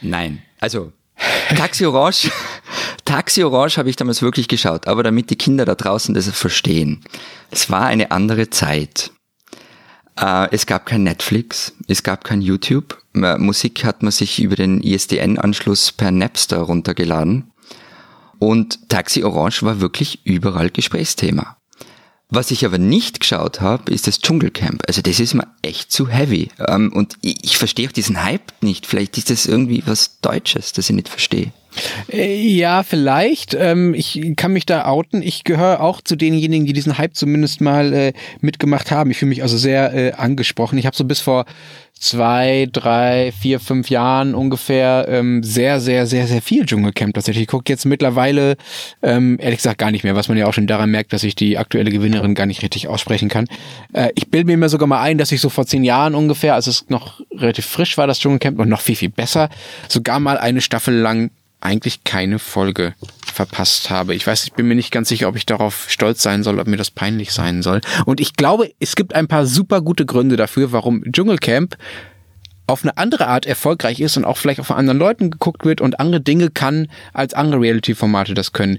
Nein, 0.00 0.42
also 0.60 0.92
Taxi 1.56 1.84
Orange, 1.84 2.30
Taxi 3.04 3.42
Orange 3.42 3.76
habe 3.76 3.90
ich 3.90 3.96
damals 3.96 4.22
wirklich 4.22 4.48
geschaut, 4.48 4.86
aber 4.86 5.02
damit 5.02 5.30
die 5.30 5.36
Kinder 5.36 5.64
da 5.64 5.74
draußen 5.74 6.14
das 6.14 6.28
verstehen. 6.28 7.00
Es 7.50 7.70
war 7.70 7.86
eine 7.86 8.10
andere 8.10 8.50
Zeit. 8.50 9.10
Äh, 10.16 10.48
es 10.50 10.66
gab 10.66 10.86
kein 10.86 11.02
Netflix, 11.02 11.74
es 11.88 12.02
gab 12.02 12.24
kein 12.24 12.42
YouTube. 12.42 12.98
Musik 13.14 13.84
hat 13.84 14.02
man 14.02 14.10
sich 14.10 14.40
über 14.40 14.56
den 14.56 14.80
ISDN-Anschluss 14.80 15.92
per 15.92 16.10
Napster 16.10 16.58
runtergeladen. 16.58 17.52
Und 18.38 18.88
Taxi 18.88 19.22
Orange 19.22 19.62
war 19.62 19.80
wirklich 19.80 20.24
überall 20.24 20.70
Gesprächsthema. 20.70 21.58
Was 22.34 22.50
ich 22.50 22.64
aber 22.64 22.78
nicht 22.78 23.20
geschaut 23.20 23.60
habe, 23.60 23.92
ist 23.92 24.06
das 24.06 24.20
Dschungelcamp. 24.20 24.82
Also 24.88 25.02
das 25.02 25.20
ist 25.20 25.34
mir 25.34 25.46
echt 25.60 25.92
zu 25.92 26.08
heavy. 26.08 26.48
Ähm, 26.66 26.90
und 26.90 27.18
ich 27.20 27.58
verstehe 27.58 27.86
auch 27.86 27.92
diesen 27.92 28.24
Hype 28.24 28.52
nicht. 28.62 28.86
Vielleicht 28.86 29.18
ist 29.18 29.28
das 29.28 29.44
irgendwie 29.44 29.82
was 29.84 30.18
Deutsches, 30.22 30.72
das 30.72 30.88
ich 30.88 30.96
nicht 30.96 31.10
verstehe. 31.10 31.52
Äh, 32.10 32.34
ja, 32.34 32.82
vielleicht. 32.82 33.54
Ähm, 33.54 33.94
ich 33.94 34.34
kann 34.36 34.52
mich 34.52 34.66
da 34.66 34.86
outen. 34.86 35.22
Ich 35.22 35.44
gehöre 35.44 35.80
auch 35.80 36.00
zu 36.00 36.16
denjenigen, 36.16 36.66
die 36.66 36.72
diesen 36.72 36.98
Hype 36.98 37.14
zumindest 37.14 37.60
mal 37.60 37.92
äh, 37.92 38.12
mitgemacht 38.40 38.90
haben. 38.90 39.10
Ich 39.10 39.18
fühle 39.18 39.30
mich 39.30 39.42
also 39.42 39.56
sehr 39.56 39.94
äh, 39.94 40.12
angesprochen. 40.12 40.78
Ich 40.78 40.86
habe 40.86 40.96
so 40.96 41.04
bis 41.04 41.20
vor 41.20 41.44
zwei, 42.02 42.68
drei, 42.72 43.32
vier, 43.40 43.60
fünf 43.60 43.88
Jahren 43.88 44.34
ungefähr 44.34 45.06
ähm, 45.08 45.44
sehr, 45.44 45.80
sehr, 45.80 46.06
sehr, 46.06 46.26
sehr 46.26 46.42
viel 46.42 46.66
Dschungelcamp 46.66 47.14
tatsächlich. 47.14 47.42
Ich 47.42 47.48
gucke 47.48 47.72
jetzt 47.72 47.84
mittlerweile, 47.84 48.56
ähm, 49.02 49.38
ehrlich 49.40 49.58
gesagt, 49.58 49.78
gar 49.78 49.92
nicht 49.92 50.02
mehr, 50.02 50.16
was 50.16 50.28
man 50.28 50.36
ja 50.36 50.48
auch 50.48 50.52
schon 50.52 50.66
daran 50.66 50.90
merkt, 50.90 51.12
dass 51.12 51.22
ich 51.22 51.36
die 51.36 51.58
aktuelle 51.58 51.92
Gewinnerin 51.92 52.34
gar 52.34 52.46
nicht 52.46 52.62
richtig 52.62 52.88
aussprechen 52.88 53.28
kann. 53.28 53.46
Äh, 53.92 54.08
ich 54.16 54.28
bilde 54.28 54.56
mir 54.56 54.68
sogar 54.68 54.88
mal 54.88 55.00
ein, 55.00 55.16
dass 55.16 55.30
ich 55.30 55.40
so 55.40 55.48
vor 55.48 55.64
zehn 55.64 55.84
Jahren 55.84 56.16
ungefähr, 56.16 56.54
als 56.54 56.66
es 56.66 56.88
noch 56.88 57.20
relativ 57.32 57.66
frisch 57.66 57.96
war, 57.96 58.08
das 58.08 58.18
Dschungelcamp, 58.18 58.58
und 58.58 58.68
noch 58.68 58.80
viel, 58.80 58.96
viel 58.96 59.10
besser, 59.10 59.48
sogar 59.88 60.18
mal 60.18 60.38
eine 60.38 60.60
Staffel 60.60 60.96
lang 60.96 61.30
eigentlich 61.62 62.04
keine 62.04 62.38
Folge 62.38 62.94
verpasst 63.32 63.90
habe. 63.90 64.14
Ich 64.14 64.26
weiß, 64.26 64.44
ich 64.44 64.52
bin 64.52 64.68
mir 64.68 64.74
nicht 64.74 64.90
ganz 64.90 65.08
sicher, 65.08 65.28
ob 65.28 65.36
ich 65.36 65.46
darauf 65.46 65.86
stolz 65.88 66.22
sein 66.22 66.42
soll, 66.42 66.58
ob 66.58 66.66
mir 66.66 66.76
das 66.76 66.90
peinlich 66.90 67.32
sein 67.32 67.62
soll. 67.62 67.80
Und 68.04 68.20
ich 68.20 68.34
glaube, 68.34 68.70
es 68.78 68.94
gibt 68.94 69.14
ein 69.14 69.28
paar 69.28 69.46
super 69.46 69.80
gute 69.80 70.04
Gründe 70.04 70.36
dafür, 70.36 70.72
warum 70.72 71.02
Dschungelcamp 71.10 71.76
auf 72.66 72.84
eine 72.84 72.96
andere 72.96 73.26
Art 73.26 73.46
erfolgreich 73.46 74.00
ist 74.00 74.16
und 74.16 74.24
auch 74.24 74.36
vielleicht 74.36 74.60
auch 74.60 74.66
von 74.66 74.76
anderen 74.76 74.98
Leuten 74.98 75.30
geguckt 75.30 75.64
wird 75.64 75.80
und 75.80 75.98
andere 75.98 76.20
Dinge 76.20 76.50
kann, 76.50 76.88
als 77.12 77.34
andere 77.34 77.60
Reality-Formate 77.60 78.34
das 78.34 78.52
können. 78.52 78.78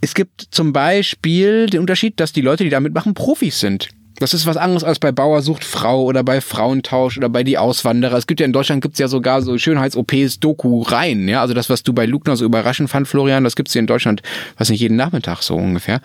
Es 0.00 0.14
gibt 0.14 0.48
zum 0.50 0.72
Beispiel 0.72 1.66
den 1.66 1.80
Unterschied, 1.80 2.18
dass 2.20 2.32
die 2.32 2.40
Leute, 2.40 2.64
die 2.64 2.70
damit 2.70 2.94
machen, 2.94 3.14
Profis 3.14 3.60
sind. 3.60 3.88
Das 4.20 4.34
ist 4.34 4.44
was 4.44 4.58
anderes 4.58 4.84
als 4.84 4.98
bei 4.98 5.12
Bauer 5.12 5.40
sucht 5.40 5.64
Frau 5.64 6.02
oder 6.02 6.22
bei 6.22 6.42
Frauentausch 6.42 7.16
oder 7.16 7.30
bei 7.30 7.42
die 7.42 7.56
Auswanderer. 7.56 8.18
Es 8.18 8.26
gibt 8.26 8.38
ja 8.38 8.46
in 8.46 8.52
Deutschland 8.52 8.82
gibt's 8.82 8.98
ja 8.98 9.08
sogar 9.08 9.40
so 9.40 9.56
Schönheits-OPs 9.56 10.40
Doku 10.40 10.82
rein, 10.82 11.26
ja. 11.26 11.40
Also 11.40 11.54
das, 11.54 11.70
was 11.70 11.82
du 11.82 11.94
bei 11.94 12.04
Lugner 12.04 12.36
so 12.36 12.44
überraschend 12.44 12.90
fand, 12.90 13.08
Florian, 13.08 13.44
das 13.44 13.56
gibt's 13.56 13.72
hier 13.72 13.80
in 13.80 13.86
Deutschland, 13.86 14.22
was 14.58 14.68
nicht 14.68 14.80
jeden 14.80 14.96
Nachmittag 14.96 15.40
so 15.40 15.56
ungefähr. 15.56 16.02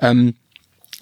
Ähm, 0.00 0.34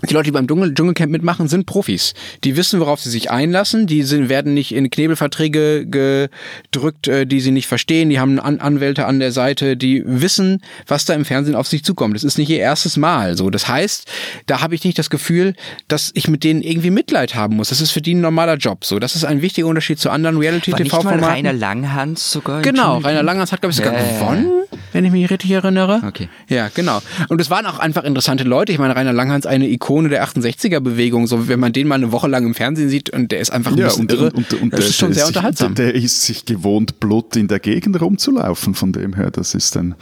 die 0.02 0.12
Leute, 0.12 0.24
die 0.24 0.32
beim 0.32 0.46
Dschungel 0.46 0.74
Dschungelcamp 0.74 1.10
mitmachen, 1.10 1.48
sind 1.48 1.64
Profis. 1.64 2.12
Die 2.44 2.56
wissen, 2.56 2.80
worauf 2.80 3.00
sie 3.00 3.08
sich 3.08 3.30
einlassen. 3.30 3.86
Die 3.86 4.02
sind, 4.02 4.28
werden 4.28 4.52
nicht 4.52 4.74
in 4.74 4.90
Knebelverträge 4.90 5.86
gedrückt, 5.86 7.08
äh, 7.08 7.26
die 7.26 7.40
sie 7.40 7.50
nicht 7.50 7.66
verstehen. 7.66 8.10
Die 8.10 8.20
haben 8.20 8.38
An 8.38 8.60
Anwälte 8.60 9.06
an 9.06 9.20
der 9.20 9.32
Seite. 9.32 9.74
Die 9.74 10.02
wissen, 10.04 10.62
was 10.86 11.06
da 11.06 11.14
im 11.14 11.24
Fernsehen 11.24 11.54
auf 11.54 11.66
sich 11.66 11.82
zukommt. 11.82 12.14
Das 12.14 12.24
ist 12.24 12.36
nicht 12.36 12.50
ihr 12.50 12.58
erstes 12.58 12.98
Mal. 12.98 13.38
So, 13.38 13.48
das 13.48 13.68
heißt, 13.68 14.06
da 14.44 14.60
habe 14.60 14.74
ich 14.74 14.84
nicht 14.84 14.98
das 14.98 15.08
Gefühl, 15.08 15.54
dass 15.88 16.10
ich 16.12 16.28
mit 16.28 16.44
denen 16.44 16.60
irgendwie 16.60 16.90
Mitleid 16.90 17.34
haben 17.34 17.56
muss. 17.56 17.70
Das 17.70 17.80
ist 17.80 17.90
für 17.90 18.02
die 18.02 18.14
ein 18.14 18.20
normaler 18.20 18.56
Job. 18.56 18.84
So, 18.84 18.98
das 18.98 19.16
ist 19.16 19.24
ein 19.24 19.40
wichtiger 19.40 19.66
Unterschied 19.66 19.98
zu 19.98 20.10
anderen 20.10 20.36
Reality-TV-Formaten. 20.36 21.24
Rainer 21.24 21.52
Langhans 21.54 22.30
sogar. 22.30 22.60
Genau, 22.60 22.98
Rainer 22.98 23.22
Langhans 23.22 23.50
hat 23.50 23.62
glaube 23.62 23.70
ich 23.70 23.76
sogar 23.78 23.94
ja. 23.94 24.02
gewonnen, 24.02 24.52
wenn 24.96 25.04
ich 25.04 25.12
mich 25.12 25.30
richtig 25.30 25.50
erinnere. 25.50 26.02
Okay. 26.06 26.28
Ja, 26.48 26.68
genau. 26.74 27.00
Und 27.28 27.40
es 27.40 27.50
waren 27.50 27.66
auch 27.66 27.78
einfach 27.78 28.04
interessante 28.04 28.44
Leute. 28.44 28.72
Ich 28.72 28.78
meine, 28.78 28.96
Rainer 28.96 29.12
Langhans 29.12 29.46
eine 29.46 29.68
Ikone 29.68 30.08
der 30.08 30.24
68er-Bewegung. 30.26 31.26
So, 31.26 31.48
wenn 31.48 31.60
man 31.60 31.72
den 31.72 31.86
mal 31.86 31.96
eine 31.96 32.12
Woche 32.12 32.28
lang 32.28 32.44
im 32.46 32.54
Fernsehen 32.54 32.88
sieht 32.88 33.10
und 33.10 33.30
der 33.30 33.40
ist 33.40 33.50
einfach 33.52 33.72
ein 33.72 33.78
Ja, 33.78 33.86
bisschen 33.86 34.02
und, 34.02 34.12
irre, 34.12 34.24
und, 34.32 34.52
und, 34.54 34.62
und 34.62 34.72
das 34.72 34.80
der, 34.80 34.88
ist 34.88 34.96
schon 34.96 35.12
sehr 35.12 35.26
sich- 35.26 35.36
unterhaltsam. 35.36 35.74
Der, 35.74 35.92
der 35.92 35.94
ist 36.02 36.22
sich 36.22 36.44
gewohnt, 36.44 36.98
Blut 37.00 37.36
in 37.36 37.48
der 37.48 37.60
Gegend 37.60 38.00
rumzulaufen. 38.00 38.74
Von 38.74 38.92
dem 38.92 39.14
her, 39.14 39.30
das 39.30 39.54
ist 39.54 39.76
ein. 39.76 39.94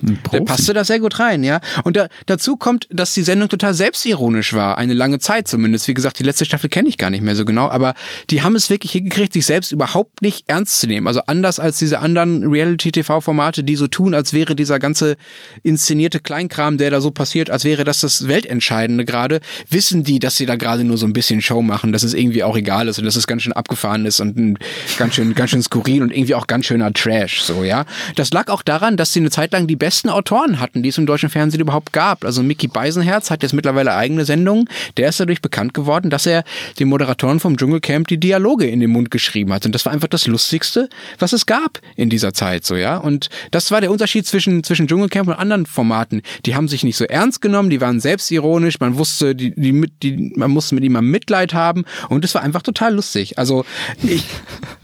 Der 0.00 0.40
passte 0.42 0.74
da 0.74 0.84
sehr 0.84 1.00
gut 1.00 1.18
rein, 1.18 1.42
ja. 1.42 1.60
Und 1.82 1.96
da, 1.96 2.08
dazu 2.26 2.56
kommt, 2.56 2.86
dass 2.90 3.14
die 3.14 3.22
Sendung 3.22 3.48
total 3.48 3.74
selbstironisch 3.74 4.52
war, 4.52 4.78
eine 4.78 4.94
lange 4.94 5.18
Zeit 5.18 5.48
zumindest. 5.48 5.88
Wie 5.88 5.94
gesagt, 5.94 6.18
die 6.18 6.22
letzte 6.22 6.44
Staffel 6.44 6.70
kenne 6.70 6.88
ich 6.88 6.98
gar 6.98 7.10
nicht 7.10 7.22
mehr 7.22 7.34
so 7.34 7.44
genau, 7.44 7.68
aber 7.68 7.94
die 8.30 8.42
haben 8.42 8.54
es 8.54 8.70
wirklich 8.70 8.92
hingekriegt, 8.92 9.32
sich 9.32 9.44
selbst 9.46 9.72
überhaupt 9.72 10.22
nicht 10.22 10.48
ernst 10.48 10.80
zu 10.80 10.86
nehmen. 10.86 11.08
Also 11.08 11.22
anders 11.26 11.58
als 11.58 11.78
diese 11.78 11.98
anderen 11.98 12.44
Reality-TV-Formate, 12.48 13.64
die 13.64 13.74
so 13.74 13.88
tun, 13.88 14.14
als 14.14 14.32
wäre 14.32 14.54
dieser 14.54 14.78
ganze 14.78 15.16
inszenierte 15.64 16.20
Kleinkram, 16.20 16.78
der 16.78 16.90
da 16.90 17.00
so 17.00 17.10
passiert, 17.10 17.50
als 17.50 17.64
wäre 17.64 17.82
das 17.82 18.00
das 18.00 18.28
Weltentscheidende 18.28 19.04
gerade, 19.04 19.40
wissen 19.68 20.04
die, 20.04 20.20
dass 20.20 20.36
sie 20.36 20.46
da 20.46 20.54
gerade 20.54 20.84
nur 20.84 20.96
so 20.96 21.06
ein 21.06 21.12
bisschen 21.12 21.42
Show 21.42 21.60
machen, 21.62 21.92
dass 21.92 22.04
es 22.04 22.14
irgendwie 22.14 22.44
auch 22.44 22.56
egal 22.56 22.86
ist 22.86 22.98
und 22.98 23.04
dass 23.04 23.16
es 23.16 23.26
ganz 23.26 23.42
schön 23.42 23.52
abgefahren 23.52 24.06
ist 24.06 24.20
und 24.20 24.58
ganz 24.96 25.14
schön, 25.14 25.34
ganz 25.34 25.50
schön 25.50 25.62
skurril 25.62 26.02
und 26.02 26.12
irgendwie 26.12 26.36
auch 26.36 26.46
ganz 26.46 26.66
schöner 26.66 26.92
Trash, 26.92 27.42
so, 27.42 27.64
ja. 27.64 27.84
Das 28.14 28.30
lag 28.32 28.48
auch 28.48 28.62
daran, 28.62 28.96
dass 28.96 29.12
sie 29.12 29.20
eine 29.20 29.30
Zeit 29.30 29.52
lang 29.52 29.66
die 29.66 29.76
besten 29.88 30.10
Autoren 30.10 30.60
hatten, 30.60 30.82
die 30.82 30.90
es 30.90 30.98
im 30.98 31.06
deutschen 31.06 31.30
Fernsehen 31.30 31.62
überhaupt 31.62 31.94
gab. 31.94 32.22
Also 32.22 32.42
Mickey 32.42 32.68
Beisenherz 32.68 33.30
hat 33.30 33.42
jetzt 33.42 33.54
mittlerweile 33.54 33.94
eigene 33.94 34.26
Sendungen. 34.26 34.68
Der 34.98 35.08
ist 35.08 35.18
dadurch 35.18 35.40
bekannt 35.40 35.72
geworden, 35.72 36.10
dass 36.10 36.26
er 36.26 36.44
den 36.78 36.88
Moderatoren 36.88 37.40
vom 37.40 37.56
Dschungelcamp 37.56 38.06
die 38.06 38.18
Dialoge 38.20 38.66
in 38.66 38.80
den 38.80 38.90
Mund 38.90 39.10
geschrieben 39.10 39.50
hat. 39.50 39.64
Und 39.64 39.74
das 39.74 39.86
war 39.86 39.94
einfach 39.94 40.08
das 40.08 40.26
Lustigste, 40.26 40.90
was 41.18 41.32
es 41.32 41.46
gab 41.46 41.80
in 41.96 42.10
dieser 42.10 42.34
Zeit, 42.34 42.66
so, 42.66 42.76
ja. 42.76 42.98
Und 42.98 43.30
das 43.50 43.70
war 43.70 43.80
der 43.80 43.90
Unterschied 43.90 44.26
zwischen, 44.26 44.62
zwischen 44.62 44.88
Dschungelcamp 44.88 45.26
und 45.26 45.36
anderen 45.36 45.64
Formaten. 45.64 46.20
Die 46.44 46.54
haben 46.54 46.68
sich 46.68 46.84
nicht 46.84 46.98
so 46.98 47.06
ernst 47.06 47.40
genommen, 47.40 47.70
die 47.70 47.80
waren 47.80 47.98
selbstironisch, 47.98 48.80
man 48.80 48.98
wusste, 48.98 49.34
die, 49.34 49.54
die, 49.54 49.90
die, 50.02 50.34
man 50.36 50.50
musste 50.50 50.74
mit 50.74 50.84
ihm 50.84 50.92
mal 50.92 51.00
Mitleid 51.00 51.54
haben. 51.54 51.86
Und 52.10 52.26
es 52.26 52.34
war 52.34 52.42
einfach 52.42 52.60
total 52.60 52.94
lustig. 52.94 53.38
Also, 53.38 53.64
ich, 54.02 54.26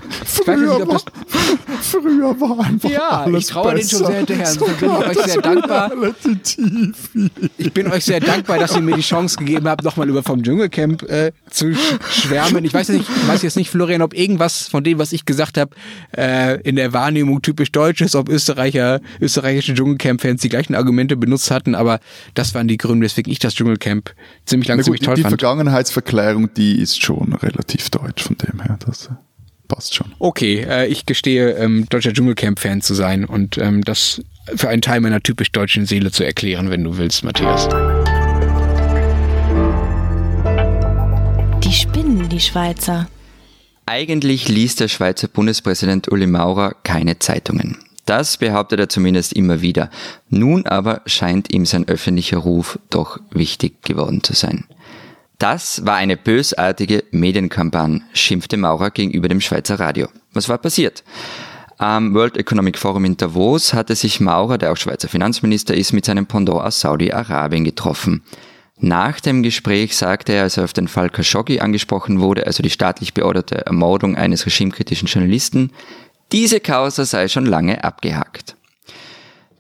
nicht, 0.09 0.25
Früher 0.45 0.79
das, 0.79 0.88
war, 0.88 1.01
früher 1.83 2.40
war 2.40 2.64
einfach 2.64 2.90
Ja, 2.90 3.09
alles 3.23 3.45
ich 3.45 3.51
trauere 3.51 3.75
denen 3.75 3.88
schon 3.88 3.99
besser. 4.01 4.07
sehr 4.11 4.17
hinterher. 4.19 4.49
Insofern 4.53 4.77
bin 4.79 4.90
ich 5.11 5.17
euch 5.19 5.25
sehr 5.27 5.43
dankbar. 5.43 5.93
Ich 7.59 7.73
bin 7.73 7.87
euch 7.90 8.05
sehr 8.05 8.21
dankbar, 8.21 8.59
dass 8.59 8.75
ihr 8.75 8.83
mir 8.83 8.95
die 8.97 9.03
Chance 9.03 9.37
gegeben 9.38 9.69
habt, 9.69 9.85
nochmal 9.85 10.09
über 10.09 10.23
vom 10.23 10.43
Dschungelcamp 10.43 11.03
äh, 11.05 11.33
zu 11.51 11.67
sch- 11.67 11.77
schwärmen. 12.11 12.64
Ich 12.64 12.75
weiß, 12.75 12.88
nicht, 12.90 13.09
ich 13.09 13.29
weiß 13.29 13.43
jetzt 13.43 13.57
nicht, 13.57 13.71
Florian, 13.71 14.03
ob 14.03 14.14
irgendwas 14.14 14.69
von 14.69 14.85
dem, 14.85 14.99
was 14.99 15.12
ich 15.12 15.25
gesagt 15.25 15.59
habe, 15.59 15.71
äh, 16.17 16.61
in 16.62 16.77
der 16.77 16.93
Wahrnehmung 16.93 17.43
typisch 17.43 17.73
deutsch 17.73 18.01
ist, 18.01 18.14
ob 18.14 18.29
Österreicher, 18.29 19.01
österreichische 19.21 19.75
Dschungelcamp-Fans 19.75 20.40
die 20.43 20.49
gleichen 20.49 20.75
Argumente 20.75 21.17
benutzt 21.17 21.51
hatten, 21.51 21.75
aber 21.75 22.01
das 22.35 22.55
waren 22.55 22.69
die 22.69 22.77
Gründe, 22.77 23.05
weswegen 23.05 23.33
ich 23.33 23.38
das 23.38 23.55
Dschungelcamp 23.55 24.11
ziemlich 24.47 24.69
lange 24.69 24.81
Na 24.81 24.85
ziemlich 24.85 25.01
toll 25.03 25.14
die 25.17 25.23
fand. 25.23 25.40
Vergangenheitsverklärung, 25.40 26.53
die 26.55 26.81
ist 26.81 27.03
schon 27.03 27.33
relativ 27.35 27.90
deutsch 27.90 28.23
von 28.25 28.37
dem 28.37 28.61
her. 28.61 28.79
Das 28.87 29.07
äh, 29.07 29.11
passt 29.75 29.95
schon. 29.95 30.15
Okay, 30.19 30.65
äh, 30.69 30.87
ich 30.87 31.07
gestehe, 31.07 31.53
ähm, 31.53 31.87
deutscher 31.89 32.13
Dschungelcamp-Fan 32.13 32.81
zu 32.81 32.95
sein 32.95 33.25
und 33.25 33.59
ähm, 33.59 33.83
das 33.83 34.23
für 34.55 34.69
einen 34.69 34.83
Teil 34.83 35.01
meiner 35.01 35.23
typisch 35.23 35.51
deutschen 35.53 35.87
Seele 35.87 36.11
zu 36.11 36.25
erklären, 36.25 36.71
wenn 36.71 36.85
du 36.85 36.97
willst, 36.97 37.25
Matthias. 37.25 37.69
Die 41.63 41.73
spinnen, 41.73 42.29
die 42.29 42.41
Schweizer. 42.41 43.09
Eigentlich 43.87 44.49
liest 44.49 44.81
der 44.81 44.89
Schweizer 44.89 45.29
Bundespräsident 45.29 46.11
Uli 46.11 46.27
Maurer 46.27 46.75
keine 46.85 47.19
Zeitungen. 47.19 47.79
Das 48.07 48.37
behauptet 48.37 48.81
er 48.81 48.89
zumindest 48.89 49.33
immer 49.33 49.63
wieder. 49.63 49.91
Nun 50.29 50.67
aber 50.67 51.01
scheint 51.07 51.53
ihm 51.53 51.65
sein 51.65 51.89
öffentlicher 51.89 52.39
Ruf 52.39 52.79
doch 52.91 53.19
wichtig 53.31 53.83
geworden 53.83 54.23
zu 54.23 54.35
sein. 54.35 54.65
Das 55.38 55.85
war 55.85 55.97
eine 55.97 56.16
bösartige 56.16 57.05
Medienkampagne, 57.11 58.03
schimpfte 58.12 58.57
Maurer 58.57 58.90
gegenüber 58.90 59.29
dem 59.29 59.40
Schweizer 59.40 59.81
Radio. 59.81 60.09
Was 60.33 60.49
war 60.49 60.59
passiert? 60.59 61.03
Am 61.77 62.14
World 62.14 62.37
Economic 62.37 62.79
Forum 62.79 63.05
in 63.05 63.16
Davos 63.16 63.75
hatte 63.75 63.97
sich 63.97 64.20
Maurer, 64.20 64.59
der 64.59 64.73
auch 64.73 64.77
Schweizer 64.77 65.09
Finanzminister 65.09 65.75
ist, 65.75 65.92
mit 65.92 66.05
seinem 66.05 66.27
Pendant 66.27 66.61
aus 66.61 66.81
Saudi-Arabien 66.81 67.64
getroffen. 67.64 68.23
Nach 68.79 69.18
dem 69.20 69.42
Gespräch 69.42 69.97
sagte 69.97 70.33
er, 70.33 70.44
als 70.44 70.57
er 70.57 70.64
auf 70.64 70.73
den 70.73 70.88
Fall 70.88 71.11
Khashoggi 71.11 71.61
angesprochen 71.61 72.20
wurde, 72.20 72.47
also 72.47 72.62
die 72.62 72.70
staatlich 72.70 73.14
beorderte 73.14 73.66
Ermordung 73.66 74.16
eines 74.16 74.47
regimekritischen 74.47 75.09
Journalisten, 75.09 75.73
diese 76.33 76.61
Causa 76.61 77.05
sei 77.05 77.29
schon 77.29 77.47
lange 77.47 77.83
abgehakt. 77.83 78.57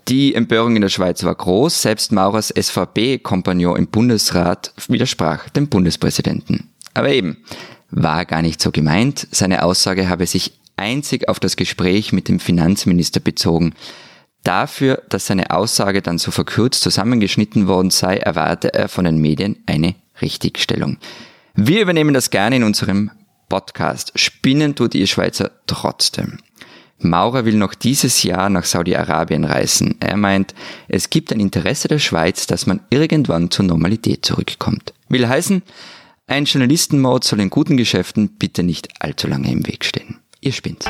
Die 0.08 0.34
Empörung 0.34 0.76
in 0.76 0.82
der 0.82 0.90
Schweiz 0.90 1.24
war 1.24 1.34
groß, 1.34 1.80
selbst 1.80 2.12
Maurers 2.12 2.52
SVP-Kompagnon 2.54 3.76
im 3.76 3.86
Bundesrat 3.86 4.74
widersprach 4.88 5.48
dem 5.48 5.68
Bundespräsidenten. 5.68 6.68
Aber 6.92 7.08
eben, 7.08 7.38
war 7.90 8.26
gar 8.26 8.42
nicht 8.42 8.60
so 8.60 8.70
gemeint, 8.70 9.26
seine 9.30 9.62
Aussage 9.62 10.08
habe 10.10 10.26
sich 10.26 10.58
einzig 10.76 11.28
auf 11.28 11.40
das 11.40 11.56
Gespräch 11.56 12.12
mit 12.12 12.28
dem 12.28 12.38
Finanzminister 12.38 13.20
bezogen. 13.20 13.74
Dafür, 14.42 15.02
dass 15.08 15.26
seine 15.26 15.50
Aussage 15.50 16.02
dann 16.02 16.18
so 16.18 16.30
verkürzt 16.30 16.82
zusammengeschnitten 16.82 17.66
worden 17.66 17.90
sei, 17.90 18.18
erwarte 18.18 18.74
er 18.74 18.88
von 18.88 19.06
den 19.06 19.18
Medien 19.18 19.56
eine 19.64 19.94
Richtigstellung. 20.20 20.98
Wir 21.54 21.80
übernehmen 21.80 22.12
das 22.12 22.28
gerne 22.28 22.56
in 22.56 22.64
unserem 22.64 23.10
Podcast. 23.48 24.12
Spinnen 24.16 24.74
tut 24.74 24.94
ihr 24.94 25.06
Schweizer 25.06 25.50
trotzdem. 25.66 26.40
Maurer 26.98 27.44
will 27.44 27.56
noch 27.56 27.74
dieses 27.74 28.22
Jahr 28.22 28.48
nach 28.48 28.64
Saudi-Arabien 28.64 29.44
reisen. 29.44 29.96
Er 30.00 30.16
meint, 30.16 30.54
es 30.88 31.10
gibt 31.10 31.32
ein 31.32 31.40
Interesse 31.40 31.88
der 31.88 31.98
Schweiz, 31.98 32.46
dass 32.46 32.66
man 32.66 32.80
irgendwann 32.90 33.50
zur 33.50 33.64
Normalität 33.64 34.24
zurückkommt. 34.24 34.94
Will 35.08 35.28
heißen, 35.28 35.62
ein 36.26 36.44
Journalistenmord 36.46 37.24
soll 37.24 37.40
in 37.40 37.50
guten 37.50 37.76
Geschäften 37.76 38.30
bitte 38.38 38.62
nicht 38.62 38.88
allzu 39.00 39.28
lange 39.28 39.50
im 39.50 39.66
Weg 39.66 39.84
stehen. 39.84 40.20
Ihr 40.40 40.52
spinnt. 40.52 40.86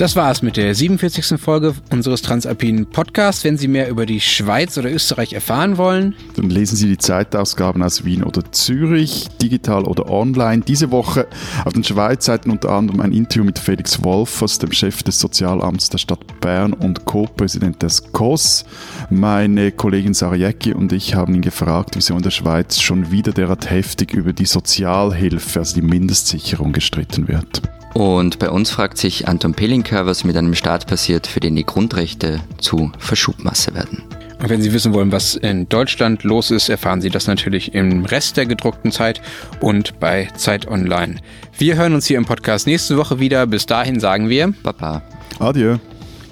Das 0.00 0.16
war's 0.16 0.40
mit 0.40 0.56
der 0.56 0.74
47. 0.74 1.38
Folge 1.38 1.74
unseres 1.90 2.22
Transalpinen 2.22 2.86
Podcasts. 2.86 3.44
Wenn 3.44 3.58
Sie 3.58 3.68
mehr 3.68 3.90
über 3.90 4.06
die 4.06 4.22
Schweiz 4.22 4.78
oder 4.78 4.90
Österreich 4.90 5.34
erfahren 5.34 5.76
wollen, 5.76 6.14
Dann 6.36 6.48
lesen 6.48 6.74
Sie 6.76 6.88
die 6.88 6.96
Zeitausgaben 6.96 7.82
aus 7.82 8.02
Wien 8.02 8.24
oder 8.24 8.50
Zürich, 8.50 9.28
digital 9.42 9.84
oder 9.84 10.08
online. 10.08 10.62
Diese 10.66 10.90
Woche 10.90 11.26
auf 11.66 11.74
den 11.74 11.84
Schweizseiten 11.84 12.50
unter 12.50 12.70
anderem 12.70 13.02
ein 13.02 13.12
Interview 13.12 13.44
mit 13.44 13.58
Felix 13.58 14.02
Wolfers, 14.02 14.58
dem 14.58 14.72
Chef 14.72 15.02
des 15.02 15.20
Sozialamts 15.20 15.90
der 15.90 15.98
Stadt 15.98 16.40
Bern 16.40 16.72
und 16.72 17.04
Co-Präsident 17.04 17.82
des 17.82 18.10
COS. 18.12 18.64
Meine 19.10 19.70
Kollegin 19.70 20.14
Sarah 20.14 20.36
Jäcki 20.36 20.72
und 20.72 20.94
ich 20.94 21.14
haben 21.14 21.34
ihn 21.34 21.42
gefragt, 21.42 21.96
wieso 21.96 22.16
in 22.16 22.22
der 22.22 22.30
Schweiz 22.30 22.80
schon 22.80 23.10
wieder 23.10 23.32
derart 23.32 23.68
heftig 23.68 24.14
über 24.14 24.32
die 24.32 24.46
Sozialhilfe, 24.46 25.58
also 25.58 25.74
die 25.74 25.86
Mindestsicherung, 25.86 26.72
gestritten 26.72 27.28
wird. 27.28 27.60
Und 27.94 28.38
bei 28.38 28.50
uns 28.50 28.70
fragt 28.70 28.98
sich 28.98 29.26
Anton 29.26 29.54
Pelinka, 29.54 30.06
was 30.06 30.24
mit 30.24 30.36
einem 30.36 30.54
Staat 30.54 30.86
passiert, 30.86 31.26
für 31.26 31.40
den 31.40 31.56
die 31.56 31.66
Grundrechte 31.66 32.40
zu 32.58 32.92
Verschubmasse 32.98 33.74
werden. 33.74 34.02
Und 34.40 34.48
wenn 34.48 34.62
Sie 34.62 34.72
wissen 34.72 34.94
wollen, 34.94 35.12
was 35.12 35.34
in 35.34 35.68
Deutschland 35.68 36.22
los 36.24 36.50
ist, 36.50 36.70
erfahren 36.70 37.02
Sie 37.02 37.10
das 37.10 37.26
natürlich 37.26 37.74
im 37.74 38.04
Rest 38.06 38.38
der 38.38 38.46
gedruckten 38.46 38.90
Zeit 38.90 39.20
und 39.60 40.00
bei 40.00 40.28
Zeit 40.36 40.66
Online. 40.66 41.16
Wir 41.58 41.76
hören 41.76 41.94
uns 41.94 42.06
hier 42.06 42.16
im 42.16 42.24
Podcast 42.24 42.66
nächste 42.66 42.96
Woche 42.96 43.20
wieder. 43.20 43.46
Bis 43.46 43.66
dahin 43.66 44.00
sagen 44.00 44.30
wir 44.30 44.54
Papa. 44.62 45.02
Adieu. 45.38 45.76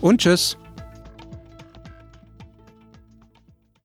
und 0.01 0.21
Tschüss. 0.21 0.57